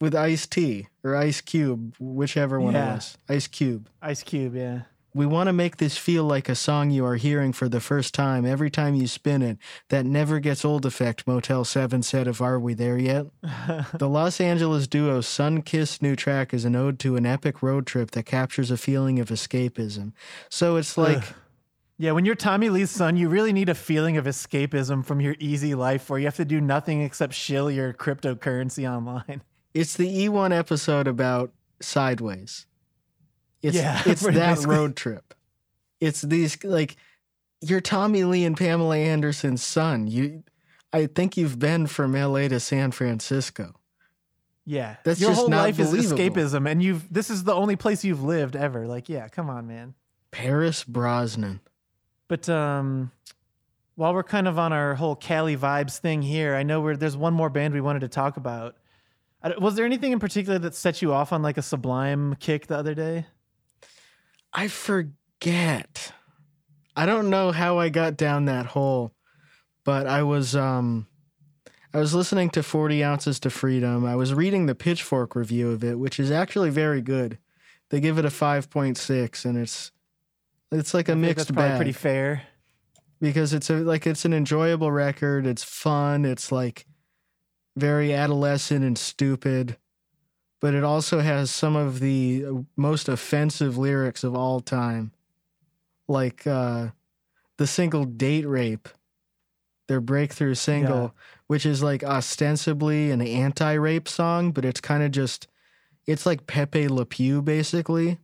with 0.01 0.15
Ice 0.15 0.47
T 0.47 0.87
or 1.03 1.17
Ice 1.17 1.41
Cube, 1.41 1.97
whichever 1.99 2.61
one 2.61 2.75
Yeah. 2.75 2.93
it 2.93 2.95
was. 2.95 3.19
Ice 3.29 3.47
Cube. 3.49 3.89
Ice 4.01 4.23
Cube, 4.23 4.55
yeah. 4.55 4.83
We 5.17 5.27
want 5.27 5.47
to 5.47 5.53
make 5.53 5.77
this 5.77 5.97
feel 5.97 6.25
like 6.25 6.49
a 6.49 6.57
song 6.57 6.91
you 6.91 7.05
are 7.05 7.15
hearing 7.15 7.53
for 7.53 7.69
the 7.69 7.79
first 7.79 8.15
time 8.15 8.45
every 8.45 8.69
time 8.69 8.97
you 8.97 9.07
spin 9.07 9.43
it. 9.43 9.59
That 9.89 10.05
never 10.05 10.41
gets 10.41 10.65
old 10.65 10.85
effect, 10.85 11.25
Motel 11.25 11.65
7 11.65 12.03
said 12.03 12.27
of 12.27 12.43
Are 12.43 12.59
We 12.59 12.75
There 12.75 12.99
Yet? 12.99 13.27
the 13.95 14.09
Los 14.09 14.41
Angeles 14.41 14.89
duo 14.89 15.21
Sun 15.21 15.63
Kissed 15.63 16.03
new 16.03 16.17
track 16.17 16.53
is 16.53 16.65
an 16.65 16.75
ode 16.75 16.99
to 16.99 17.15
an 17.15 17.27
epic 17.27 17.63
road 17.63 17.87
trip 17.87 18.11
that 18.11 18.27
captures 18.27 18.73
a 18.73 18.77
feeling 18.77 19.21
of 19.21 19.29
escapism. 19.29 20.15
So 20.49 20.75
it's 20.75 20.99
like, 20.99 21.23
Yeah, 21.97 22.11
when 22.11 22.25
you're 22.25 22.35
Tommy 22.35 22.69
Lee's 22.69 22.91
son, 22.91 23.17
you 23.17 23.29
really 23.29 23.53
need 23.53 23.69
a 23.69 23.75
feeling 23.77 24.17
of 24.17 24.25
escapism 24.25 25.07
from 25.07 25.21
your 25.21 25.37
easy 25.39 25.77
life 25.77 26.11
where 26.11 26.19
you 26.19 26.25
have 26.25 26.35
to 26.37 26.45
do 26.45 26.61
nothing 26.61 27.03
except 27.03 27.35
shill 27.35 27.71
your 27.71 27.93
cryptocurrency 27.93 28.91
online. 28.91 29.43
it's 29.75 29.95
the 29.95 30.27
E1 30.27 30.51
episode 30.53 31.07
about 31.07 31.53
Sideways. 31.81 32.67
It's, 33.65 33.77
Yeah, 33.77 34.03
it's 34.07 34.23
that 34.23 34.35
basically. 34.35 34.77
road 34.77 34.97
trip. 34.97 35.35
It's 36.01 36.23
these, 36.23 36.63
like, 36.65 36.97
you're 37.61 37.81
Tommy 37.81 38.25
Lee 38.25 38.45
and 38.45 38.57
Pamela 38.57 38.97
Anderson's 38.97 39.63
son. 39.63 40.07
You, 40.07 40.43
I 40.93 41.07
think 41.07 41.37
you've 41.37 41.59
been 41.59 41.87
from 41.87 42.13
LA 42.13 42.49
to 42.49 42.61
San 42.61 42.91
Francisco. 42.91 43.75
Yeah. 44.67 44.97
That's 45.05 45.21
your 45.21 45.31
just 45.31 45.41
whole 45.41 45.51
life 45.51 45.79
is 45.79 45.93
escapism 45.93 46.71
and 46.71 46.83
you've 46.83 47.13
this 47.13 47.29
is 47.29 47.45
the 47.45 47.53
only 47.53 47.77
place 47.77 48.05
you've 48.05 48.23
lived 48.23 48.57
ever. 48.57 48.87
Like, 48.87 49.09
yeah, 49.09 49.29
come 49.29 49.51
on, 49.51 49.67
man. 49.67 49.95
Paris 50.31 50.85
Brosnan. 50.85 51.61
But 52.29 52.49
um 52.49 53.11
while 53.97 54.15
we're 54.15 54.25
kind 54.25 54.49
of 54.49 54.59
on 54.59 54.73
our 54.73 54.95
whole 54.95 55.15
Cali 55.15 55.57
vibes 55.57 55.99
thing 55.99 56.21
here, 56.23 56.57
I 56.57 56.65
know 56.65 56.81
we're, 56.81 56.97
there's 56.97 57.17
one 57.17 57.33
more 57.33 57.49
band 57.49 57.75
we 57.75 57.81
wanted 57.81 58.01
to 58.01 58.09
talk 58.09 58.37
about. 58.37 58.77
Was 59.61 59.77
there 59.77 59.85
anything 59.85 60.11
in 60.11 60.19
particular 60.19 60.59
that 60.59 60.75
set 60.75 61.01
you 61.03 61.13
off 61.13 61.33
on 61.33 61.43
like 61.43 61.59
a 61.59 61.63
Sublime 61.63 62.35
kick 62.41 62.67
the 62.67 62.77
other 62.77 62.95
day? 62.95 63.27
I 64.55 64.69
forget. 64.69 66.13
I 66.97 67.07
don't 67.07 67.29
know 67.29 67.51
how 67.51 67.79
I 67.79 67.89
got 67.89 68.17
down 68.17 68.45
that 68.45 68.67
hole, 68.67 69.13
but 69.85 70.07
I 70.07 70.23
was 70.23 70.55
um 70.55 71.07
I 71.93 71.99
was 71.99 72.15
listening 72.15 72.51
to 72.51 72.63
40 72.63 73.05
ounces 73.05 73.39
to 73.41 73.51
freedom. 73.51 74.05
I 74.05 74.17
was 74.17 74.35
reading 74.35 74.67
the 74.67 74.75
Pitchfork 74.75 75.37
review 75.37 75.71
of 75.71 75.85
it, 75.85 75.99
which 75.99 76.19
is 76.19 76.31
actually 76.31 76.71
very 76.71 77.01
good. 77.01 77.39
They 77.91 78.01
give 78.01 78.19
it 78.19 78.25
a 78.25 78.29
5.6 78.29 79.45
and 79.45 79.59
it's 79.59 79.93
it's 80.73 80.95
like 80.95 81.09
a 81.09 81.13
I 81.13 81.15
think 81.15 81.21
mixed 81.27 81.47
that's 81.49 81.51
probably 81.53 81.71
bag 81.71 81.77
pretty 81.79 81.93
fair. 81.93 82.43
because 83.21 83.53
it's 83.53 83.71
a 83.71 83.75
like 83.75 84.07
it's 84.07 84.25
an 84.25 84.33
enjoyable 84.33 84.91
record. 84.93 85.47
It's 85.47 85.65
fun. 85.65 86.25
It's 86.25 86.51
like 86.53 86.87
very 87.77 88.13
adolescent 88.15 88.85
and 88.85 88.97
stupid, 88.97 89.77
but 90.65 90.73
it 90.73 90.83
also 90.83 91.21
has 91.21 91.51
some 91.51 91.77
of 91.77 92.01
the 92.01 92.43
uh, 92.49 92.53
most 92.75 93.07
offensive 93.07 93.77
lyrics 93.77 94.25
of 94.25 94.35
all 94.35 94.61
time, 94.61 95.13
like 96.09 96.47
uh, 96.47 96.87
the 97.59 97.67
single 97.67 98.07
"Date 98.07 98.47
Rape," 98.47 98.89
their 99.89 100.01
breakthrough 100.01 100.55
single, 100.55 101.03
Yeah. 101.03 101.11
which 101.49 101.67
is 101.67 101.83
like 101.83 102.03
ostensibly 102.03 103.11
an 103.11 103.21
anti-rape 103.21 104.09
song, 104.09 104.53
but 104.53 104.65
it's 104.65 104.81
kind 104.81 105.03
of 105.03 105.11
just 105.11 105.49
it's 106.07 106.25
like 106.25 106.47
Pepe 106.47 106.89
Le 106.89 107.05
Pew 107.05 107.43
basically. 107.43 108.17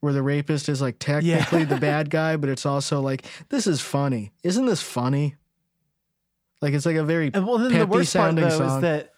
Where 0.00 0.12
the 0.12 0.22
rapist 0.22 0.68
is 0.68 0.82
like 0.82 0.98
technically 0.98 1.64
the 1.64 1.78
bad 1.80 2.10
guy, 2.10 2.36
but 2.36 2.50
it's 2.50 2.66
also 2.66 3.00
like 3.00 3.24
this 3.48 3.66
is 3.66 3.80
funny. 3.80 4.32
Isn't 4.42 4.66
this 4.66 4.82
funny? 4.82 5.36
Like 6.60 6.74
it's 6.74 6.84
like 6.84 6.96
a 6.96 7.04
very 7.04 7.30
And 7.32 7.46
well, 7.46 7.56
then 7.56 7.72
the 7.72 7.86
worst 7.86 8.14
part 8.14 8.36
though 8.36 8.50
song. 8.50 8.76
is 8.76 8.82
that 8.82 9.13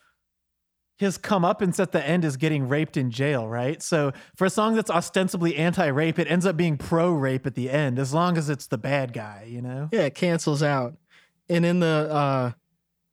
his 0.96 1.18
comeuppance 1.18 1.78
at 1.78 1.92
the 1.92 2.04
end 2.06 2.24
is 2.24 2.36
getting 2.36 2.68
raped 2.68 2.96
in 2.96 3.10
jail, 3.10 3.46
right? 3.46 3.82
So 3.82 4.12
for 4.34 4.46
a 4.46 4.50
song 4.50 4.74
that's 4.74 4.90
ostensibly 4.90 5.56
anti-rape, 5.56 6.18
it 6.18 6.30
ends 6.30 6.46
up 6.46 6.56
being 6.56 6.78
pro-rape 6.78 7.46
at 7.46 7.54
the 7.54 7.70
end, 7.70 7.98
as 7.98 8.14
long 8.14 8.38
as 8.38 8.48
it's 8.48 8.66
the 8.66 8.78
bad 8.78 9.12
guy, 9.12 9.46
you 9.48 9.60
know? 9.60 9.88
yeah, 9.92 10.02
it 10.02 10.14
cancels 10.14 10.62
out. 10.62 10.96
And 11.48 11.64
in 11.64 11.80
the 11.80 12.08
uh 12.10 12.52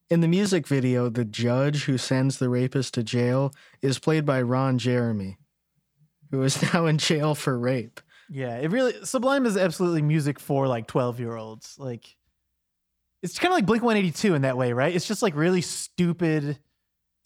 in 0.09 0.21
the 0.21 0.27
music 0.27 0.67
video, 0.67 1.09
the 1.09 1.25
judge 1.25 1.85
who 1.85 1.97
sends 1.97 2.37
the 2.37 2.49
rapist 2.49 2.93
to 2.93 3.03
jail 3.03 3.53
is 3.81 3.99
played 3.99 4.25
by 4.25 4.41
Ron 4.41 4.77
Jeremy, 4.77 5.37
who 6.31 6.41
is 6.43 6.61
now 6.73 6.85
in 6.85 6.97
jail 6.97 7.35
for 7.35 7.57
rape. 7.57 7.99
Yeah, 8.29 8.57
it 8.57 8.71
really 8.71 8.93
Sublime 9.03 9.45
is 9.45 9.57
absolutely 9.57 10.01
music 10.01 10.39
for 10.39 10.67
like 10.67 10.87
12-year-olds. 10.87 11.75
Like 11.77 12.15
it's 13.21 13.39
kind 13.39 13.51
of 13.51 13.57
like 13.57 13.65
Blink 13.65 13.83
182 13.83 14.35
in 14.35 14.41
that 14.43 14.57
way, 14.57 14.73
right? 14.73 14.95
It's 14.95 15.07
just 15.07 15.21
like 15.21 15.35
really 15.35 15.61
stupid. 15.61 16.59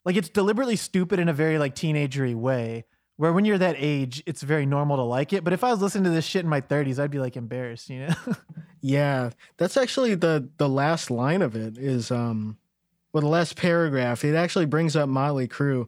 Like 0.08 0.16
it's 0.16 0.30
deliberately 0.30 0.78
stupid 0.78 1.20
in 1.20 1.28
a 1.28 1.34
very 1.34 1.60
like 1.60 1.76
teenagery 1.76 2.34
way. 2.34 2.86
Where 3.18 3.34
when 3.34 3.44
you're 3.44 3.58
that 3.58 3.76
age, 3.78 4.24
it's 4.26 4.42
very 4.42 4.66
normal 4.66 4.96
to 4.96 5.04
like 5.04 5.34
it. 5.34 5.44
But 5.44 5.52
if 5.52 5.66
I 5.66 5.72
was 5.72 5.82
listening 5.82 6.06
to 6.06 6.12
this 6.12 6.24
shit 6.24 6.44
in 6.46 6.50
my 6.50 6.62
30s, 6.62 6.98
I'd 6.98 7.12
be 7.12 7.20
like 7.20 7.36
embarrassed, 7.36 7.90
you 7.90 8.08
know? 8.08 8.16
Yeah, 8.80 9.32
that's 9.58 9.76
actually 9.76 10.16
the 10.16 10.50
the 10.58 10.70
last 10.70 11.12
line 11.12 11.42
of 11.42 11.56
it 11.58 11.78
is 11.78 12.10
um 12.10 12.58
well 13.12 13.22
the 13.22 13.28
last 13.28 13.58
paragraph. 13.58 14.24
It 14.24 14.34
actually 14.34 14.66
brings 14.68 14.96
up 14.96 15.10
Motley 15.10 15.50
Crue. 15.50 15.88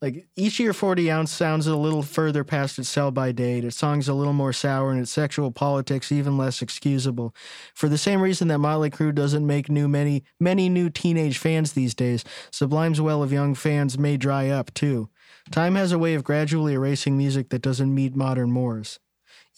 Like 0.00 0.28
each 0.36 0.60
year, 0.60 0.72
40 0.72 1.10
ounce 1.10 1.32
sounds 1.32 1.66
a 1.66 1.74
little 1.74 2.04
further 2.04 2.44
past 2.44 2.78
its 2.78 2.88
sell 2.88 3.10
by 3.10 3.32
date. 3.32 3.64
Its 3.64 3.76
song's 3.76 4.08
a 4.08 4.14
little 4.14 4.32
more 4.32 4.52
sour 4.52 4.92
and 4.92 5.00
its 5.00 5.10
sexual 5.10 5.50
politics 5.50 6.12
even 6.12 6.38
less 6.38 6.62
excusable. 6.62 7.34
For 7.74 7.88
the 7.88 7.98
same 7.98 8.20
reason 8.20 8.46
that 8.48 8.58
Motley 8.58 8.90
Crue 8.90 9.12
doesn't 9.12 9.44
make 9.44 9.68
new 9.68 9.88
many 9.88 10.22
many 10.38 10.68
new 10.68 10.88
teenage 10.88 11.38
fans 11.38 11.72
these 11.72 11.94
days, 11.94 12.24
Sublime's 12.52 13.00
well 13.00 13.24
of 13.24 13.32
young 13.32 13.56
fans 13.56 13.98
may 13.98 14.16
dry 14.16 14.48
up 14.48 14.72
too. 14.72 15.08
Time 15.50 15.74
has 15.74 15.90
a 15.90 15.98
way 15.98 16.14
of 16.14 16.22
gradually 16.22 16.74
erasing 16.74 17.18
music 17.18 17.48
that 17.48 17.62
doesn't 17.62 17.92
meet 17.92 18.14
modern 18.14 18.52
mores. 18.52 19.00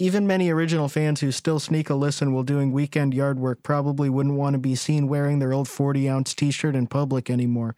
Even 0.01 0.27
many 0.27 0.49
original 0.49 0.89
fans 0.89 1.21
who 1.21 1.31
still 1.31 1.61
sneak 1.61 1.91
a 1.91 1.95
listen 1.95 2.33
while 2.33 2.43
doing 2.43 2.73
weekend 2.73 3.13
yard 3.13 3.39
work 3.39 3.63
probably 3.63 4.09
wouldn't 4.09 4.35
want 4.35 4.55
to 4.55 4.59
be 4.59 4.75
seen 4.75 5.09
wearing 5.09 5.41
their 5.41 5.53
old 5.53 5.69
40 5.69 6.09
ounce 6.09 6.35
t 6.35 6.51
shirt 6.51 6.75
in 6.75 6.87
public 6.87 7.29
anymore. 7.29 7.77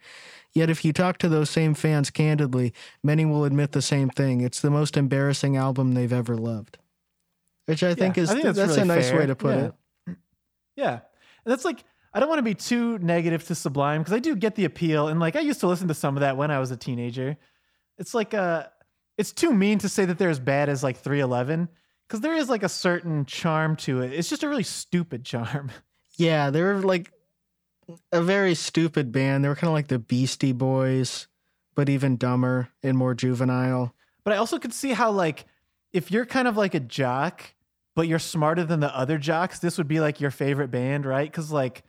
Yet, 0.53 0.69
if 0.69 0.85
you 0.85 0.93
talk 0.93 1.17
to 1.17 1.27
those 1.27 1.49
same 1.49 1.73
fans 1.73 2.09
candidly, 2.09 2.73
many 3.03 3.25
will 3.25 3.43
admit 3.43 3.73
the 3.73 3.81
same 3.81 4.09
thing. 4.09 4.39
It's 4.39 4.61
the 4.61 4.69
most 4.69 4.95
embarrassing 4.95 5.57
album 5.57 5.93
they've 5.95 6.13
ever 6.13 6.37
loved. 6.37 6.77
Which 7.65 7.83
I 7.83 7.93
think 7.93 8.15
Yeah, 8.15 8.23
is 8.23 8.29
I 8.29 8.33
think 8.35 8.45
that's, 8.45 8.57
that's 8.57 8.77
a 8.77 8.85
nice 8.85 9.09
fair. 9.09 9.19
way 9.19 9.25
to 9.25 9.35
put 9.35 9.55
Yeah. 9.57 9.65
it. 9.65 10.17
Yeah. 10.77 10.91
And 10.93 11.51
that's 11.51 11.65
like, 11.65 11.83
I 12.13 12.21
don't 12.21 12.29
want 12.29 12.39
to 12.39 12.43
be 12.43 12.55
too 12.55 12.99
negative 12.99 13.43
to 13.47 13.55
Sublime 13.55 13.99
because 14.01 14.13
I 14.13 14.19
do 14.19 14.33
get 14.37 14.55
the 14.55 14.63
appeal. 14.63 15.09
And 15.09 15.19
like, 15.19 15.35
I 15.35 15.41
used 15.41 15.59
to 15.59 15.67
listen 15.67 15.89
to 15.89 15.93
some 15.93 16.15
of 16.15 16.21
that 16.21 16.37
when 16.37 16.51
I 16.51 16.59
was 16.59 16.71
a 16.71 16.77
teenager. 16.77 17.35
It's 17.97 18.13
like, 18.13 18.33
uh, 18.33 18.67
it's 19.17 19.33
too 19.33 19.53
mean 19.53 19.79
to 19.79 19.89
say 19.89 20.05
that 20.05 20.17
they're 20.17 20.29
as 20.29 20.39
bad 20.39 20.69
as 20.69 20.83
like 20.83 20.97
311 20.97 21.67
because 22.13 22.21
there 22.21 22.35
is 22.35 22.47
like 22.47 22.61
a 22.61 22.69
certain 22.69 23.25
charm 23.25 23.75
to 23.75 24.01
it. 24.01 24.13
It's 24.13 24.29
just 24.29 24.43
a 24.43 24.47
really 24.47 24.63
stupid 24.63 25.25
charm. 25.25 25.71
Yeah, 26.15 26.51
they 26.51 26.61
were 26.61 26.75
like 26.75 27.11
a 28.11 28.21
very 28.21 28.53
stupid 28.53 29.11
band. 29.11 29.43
They 29.43 29.47
were 29.49 29.55
kind 29.55 29.69
of 29.69 29.73
like 29.73 29.87
the 29.87 29.97
Beastie 29.97 30.51
Boys, 30.51 31.27
but 31.73 31.89
even 31.89 32.17
dumber 32.17 32.69
and 32.83 32.95
more 32.95 33.15
juvenile. 33.15 33.95
But 34.23 34.33
I 34.33 34.37
also 34.37 34.59
could 34.59 34.73
see 34.73 34.91
how 34.93 35.09
like 35.09 35.45
if 35.91 36.11
you're 36.11 36.27
kind 36.27 36.47
of 36.47 36.55
like 36.55 36.75
a 36.75 36.79
jock, 36.79 37.55
but 37.95 38.07
you're 38.07 38.19
smarter 38.19 38.63
than 38.63 38.79
the 38.79 38.95
other 38.95 39.17
jocks, 39.17 39.57
this 39.57 39.79
would 39.79 39.87
be 39.87 39.99
like 39.99 40.21
your 40.21 40.29
favorite 40.29 40.69
band, 40.69 41.07
right? 41.07 41.31
Because 41.31 41.51
like 41.51 41.81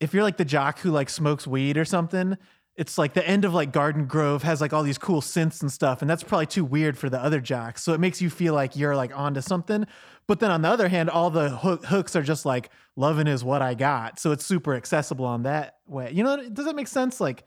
if 0.00 0.14
you're 0.14 0.22
like 0.22 0.38
the 0.38 0.46
jock 0.46 0.78
who 0.78 0.90
like 0.90 1.10
smokes 1.10 1.46
weed 1.46 1.76
or 1.76 1.84
something, 1.84 2.38
it's 2.78 2.96
like 2.96 3.12
the 3.12 3.26
end 3.26 3.44
of 3.44 3.52
like 3.52 3.72
Garden 3.72 4.06
Grove 4.06 4.44
has 4.44 4.60
like 4.60 4.72
all 4.72 4.84
these 4.84 4.98
cool 4.98 5.20
synths 5.20 5.62
and 5.62 5.70
stuff, 5.70 6.00
and 6.00 6.08
that's 6.08 6.22
probably 6.22 6.46
too 6.46 6.64
weird 6.64 6.96
for 6.96 7.10
the 7.10 7.20
other 7.20 7.40
jocks. 7.40 7.82
So 7.82 7.92
it 7.92 7.98
makes 7.98 8.22
you 8.22 8.30
feel 8.30 8.54
like 8.54 8.76
you're 8.76 8.94
like 8.94 9.10
onto 9.18 9.40
something. 9.40 9.84
But 10.28 10.38
then 10.38 10.52
on 10.52 10.62
the 10.62 10.68
other 10.68 10.86
hand, 10.88 11.10
all 11.10 11.28
the 11.28 11.50
hook, 11.50 11.84
hooks 11.86 12.14
are 12.14 12.22
just 12.22 12.46
like 12.46 12.70
loving 12.94 13.26
is 13.26 13.42
what 13.42 13.62
I 13.62 13.74
got. 13.74 14.20
So 14.20 14.30
it's 14.30 14.46
super 14.46 14.74
accessible 14.76 15.24
on 15.24 15.42
that 15.42 15.78
way. 15.88 16.12
You 16.12 16.22
know, 16.22 16.48
does 16.48 16.66
that 16.66 16.76
make 16.76 16.86
sense? 16.86 17.20
Like 17.20 17.44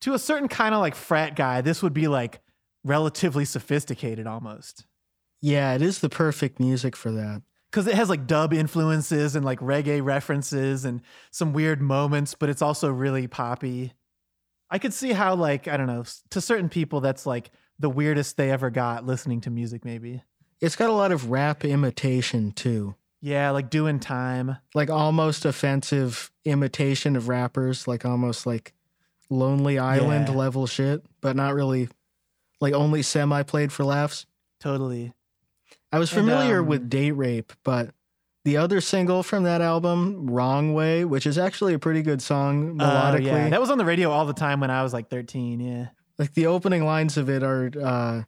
to 0.00 0.14
a 0.14 0.18
certain 0.18 0.48
kind 0.48 0.74
of 0.74 0.80
like 0.80 0.94
frat 0.94 1.36
guy, 1.36 1.60
this 1.60 1.82
would 1.82 1.92
be 1.92 2.08
like 2.08 2.40
relatively 2.84 3.44
sophisticated 3.44 4.26
almost. 4.26 4.86
Yeah, 5.42 5.74
it 5.74 5.82
is 5.82 5.98
the 5.98 6.08
perfect 6.08 6.58
music 6.58 6.96
for 6.96 7.10
that. 7.10 7.42
Because 7.70 7.86
it 7.86 7.94
has 7.94 8.08
like 8.08 8.26
dub 8.26 8.54
influences 8.54 9.36
and 9.36 9.44
like 9.44 9.60
reggae 9.60 10.02
references 10.02 10.86
and 10.86 11.02
some 11.30 11.52
weird 11.52 11.82
moments, 11.82 12.34
but 12.34 12.48
it's 12.48 12.62
also 12.62 12.90
really 12.90 13.26
poppy. 13.26 13.92
I 14.70 14.78
could 14.78 14.92
see 14.92 15.12
how, 15.12 15.34
like, 15.36 15.68
I 15.68 15.76
don't 15.76 15.86
know, 15.86 16.04
to 16.30 16.40
certain 16.40 16.68
people, 16.68 17.00
that's 17.00 17.24
like 17.26 17.50
the 17.78 17.88
weirdest 17.90 18.36
they 18.36 18.50
ever 18.50 18.70
got 18.70 19.06
listening 19.06 19.40
to 19.42 19.50
music, 19.50 19.84
maybe. 19.84 20.22
It's 20.60 20.76
got 20.76 20.90
a 20.90 20.94
lot 20.94 21.12
of 21.12 21.30
rap 21.30 21.64
imitation 21.64 22.52
too. 22.52 22.94
Yeah, 23.20 23.50
like 23.50 23.70
doing 23.70 24.00
time. 24.00 24.56
Like 24.74 24.90
almost 24.90 25.44
offensive 25.44 26.30
imitation 26.44 27.16
of 27.16 27.28
rappers, 27.28 27.86
like 27.86 28.04
almost 28.04 28.46
like 28.46 28.72
Lonely 29.30 29.78
Island 29.78 30.28
Yeah. 30.28 30.34
level 30.34 30.66
shit, 30.66 31.04
but 31.20 31.36
not 31.36 31.54
really 31.54 31.88
like 32.60 32.72
only 32.74 33.02
semi 33.02 33.42
played 33.42 33.72
for 33.72 33.84
laughs. 33.84 34.26
Totally. 34.60 35.12
I 35.92 35.98
was 35.98 36.10
And, 36.12 36.20
familiar 36.26 36.60
um, 36.60 36.66
with 36.66 36.88
Date 36.88 37.12
Rape, 37.12 37.52
but 37.64 37.90
the 38.46 38.56
other 38.56 38.80
single 38.80 39.22
from 39.22 39.42
that 39.42 39.60
album, 39.60 40.30
Wrong 40.30 40.72
Way, 40.72 41.04
which 41.04 41.26
is 41.26 41.36
actually 41.36 41.74
a 41.74 41.78
pretty 41.78 42.00
good 42.00 42.22
song 42.22 42.80
Oh, 42.80 42.84
melodically. 42.84 43.24
yeah. 43.26 43.48
That 43.50 43.60
was 43.60 43.70
on 43.70 43.76
the 43.78 43.84
radio 43.84 44.10
all 44.10 44.24
the 44.24 44.32
time 44.32 44.60
when 44.60 44.70
I 44.70 44.82
was 44.82 44.92
like 44.92 45.10
13. 45.10 45.60
Yeah. 45.60 45.88
like 46.18 46.32
the 46.34 46.46
opening 46.46 46.84
lines 46.84 47.16
of 47.18 47.28
it 47.28 47.42
are 47.42 47.70
uh 47.82 48.22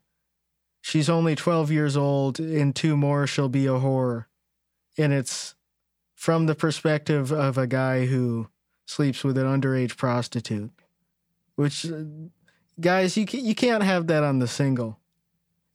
she's 0.83 1.09
only 1.09 1.35
12 1.35 1.71
years 1.71 1.97
old 1.97 2.39
in 2.41 2.73
two 2.73 2.97
more 2.97 3.27
she'll 3.27 3.49
be 3.49 3.67
a 3.67 3.71
whore 3.79 4.27
and 4.99 5.13
it's 5.13 5.55
from 6.15 6.47
the 6.47 6.55
perspective 6.55 7.31
of 7.33 7.57
a 7.57 7.67
guy 7.67 8.07
who 8.07 8.49
sleeps 8.87 9.23
with 9.25 9.39
an 9.39 9.47
underage 9.47 9.97
prostitute 9.97 10.71
which 11.57 11.87
uh, 11.87 12.03
guys 12.81 13.17
you 13.17 13.25
ca- 13.27 13.41
you 13.41 13.55
can't 13.55 13.83
have 13.83 14.07
that 14.09 14.23
on 14.23 14.39
the 14.39 14.49
single 14.49 14.99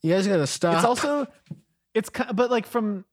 you 0.02 0.12
guys 0.12 0.26
got 0.26 0.36
to 0.36 0.46
stop 0.46 0.76
It's 0.76 0.84
also, 0.84 1.26
it's 1.94 2.10
but 2.34 2.50
like 2.50 2.66
from 2.66 3.04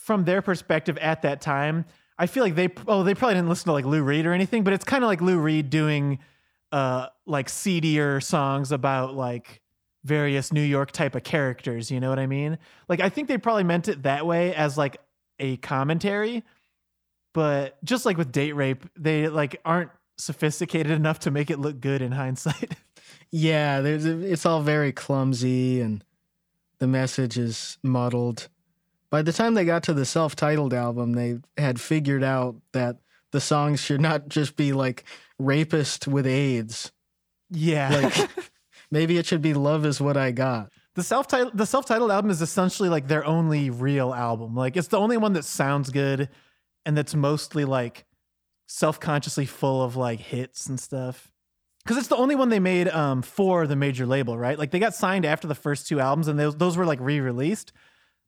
from 0.00 0.24
their 0.24 0.40
perspective 0.40 0.96
at 0.98 1.22
that 1.22 1.40
time, 1.40 1.84
I 2.18 2.26
feel 2.26 2.42
like 2.42 2.54
they 2.54 2.68
oh 2.88 3.02
they 3.02 3.14
probably 3.14 3.34
didn't 3.34 3.48
listen 3.48 3.66
to 3.66 3.72
like 3.72 3.84
Lou 3.84 4.02
Reed 4.02 4.26
or 4.26 4.32
anything, 4.32 4.64
but 4.64 4.72
it's 4.72 4.84
kind 4.84 5.04
of 5.04 5.08
like 5.08 5.20
Lou 5.20 5.38
Reed 5.38 5.70
doing 5.70 6.18
uh 6.72 7.08
like 7.26 7.48
seedier 7.48 8.20
songs 8.20 8.72
about 8.72 9.14
like 9.14 9.60
various 10.04 10.52
New 10.52 10.62
York 10.62 10.90
type 10.92 11.14
of 11.14 11.22
characters. 11.22 11.90
You 11.90 12.00
know 12.00 12.08
what 12.08 12.18
I 12.18 12.26
mean? 12.26 12.58
Like 12.88 13.00
I 13.00 13.10
think 13.10 13.28
they 13.28 13.38
probably 13.38 13.64
meant 13.64 13.88
it 13.88 14.02
that 14.04 14.26
way 14.26 14.54
as 14.54 14.78
like 14.78 14.96
a 15.38 15.58
commentary, 15.58 16.44
but 17.34 17.82
just 17.84 18.06
like 18.06 18.16
with 18.16 18.32
date 18.32 18.52
rape, 18.52 18.84
they 18.96 19.28
like 19.28 19.60
aren't 19.64 19.90
sophisticated 20.16 20.92
enough 20.92 21.20
to 21.20 21.30
make 21.30 21.50
it 21.50 21.58
look 21.58 21.80
good 21.80 22.02
in 22.02 22.12
hindsight. 22.12 22.74
yeah 23.30 23.80
there's 23.80 24.04
it's 24.04 24.44
all 24.44 24.60
very 24.60 24.92
clumsy 24.92 25.80
and 25.80 26.04
the 26.78 26.86
message 26.86 27.38
is 27.38 27.78
muddled 27.82 28.48
by 29.10 29.22
the 29.22 29.32
time 29.32 29.54
they 29.54 29.64
got 29.64 29.82
to 29.84 29.94
the 29.94 30.04
self-titled 30.04 30.74
album 30.74 31.12
they 31.12 31.38
had 31.56 31.80
figured 31.80 32.24
out 32.24 32.56
that 32.72 32.96
the 33.32 33.40
songs 33.40 33.80
should 33.80 34.00
not 34.00 34.28
just 34.28 34.56
be 34.56 34.72
like 34.72 35.04
rapist 35.38 36.06
with 36.06 36.26
aids 36.26 36.92
yeah. 37.50 37.88
like 37.88 38.30
maybe 38.90 39.18
it 39.18 39.26
should 39.26 39.42
be 39.42 39.54
love 39.54 39.84
is 39.84 40.00
what 40.00 40.16
i 40.16 40.30
got 40.30 40.70
The 40.94 41.02
self 41.04 41.28
title 41.28 41.50
the 41.54 41.66
self 41.66 41.86
titled 41.86 42.10
album 42.10 42.30
is 42.30 42.42
essentially 42.42 42.88
like 42.88 43.06
their 43.06 43.24
only 43.24 43.70
real 43.70 44.12
album. 44.12 44.54
Like 44.56 44.76
it's 44.76 44.88
the 44.88 44.98
only 44.98 45.16
one 45.16 45.34
that 45.34 45.44
sounds 45.44 45.90
good 45.90 46.28
and 46.84 46.96
that's 46.96 47.14
mostly 47.14 47.64
like 47.64 48.04
self 48.66 48.98
consciously 48.98 49.46
full 49.46 49.82
of 49.82 49.96
like 49.96 50.20
hits 50.20 50.66
and 50.66 50.80
stuff. 50.80 51.30
Because 51.84 51.96
it's 51.96 52.08
the 52.08 52.16
only 52.16 52.34
one 52.34 52.50
they 52.50 52.58
made 52.58 52.88
um, 52.88 53.22
for 53.22 53.66
the 53.66 53.76
major 53.76 54.04
label, 54.04 54.36
right? 54.36 54.58
Like 54.58 54.72
they 54.72 54.78
got 54.78 54.94
signed 54.94 55.24
after 55.24 55.48
the 55.48 55.54
first 55.54 55.86
two 55.86 56.00
albums 56.00 56.28
and 56.28 56.38
those 56.38 56.56
those 56.56 56.76
were 56.76 56.84
like 56.84 57.00
re 57.00 57.20
released. 57.20 57.72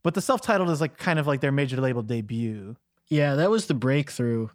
But 0.03 0.14
the 0.14 0.20
self 0.20 0.40
titled 0.40 0.70
is 0.70 0.80
like 0.80 0.96
kind 0.98 1.18
of 1.18 1.26
like 1.26 1.40
their 1.40 1.53
major 1.53 1.80
label 1.80 2.03
debut. 2.03 2.76
yeah 3.09 3.34
that 3.34 3.50
was 3.50 3.66
the 3.66 3.74
breakthrough 3.74 4.48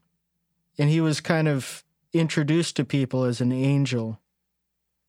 and 0.79 0.89
he 0.89 1.01
was 1.01 1.21
kind 1.21 1.47
of 1.47 1.83
introduced 2.13 2.75
to 2.77 2.85
people 2.85 3.23
as 3.23 3.41
an 3.41 3.51
angel 3.51 4.19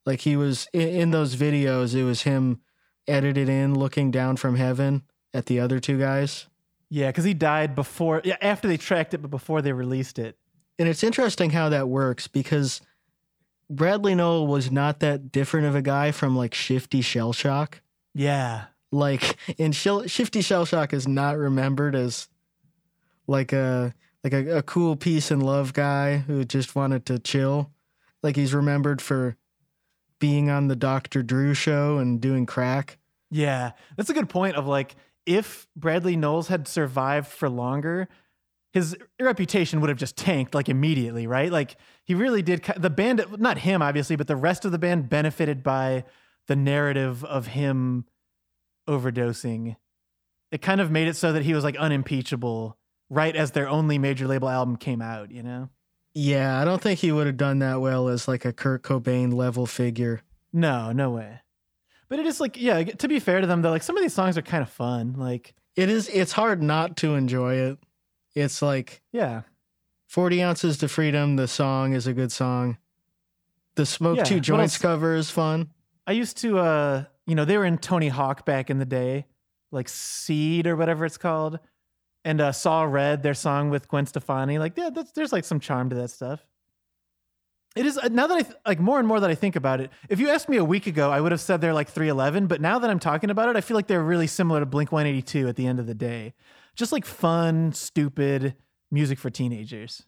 like 0.07 0.21
he 0.21 0.37
was 0.37 0.69
in, 0.73 0.89
in 0.89 1.11
those 1.11 1.37
videos 1.37 1.95
it 1.95 2.05
was 2.05 2.23
him 2.23 2.61
edited 3.07 3.49
in 3.49 3.75
looking 3.79 4.11
down 4.11 4.37
from 4.37 4.57
heaven 4.57 5.03
at 5.33 5.47
the 5.47 5.59
other 5.61 5.79
two 5.81 5.99
guys 5.99 6.47
Yeah, 6.91 7.09
because 7.09 7.25
he 7.25 7.35
died 7.35 7.75
before, 7.75 8.21
yeah, 8.25 8.37
after 8.41 8.67
they 8.69 8.77
tracked 8.79 9.13
it, 9.15 9.19
but 9.23 9.31
before 9.31 9.61
they 9.63 9.73
released 9.73 10.19
it. 10.19 10.37
And 10.79 10.89
it's 10.89 11.03
interesting 11.05 11.51
how 11.51 11.69
that 11.69 11.89
works 11.89 12.29
because 12.29 12.81
Bradley 13.71 14.15
Nowell 14.15 14.47
was 14.47 14.71
not 14.71 15.01
that 15.01 15.31
different 15.33 15.67
of 15.67 15.75
a 15.75 15.83
guy 15.83 16.13
from 16.13 16.35
like 16.37 16.55
Shifty 16.55 17.01
Shellshock. 17.03 17.81
Yeah. 18.15 18.67
Like, 18.91 19.37
Shil- 19.49 20.11
Shifty 20.11 20.41
Shellshock 20.41 20.93
is 20.93 21.07
not 21.07 21.37
remembered 21.37 21.95
as 21.95 22.29
like 23.27 23.53
a 23.53 23.95
like 24.25 24.33
a, 24.33 24.59
a 24.59 24.63
cool 24.63 24.97
peace 24.97 25.31
and 25.31 25.43
love 25.43 25.73
guy 25.73 26.19
who 26.19 26.45
just 26.45 26.75
wanted 26.75 27.07
to 27.07 27.19
chill. 27.19 27.71
Like 28.23 28.37
he's 28.37 28.55
remembered 28.55 29.01
for 29.01 29.37
being 30.19 30.51
on 30.51 30.69
the 30.69 30.77
Dr. 30.77 31.23
Drew 31.23 31.55
show 31.55 31.99
and 31.99 32.21
doing 32.21 32.47
crack. 32.47 32.99
Yeah, 33.31 33.73
that's 33.97 34.11
a 34.11 34.15
good 34.15 34.29
point. 34.29 34.57
Of 34.57 34.67
like, 34.67 34.97
if 35.27 35.69
Bradley 35.77 36.17
Nowell 36.17 36.43
had 36.45 36.67
survived 36.67 37.29
for 37.29 37.49
longer, 37.49 38.09
his 38.73 38.97
reputation 39.21 39.81
would 39.81 39.89
have 39.89 39.99
just 39.99 40.17
tanked 40.17 40.55
like 40.55 40.69
immediately, 40.69 41.27
right? 41.27 41.53
Like 41.53 41.77
he 42.05 42.15
really 42.15 42.43
did. 42.43 42.65
The 42.77 42.91
band, 42.91 43.25
not 43.39 43.59
him 43.59 43.83
obviously, 43.83 44.17
but 44.17 44.27
the 44.27 44.37
rest 44.37 44.65
of 44.65 44.73
the 44.73 44.79
band 44.79 45.09
benefited 45.09 45.63
by 45.63 46.05
the 46.47 46.57
narrative 46.57 47.25
of 47.25 47.49
him 47.49 48.07
overdosing. 48.89 49.77
It 50.51 50.63
kind 50.63 50.81
of 50.81 50.91
made 50.91 51.09
it 51.09 51.17
so 51.17 51.33
that 51.33 51.45
he 51.45 51.55
was 51.55 51.63
like 51.63 51.77
unimpeachable 51.77 52.77
right 53.11 53.37
as 53.37 53.53
their 53.53 53.69
only 53.69 53.99
major 53.99 54.27
label 54.27 54.49
album 54.49 54.77
came 54.77 55.03
out. 55.03 55.31
You 55.31 55.43
know? 55.43 55.69
Yeah, 56.15 56.61
I 56.61 56.65
don't 56.65 56.81
think 56.81 57.01
he 57.01 57.13
would 57.13 57.27
have 57.27 57.37
done 57.37 57.61
that 57.61 57.81
well 57.81 58.09
as 58.09 58.27
like 58.27 58.45
a 58.45 58.53
Kurt 58.53 58.83
Cobain 58.83 59.33
level 59.33 59.67
figure. 59.67 60.23
No, 60.53 60.93
no 60.93 61.11
way. 61.11 61.41
But 62.09 62.19
it 62.19 62.27
is 62.27 62.41
like, 62.41 62.61
yeah. 62.61 62.83
To 62.83 63.09
be 63.09 63.21
fair 63.21 63.41
to 63.41 63.47
them, 63.47 63.63
though, 63.63 63.71
like 63.71 63.83
some 63.83 63.97
of 63.97 64.03
these 64.03 64.15
songs 64.15 64.39
are 64.39 64.43
kind 64.43 64.63
of 64.63 64.71
fun. 64.71 65.15
Like, 65.17 65.55
It 65.77 65.91
is. 65.91 66.09
It's 66.09 66.33
hard 66.33 66.63
not 66.63 66.97
to 66.99 67.15
enjoy 67.15 67.55
it. 67.55 67.79
It's 68.35 68.63
like 68.63 69.03
yeah. 69.13 69.43
40 70.07 70.43
ounces 70.43 70.79
to 70.79 70.89
freedom. 70.89 71.37
The 71.37 71.47
song 71.47 71.93
is 71.93 72.07
a 72.07 72.15
good 72.15 72.33
song. 72.33 72.79
The 73.75 73.85
smoke 73.87 74.17
Yeah, 74.17 74.25
two 74.25 74.41
joints 74.41 74.79
cover 74.79 75.15
is 75.15 75.31
fun. 75.31 75.69
I 76.07 76.13
used 76.13 76.39
to, 76.39 76.59
uh, 76.59 77.05
you 77.29 77.35
know, 77.35 77.45
they 77.45 77.59
were 77.59 77.67
in 77.67 77.77
Tony 77.77 78.09
Hawk 78.09 78.47
back 78.47 78.71
in 78.71 78.79
the 78.79 78.87
day, 78.87 79.27
like 79.71 79.89
Seed 79.89 80.67
or 80.67 80.77
whatever 80.77 81.05
it's 81.05 81.19
called, 81.19 81.59
and 82.25 82.41
uh, 82.41 82.53
Saw 82.53 82.85
Red, 82.85 83.23
their 83.23 83.35
song 83.35 83.69
with 83.69 83.87
Gwen 83.87 84.07
Stefani. 84.07 84.59
Like, 84.59 84.79
yeah, 84.79 84.89
there's 85.15 85.31
like 85.31 85.45
some 85.45 85.61
charm 85.61 85.91
to 85.91 85.97
that 85.97 86.09
stuff. 86.09 86.41
It 87.77 87.85
is 87.85 88.01
now 88.11 88.27
that 88.27 88.37
I 88.39 88.43
th- 88.43 88.57
like 88.67 88.81
more 88.81 88.99
and 88.99 89.07
more 89.07 89.21
that 89.21 89.29
I 89.29 89.35
think 89.35 89.57
about 89.57 89.83
it. 89.83 89.91
If 90.09 90.21
you 90.21 90.31
asked 90.31 90.49
me 90.49 90.57
a 90.57 90.65
week 90.65 90.87
ago, 90.87 91.11
I 91.11 91.21
would 91.21 91.31
have 91.31 91.41
said 91.41 91.61
they're 91.61 91.75
like 91.75 91.91
311. 91.91 92.47
But 92.47 92.63
now 92.63 92.79
that 92.79 92.89
I'm 92.89 92.99
talking 92.99 93.29
about 93.29 93.51
it, 93.51 93.57
I 93.57 93.61
feel 93.61 93.77
like 93.77 93.89
they're 93.89 94.03
really 94.03 94.27
similar 94.27 94.61
to 94.61 94.67
Blink 94.67 94.91
182 94.91 95.49
at 95.49 95.57
the 95.57 95.67
end 95.67 95.79
of 95.79 95.87
the 95.87 95.95
day. 95.95 96.33
Just 96.77 96.93
like 96.93 97.05
fun, 97.05 97.73
stupid 97.73 98.57
music 98.91 99.19
for 99.19 99.29
teenagers. 99.29 100.07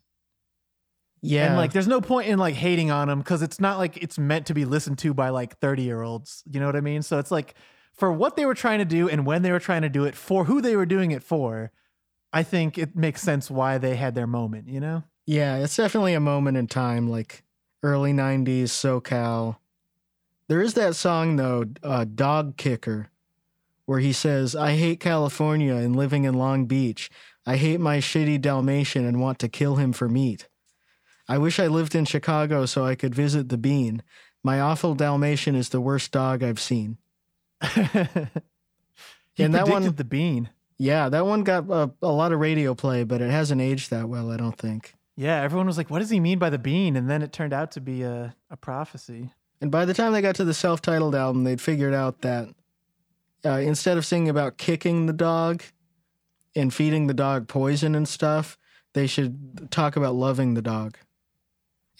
Yeah. 1.22 1.46
And 1.46 1.56
like, 1.56 1.72
there's 1.72 1.88
no 1.88 2.00
point 2.00 2.28
in 2.28 2.38
like 2.38 2.54
hating 2.54 2.90
on 2.90 3.08
them 3.08 3.18
because 3.18 3.42
it's 3.42 3.60
not 3.60 3.78
like 3.78 3.96
it's 3.98 4.18
meant 4.18 4.46
to 4.46 4.54
be 4.54 4.64
listened 4.64 4.98
to 5.00 5.12
by 5.12 5.28
like 5.28 5.58
30 5.58 5.82
year 5.82 6.02
olds. 6.02 6.42
You 6.50 6.60
know 6.60 6.66
what 6.66 6.76
I 6.76 6.80
mean? 6.80 7.02
So 7.02 7.18
it's 7.18 7.30
like 7.30 7.54
for 7.94 8.10
what 8.10 8.36
they 8.36 8.46
were 8.46 8.54
trying 8.54 8.78
to 8.78 8.84
do 8.84 9.08
and 9.08 9.26
when 9.26 9.42
they 9.42 9.52
were 9.52 9.60
trying 9.60 9.82
to 9.82 9.88
do 9.88 10.04
it 10.04 10.14
for 10.14 10.44
who 10.44 10.60
they 10.60 10.76
were 10.76 10.86
doing 10.86 11.10
it 11.10 11.22
for, 11.22 11.70
I 12.32 12.42
think 12.42 12.78
it 12.78 12.96
makes 12.96 13.22
sense 13.22 13.50
why 13.50 13.78
they 13.78 13.96
had 13.96 14.14
their 14.14 14.26
moment, 14.26 14.68
you 14.68 14.80
know? 14.80 15.02
Yeah, 15.26 15.58
it's 15.58 15.76
definitely 15.76 16.14
a 16.14 16.20
moment 16.20 16.56
in 16.56 16.66
time, 16.66 17.08
like 17.08 17.44
early 17.82 18.12
90s 18.12 18.64
SoCal. 18.64 19.56
There 20.48 20.60
is 20.60 20.74
that 20.74 20.96
song, 20.96 21.36
though, 21.36 21.66
uh, 21.82 22.04
Dog 22.04 22.56
Kicker, 22.56 23.10
where 23.86 24.00
he 24.00 24.12
says, 24.12 24.56
I 24.56 24.72
hate 24.72 24.98
California 24.98 25.74
and 25.74 25.94
living 25.94 26.24
in 26.24 26.34
Long 26.34 26.66
Beach. 26.66 27.10
I 27.46 27.56
hate 27.56 27.80
my 27.80 27.98
shitty 27.98 28.40
Dalmatian 28.40 29.04
and 29.04 29.20
want 29.20 29.38
to 29.40 29.48
kill 29.48 29.76
him 29.76 29.92
for 29.92 30.08
meat. 30.08 30.48
I 31.30 31.38
wish 31.38 31.60
I 31.60 31.68
lived 31.68 31.94
in 31.94 32.06
Chicago 32.06 32.66
so 32.66 32.84
I 32.84 32.96
could 32.96 33.14
visit 33.14 33.50
the 33.50 33.56
bean. 33.56 34.02
My 34.42 34.60
awful 34.60 34.96
Dalmatian 34.96 35.54
is 35.54 35.68
the 35.68 35.80
worst 35.80 36.10
dog 36.10 36.42
I've 36.42 36.58
seen. 36.58 36.98
he 37.62 37.78
And 39.38 39.54
that 39.54 39.68
one- 39.68 39.94
the 39.94 40.04
bean. 40.04 40.50
Yeah, 40.76 41.08
that 41.08 41.26
one 41.26 41.44
got 41.44 41.70
a, 41.70 41.92
a 42.02 42.10
lot 42.10 42.32
of 42.32 42.40
radio 42.40 42.74
play, 42.74 43.04
but 43.04 43.20
it 43.20 43.30
hasn't 43.30 43.60
aged 43.60 43.90
that 43.90 44.08
well, 44.08 44.32
I 44.32 44.38
don't 44.38 44.58
think. 44.58 44.94
Yeah, 45.14 45.40
everyone 45.40 45.68
was 45.68 45.76
like, 45.76 45.88
what 45.88 46.00
does 46.00 46.10
he 46.10 46.18
mean 46.18 46.40
by 46.40 46.50
the 46.50 46.58
bean? 46.58 46.96
And 46.96 47.08
then 47.08 47.22
it 47.22 47.32
turned 47.32 47.52
out 47.52 47.70
to 47.72 47.80
be 47.80 48.02
a, 48.02 48.34
a 48.50 48.56
prophecy. 48.56 49.30
And 49.60 49.70
by 49.70 49.84
the 49.84 49.94
time 49.94 50.12
they 50.12 50.22
got 50.22 50.34
to 50.36 50.44
the 50.44 50.54
self 50.54 50.82
titled 50.82 51.14
album, 51.14 51.44
they'd 51.44 51.60
figured 51.60 51.94
out 51.94 52.22
that 52.22 52.48
uh, 53.44 53.58
instead 53.58 53.98
of 53.98 54.04
singing 54.04 54.30
about 54.30 54.58
kicking 54.58 55.06
the 55.06 55.12
dog 55.12 55.62
and 56.56 56.74
feeding 56.74 57.06
the 57.06 57.14
dog 57.14 57.46
poison 57.46 57.94
and 57.94 58.08
stuff, 58.08 58.58
they 58.94 59.06
should 59.06 59.70
talk 59.70 59.94
about 59.94 60.16
loving 60.16 60.54
the 60.54 60.62
dog. 60.62 60.96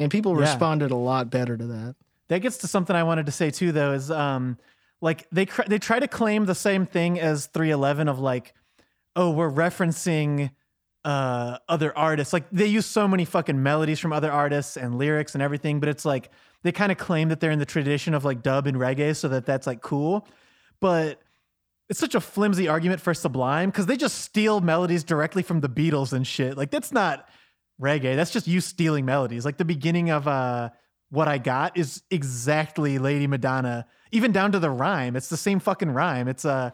And 0.01 0.11
people 0.11 0.35
Yeah. 0.35 0.41
responded 0.51 0.91
a 0.91 0.97
lot 0.97 1.31
better 1.31 1.57
to 1.57 1.67
that. 1.67 1.95
That 2.29 2.41
gets 2.41 2.59
to 2.59 2.67
something 2.69 2.97
I 2.97 3.03
wanted 3.05 3.27
to 3.27 3.33
say 3.33 3.51
too, 3.51 3.71
though, 3.73 3.93
is 3.93 4.11
um, 4.11 4.59
like 5.01 5.27
they 5.31 5.47
cr- 5.47 5.63
they 5.69 5.79
try 5.79 6.01
to 6.01 6.09
claim 6.09 6.47
the 6.47 6.55
same 6.55 6.87
thing 6.87 7.21
as 7.21 7.47
311 7.47 8.09
of 8.09 8.19
like, 8.19 8.55
oh, 9.17 9.31
we're 9.31 9.51
referencing 9.51 10.51
uh 11.05 11.57
other 11.69 11.97
artists. 11.97 12.33
Like 12.33 12.45
they 12.53 12.67
use 12.67 12.85
so 12.85 13.09
many 13.09 13.25
fucking 13.25 13.63
melodies 13.63 13.99
from 13.99 14.13
other 14.13 14.31
artists 14.31 14.77
and 14.77 14.97
lyrics 14.99 15.35
and 15.35 15.43
everything, 15.43 15.81
but 15.81 15.89
it's 15.89 16.05
like 16.05 16.31
they 16.63 16.73
kind 16.73 16.93
of 16.93 16.99
claim 16.99 17.31
that 17.31 17.41
they're 17.41 17.51
in 17.51 17.59
the 17.59 17.65
tradition 17.67 18.13
of 18.13 18.25
like 18.25 18.43
dub 18.43 18.67
and 18.67 18.77
reggae, 18.77 19.17
so 19.17 19.29
that 19.29 19.47
that's 19.47 19.67
like 19.67 19.81
cool. 19.81 20.27
But 20.79 21.21
it's 21.89 21.99
such 21.99 22.15
a 22.15 22.21
flimsy 22.21 22.69
argument 22.69 23.01
for 23.01 23.15
Sublime 23.15 23.71
because 23.71 23.87
they 23.87 23.97
just 23.97 24.19
steal 24.19 24.61
melodies 24.61 25.03
directly 25.03 25.43
from 25.43 25.61
the 25.63 25.69
Beatles 25.71 26.13
and 26.13 26.27
shit. 26.27 26.57
Like 26.57 26.71
that's 26.71 26.93
not 26.93 27.27
reggae. 27.81 28.17
That's 28.17 28.31
just 28.31 28.47
you 28.47 28.61
stealing 28.61 29.05
melodies. 29.05 29.45
Like 29.45 29.57
the 29.57 29.65
beginning 29.65 30.11
of 30.11 30.29
uh 30.29 30.71
what 31.11 31.27
I 31.27 31.39
got 31.39 31.77
is 31.77 32.03
exactly 32.11 32.99
Lady 32.99 33.27
Madonna, 33.27 33.87
even 34.13 34.31
down 34.31 34.53
to 34.53 34.59
the 34.59 34.71
rhyme. 34.71 35.17
It's 35.17 35.29
the 35.29 35.37
same 35.37 35.59
fucking 35.59 35.91
rhyme. 35.91 36.29
It's 36.29 36.45
uh 36.45 36.71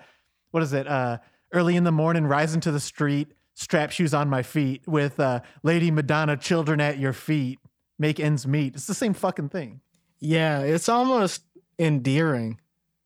what 0.50 0.62
is 0.62 0.72
it? 0.72 0.86
Uh 0.86 1.18
early 1.52 1.76
in 1.76 1.84
the 1.84 1.92
morning, 1.92 2.26
rising 2.26 2.60
to 2.62 2.72
the 2.72 2.80
street, 2.80 3.28
strap 3.54 3.90
shoes 3.92 4.12
on 4.12 4.28
my 4.28 4.42
feet 4.42 4.82
with 4.86 5.18
uh 5.20 5.40
Lady 5.62 5.90
Madonna, 5.90 6.36
children 6.36 6.80
at 6.80 6.98
your 6.98 7.12
feet, 7.12 7.58
make 7.98 8.20
ends 8.20 8.46
meet. 8.46 8.74
It's 8.74 8.86
the 8.86 8.94
same 8.94 9.14
fucking 9.14 9.50
thing. 9.50 9.80
Yeah, 10.18 10.60
it's 10.60 10.88
almost 10.88 11.42
endearing. 11.78 12.60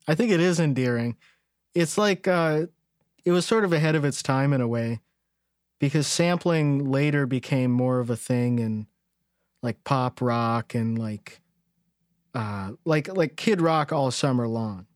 I 0.07 0.15
think 0.15 0.31
it 0.31 0.41
is 0.41 0.61
endearing. 0.61 1.17
It's 1.75 1.99
like 1.99 2.27
uh, 2.27 2.67
it 3.25 3.31
was 3.33 3.47
sort 3.47 3.65
of 3.65 3.73
ahead 3.73 3.95
of 3.95 4.05
its 4.05 4.23
time 4.23 4.53
in 4.53 4.61
a 4.61 4.69
way 4.69 5.01
because 5.81 6.07
sampling 6.07 6.89
later 6.91 7.27
became 7.27 7.73
more 7.73 7.99
of 7.99 8.09
a 8.11 8.17
thing 8.17 8.61
in 8.61 8.87
like 9.63 9.83
pop 9.83 10.21
rock 10.23 10.75
and 10.77 10.97
like 10.97 11.41
uh, 12.35 12.71
like 12.85 13.09
like 13.15 13.37
Kid 13.37 13.61
Rock 13.61 13.93
all 13.93 14.13
summer 14.13 14.47
long. 14.47 14.87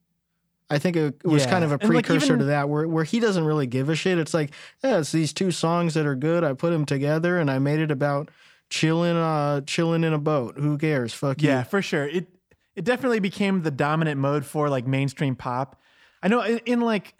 I 0.70 0.78
think 0.78 0.96
it, 0.96 1.24
was 1.24 1.44
Yeah, 1.44 1.50
kind 1.50 1.64
of 1.64 1.72
a 1.72 1.74
and, 1.74 1.92
like, 1.92 2.06
precursor 2.06 2.26
even- 2.34 2.38
to 2.40 2.44
that, 2.46 2.68
where 2.68 2.86
where 2.88 3.04
he 3.04 3.18
doesn't 3.20 3.44
really 3.44 3.66
give 3.66 3.88
a 3.88 3.96
shit. 3.96 4.18
It's 4.18 4.32
like, 4.32 4.52
yeah, 4.82 4.98
it's 5.00 5.12
these 5.12 5.32
two 5.32 5.50
songs 5.50 5.94
that 5.94 6.06
are 6.06 6.14
good. 6.14 6.44
I 6.44 6.52
put 6.54 6.70
them 6.70 6.86
together, 6.86 7.38
and 7.38 7.50
I 7.50 7.58
made 7.58 7.80
it 7.80 7.90
about 7.90 8.30
chilling, 8.70 9.16
uh, 9.16 9.60
chilling 9.62 10.04
in 10.04 10.12
a 10.12 10.18
boat. 10.18 10.56
Who 10.58 10.78
cares? 10.78 11.12
Fuck 11.12 11.42
you. 11.42 11.48
Yeah, 11.48 11.64
for 11.64 11.82
sure. 11.82 12.06
It 12.06 12.28
it 12.74 12.84
definitely 12.84 13.20
became 13.20 13.62
the 13.62 13.70
dominant 13.70 14.20
mode 14.20 14.46
for 14.46 14.68
like 14.68 14.86
mainstream 14.86 15.36
pop. 15.36 15.80
I 16.22 16.28
know 16.28 16.40
in, 16.40 16.58
in 16.64 16.80
like 16.80 17.14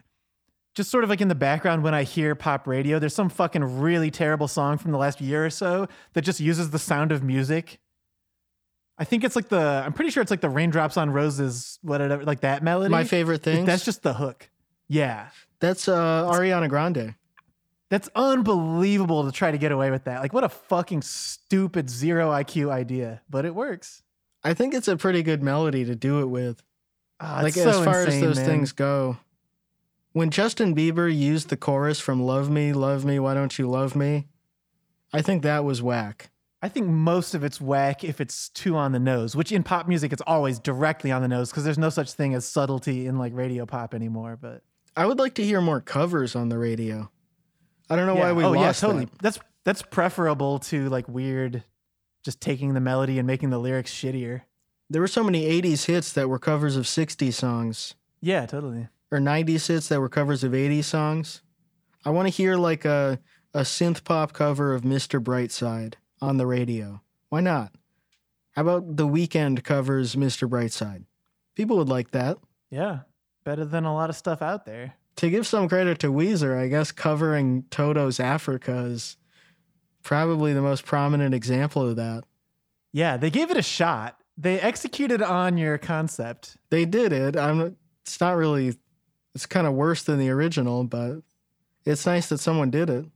just 0.75 0.91
sort 0.91 1.05
of 1.05 1.11
like 1.11 1.21
in 1.21 1.29
the 1.29 1.35
background 1.35 1.83
when 1.83 1.95
I 1.95 2.03
hear 2.03 2.35
pop 2.35 2.67
radio, 2.67 2.99
there's 2.99 3.15
some 3.15 3.29
fucking 3.29 3.81
really 3.81 4.11
terrible 4.11 4.49
song 4.49 4.79
from 4.79 4.93
the 4.93 4.99
last 4.99 5.21
year 5.21 5.47
or 5.47 5.51
so 5.51 5.89
that 6.15 6.23
just 6.23 6.41
uses 6.41 6.71
the 6.71 6.79
sound 6.79 7.13
of 7.13 7.23
music. 7.23 7.79
I 8.99 9.05
think 9.05 9.25
it's 9.25 9.37
like 9.37 9.49
the 9.49 9.83
I'm 9.85 9.93
pretty 9.93 10.11
sure 10.11 10.23
it's 10.23 10.31
like 10.31 10.41
the 10.41 10.49
raindrops 10.49 10.97
on 10.97 11.11
roses, 11.11 11.79
whatever, 11.83 12.25
like 12.25 12.41
that 12.41 12.63
melody. 12.63 12.91
My 12.91 13.05
favorite 13.05 13.43
thing. 13.43 13.65
That's 13.65 13.85
just 13.85 14.03
the 14.03 14.15
hook. 14.15 14.49
Yeah. 14.89 15.29
That's 15.61 15.89
uh, 15.89 16.31
Ariana 16.31 16.69
Grande. 16.69 17.15
That's 17.91 18.09
unbelievable 18.15 19.25
to 19.25 19.33
try 19.33 19.51
to 19.51 19.59
get 19.59 19.73
away 19.73 19.91
with 19.91 20.05
that. 20.05 20.21
Like, 20.21 20.33
what 20.33 20.43
a 20.43 20.49
fucking 20.49 21.03
stupid 21.03 21.89
zero 21.89 22.31
IQ 22.31 22.71
idea, 22.71 23.23
but 23.29 23.45
it 23.45 23.55
works. 23.55 24.03
I 24.43 24.55
think 24.55 24.75
it's 24.75 24.89
a 24.89 24.97
pretty 24.97 25.23
good 25.23 25.43
melody 25.43 25.85
to 25.85 25.95
do 25.95 26.21
it 26.21 26.27
with. 26.27 26.63
Ah, 27.21 27.41
like 27.43 27.57
it's 27.57 27.65
as 27.65 27.77
so 27.77 27.85
far 27.85 28.03
as 28.03 28.21
those 28.21 28.37
man. 28.37 28.47
things 28.47 28.73
go. 28.73 29.17
When 30.15 30.31
Justin 30.31 30.77
Bieber 30.77 31.13
used 31.13 31.49
the 31.49 31.57
chorus 31.57 31.99
from 31.99 32.23
"Love 32.23 32.49
Me, 32.49 32.73
Love 32.73 33.05
Me, 33.05 33.19
Why 33.19 33.35
Don't 33.35 33.59
You 33.59 33.69
Love 33.69 33.97
Me," 33.97 34.29
I 35.13 35.21
think 35.23 35.43
that 35.43 35.65
was 35.65 35.83
whack. 35.83 36.31
I 36.63 36.69
think 36.69 36.87
most 36.87 37.35
of 37.35 37.43
it's 37.43 37.61
whack 37.61 38.05
if 38.05 38.21
it's 38.21 38.49
too 38.51 38.77
on 38.77 38.93
the 38.93 39.01
nose, 39.01 39.35
which 39.35 39.51
in 39.51 39.65
pop 39.65 39.89
music 39.89 40.13
it's 40.13 40.23
always 40.25 40.61
directly 40.61 41.11
on 41.11 41.21
the 41.21 41.27
nose 41.27 41.51
because 41.51 41.65
there's 41.65 41.79
no 41.79 41.91
such 41.91 42.13
thing 42.13 42.33
as 42.33 42.45
subtlety 42.45 43.09
in 43.09 43.19
like 43.19 43.35
radio 43.35 43.67
pop 43.67 43.93
anymore. 43.93 44.39
But 44.41 44.63
I 44.97 45.05
would 45.05 45.19
like 45.19 45.35
to 45.35 45.45
hear 45.45 45.61
more 45.61 45.81
covers 45.81 46.37
on 46.37 46.49
the 46.49 46.59
radio. 46.59 47.11
I 47.91 47.97
don't 47.97 48.07
know 48.07 48.15
yeah. 48.15 48.27
why 48.27 48.33
we 48.35 48.45
oh 48.45 48.53
lost 48.53 48.83
yeah, 48.83 48.87
totally. 48.87 49.05
that. 49.07 49.19
That's 49.19 49.39
that's 49.65 49.83
preferable 49.83 50.61
to 50.61 50.89
like 50.91 51.09
weird, 51.09 51.65
just 52.25 52.41
taking 52.41 52.75
the 52.75 52.81
melody 52.81 53.19
and 53.19 53.27
making 53.27 53.51
the 53.51 53.59
lyrics 53.59 53.93
shittier. 53.93 54.43
There 54.89 55.01
were 55.01 55.09
so 55.09 55.25
many 55.25 55.61
'80s 55.61 55.87
hits 55.87 56.13
that 56.13 56.29
were 56.29 56.39
covers 56.39 56.77
of 56.77 56.85
'60s 56.85 57.35
songs, 57.35 57.97
Yeah, 58.21 58.47
totally. 58.47 58.87
Or 59.15 59.19
'90s 59.21 59.69
hits 59.69 59.87
that 59.89 60.01
were 60.01 60.09
covers 60.09 60.43
of 60.43 60.51
'80s 60.53 60.85
songs. 60.85 61.41
I 62.05 62.11
want 62.11 62.27
to 62.27 62.35
hear 62.35 62.57
like 62.57 62.85
a 62.85 63.21
a 63.55 63.61
synth 63.61 64.03
pop 64.03 64.33
cover 64.33 64.75
of 64.75 64.83
"Mr. 64.83 65.23
Brightside" 65.23 65.95
on 66.21 66.37
the 66.37 66.47
radio. 66.47 67.01
Why 67.29 67.41
not? 67.41 67.73
How 68.53 68.63
about 68.63 68.97
the 68.97 69.07
Weeknd 69.07 69.63
covers 69.63 70.17
"Mr. 70.17 70.49
Brightside"? 70.49 71.05
People 71.55 71.77
would 71.77 71.89
like 71.89 72.11
that. 72.11 72.39
Yeah, 72.71 73.01
better 73.45 73.65
than 73.65 73.85
a 73.85 73.95
lot 73.95 74.11
of 74.11 74.17
stuff 74.17 74.43
out 74.43 74.67
there. 74.67 74.95
to 75.17 75.31
give 75.31 75.47
some 75.47 75.69
credit 75.69 76.01
to 76.01 76.09
Weezer, 76.09 76.59
I 76.59 76.67
guess 76.67 76.91
covering 76.91 77.63
Toto's 77.71 78.19
Africa 78.19 78.79
is 78.87 79.17
probably 80.03 80.53
the 80.53 80.61
most 80.61 80.85
prominent 80.85 81.33
example 81.37 81.89
of 81.89 81.95
that. 81.95 82.25
Yeah, 82.93 83.17
they 83.17 83.31
gave 83.31 83.53
it 83.53 83.57
a 83.57 83.63
shot. 83.63 84.19
They 84.37 84.59
executed 84.59 85.23
on 85.23 85.57
your 85.57 85.79
concept. 85.79 86.57
They 86.71 86.85
did 86.85 87.13
it. 87.13 87.37
I'm. 87.37 87.77
It's 88.03 88.21
not 88.21 88.37
really. 88.37 88.77
It's 89.35 89.47
kind 89.47 89.67
of 89.67 89.75
worse 89.75 90.03
than 90.03 90.19
the 90.19 90.31
original, 90.31 90.85
but 90.85 91.23
it's 91.85 92.07
nice 92.07 92.29
that 92.29 92.39
someone 92.39 92.71
did 92.71 92.89
it. 92.89 93.07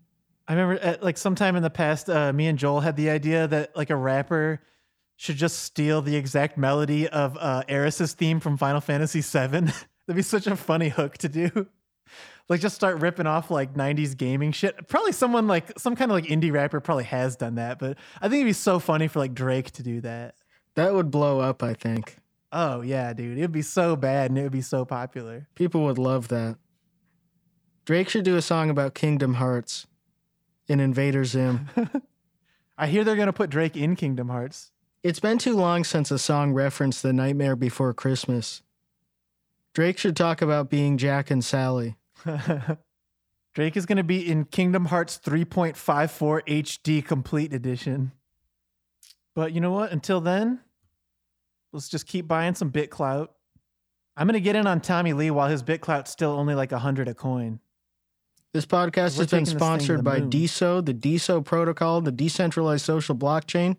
I 0.47 0.55
remember 0.55 0.81
at 0.83 1.03
like 1.03 1.19
sometime 1.19 1.57
in 1.57 1.63
the 1.63 1.71
past, 1.71 2.09
uh, 2.09 2.33
me 2.33 2.47
and 2.47 2.59
Joel 2.59 2.81
had 2.81 2.97
the 2.97 3.11
idea 3.11 3.47
that 3.47 3.77
like 3.77 3.91
a 3.91 3.97
rapper 3.97 4.61
should 5.17 5.37
just 5.37 5.61
steal 5.61 6.01
the 6.01 6.17
exact 6.17 6.57
melody 6.57 7.09
of 7.09 7.37
uh, 7.39 7.63
Aerith's 7.69 8.15
theme 8.15 8.41
from 8.41 8.57
Final 8.57 8.81
Fantasy 8.81 9.21
VII. 9.21 9.73
That'd 10.07 10.17
be 10.17 10.23
such 10.23 10.47
a 10.47 10.57
funny 10.57 10.89
hook 10.89 11.19
to 11.19 11.29
do. 11.29 11.67
like 12.49 12.61
just 12.61 12.75
start 12.75 13.01
ripping 13.01 13.27
off 13.27 13.51
like 13.51 13.75
90s 13.75 14.17
gaming 14.17 14.53
shit. 14.53 14.89
Probably 14.89 15.13
someone 15.13 15.47
like 15.47 15.79
some 15.79 15.95
kind 15.95 16.11
of 16.11 16.15
like 16.15 16.25
indie 16.25 16.53
rapper 16.53 16.81
probably 16.81 17.05
has 17.05 17.37
done 17.37 17.57
that, 17.57 17.79
but 17.79 17.99
I 18.21 18.29
think 18.29 18.41
it'd 18.41 18.47
be 18.47 18.53
so 18.55 18.79
funny 18.79 19.09
for 19.09 19.19
like 19.19 19.35
Drake 19.35 19.71
to 19.73 19.83
do 19.83 20.01
that. 20.01 20.35
That 20.77 20.95
would 20.95 21.11
blow 21.11 21.41
up. 21.41 21.63
I 21.63 21.75
think 21.75 22.17
Oh 22.51 22.81
yeah, 22.81 23.13
dude. 23.13 23.39
It'd 23.39 23.53
be 23.53 23.63
so 23.63 23.97
bad 23.97 24.31
and 24.31 24.39
it 24.39 24.43
would 24.43 24.53
be 24.53 24.63
so 24.63 24.85
popular. 24.85 25.49
people 25.55 25.85
would 25.85 25.99
love 25.99 26.29
that. 26.29 26.57
Drake 27.85 28.09
should 28.09 28.25
do 28.25 28.37
a 28.37 28.43
song 28.43 28.71
about 28.71 28.95
Kingdom 28.95 29.35
Hearts 29.35 29.87
in 30.67 30.81
Invader 30.81 31.25
Zim. 31.25 31.69
I 32.79 32.87
hear 32.87 33.05
they're 33.05 33.17
gonna 33.17 33.33
put 33.33 33.51
Drake 33.51 33.77
in 33.77 33.97
Kingdom 33.97 34.29
Hearts. 34.29 34.73
It's 35.03 35.21
been 35.21 35.39
too 35.39 35.57
long 35.57 35.85
since 35.85 36.11
a 36.11 36.19
song 36.19 36.53
referenced 36.53 37.03
The 37.03 37.13
Nightmare 37.13 37.57
Before 37.57 37.95
Christmas. 37.95 38.63
Drake 39.73 39.97
should 39.97 40.17
talk 40.17 40.43
about 40.43 40.71
being 40.71 40.99
Jack 40.99 41.31
and 41.31 41.45
Sally. 41.45 41.97
Drake 43.55 43.77
is 43.77 43.87
going 43.87 43.97
to 43.97 44.05
be 44.05 44.29
in 44.29 44.45
Kingdom 44.45 44.87
Hearts 44.87 45.21
3.54 45.25 45.75
HD 46.47 47.05
Complete 47.05 47.53
Edition. 47.53 48.13
But 49.35 49.53
you 49.53 49.61
know 49.61 49.71
what? 49.71 49.93
Until 49.93 50.21
then, 50.21 50.61
let's 51.73 51.89
just 51.89 52.07
keep 52.07 52.29
buying 52.29 52.55
some 52.55 52.71
BitClout. 52.71 53.29
I'm 54.17 54.27
gonna 54.27 54.41
get 54.41 54.57
in 54.57 54.67
on 54.67 54.81
Tommy 54.81 55.13
Lee 55.13 55.31
while 55.31 55.49
his 55.49 55.63
BitClout's 55.63 56.11
still 56.11 56.33
only 56.33 56.55
like 56.55 56.73
a 56.73 56.79
hundred 56.79 57.09
a 57.09 57.15
coin. 57.15 57.61
This 58.53 58.67
podcast 58.67 58.97
We're 58.97 59.03
has 59.03 59.17
been 59.19 59.27
taking 59.27 59.45
this 59.45 59.53
thing 59.53 59.59
to 59.59 59.65
sponsored 59.65 60.05
by 60.05 60.21
moon. 60.21 60.31
DeSo, 60.31 60.85
the 60.85 60.95
DeSo 60.95 61.45
protocol, 61.45 62.01
the 62.01 62.11
decentralized 62.11 62.85
social 62.85 63.15
blockchain. 63.15 63.77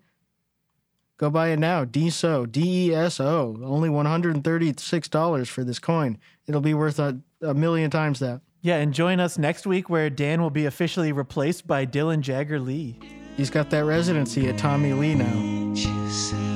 Go 1.18 1.30
buy 1.30 1.50
it 1.50 1.60
now. 1.60 1.84
DeSo, 1.84 2.50
D 2.50 2.88
E 2.88 2.96
S 2.96 3.20
O. 3.20 3.60
Only 3.62 3.90
$136 3.90 5.48
for 5.48 5.64
this 5.66 5.80
coin. 5.80 6.18
It'll 6.48 6.62
be 6.62 6.74
worth 6.74 7.00
a, 7.00 7.20
a 7.42 7.54
million 7.54 7.92
times 7.92 8.20
that. 8.20 8.42
Yeah, 8.62 8.78
and 8.78 8.94
join 8.94 9.20
us 9.20 9.38
next 9.38 9.66
week 9.68 9.90
where 9.90 10.10
Dan 10.10 10.42
will 10.42 10.50
be 10.50 10.66
officially 10.66 11.12
replaced 11.12 11.68
by 11.68 11.86
Dylan 11.86 12.22
Jagger 12.22 12.60
Lee. 12.60 12.98
He's 13.36 13.50
got 13.50 13.70
that 13.72 13.86
residency 13.86 14.48
at 14.48 14.58
Tommy 14.58 14.94
Lee 14.94 15.16
now. 15.16 16.49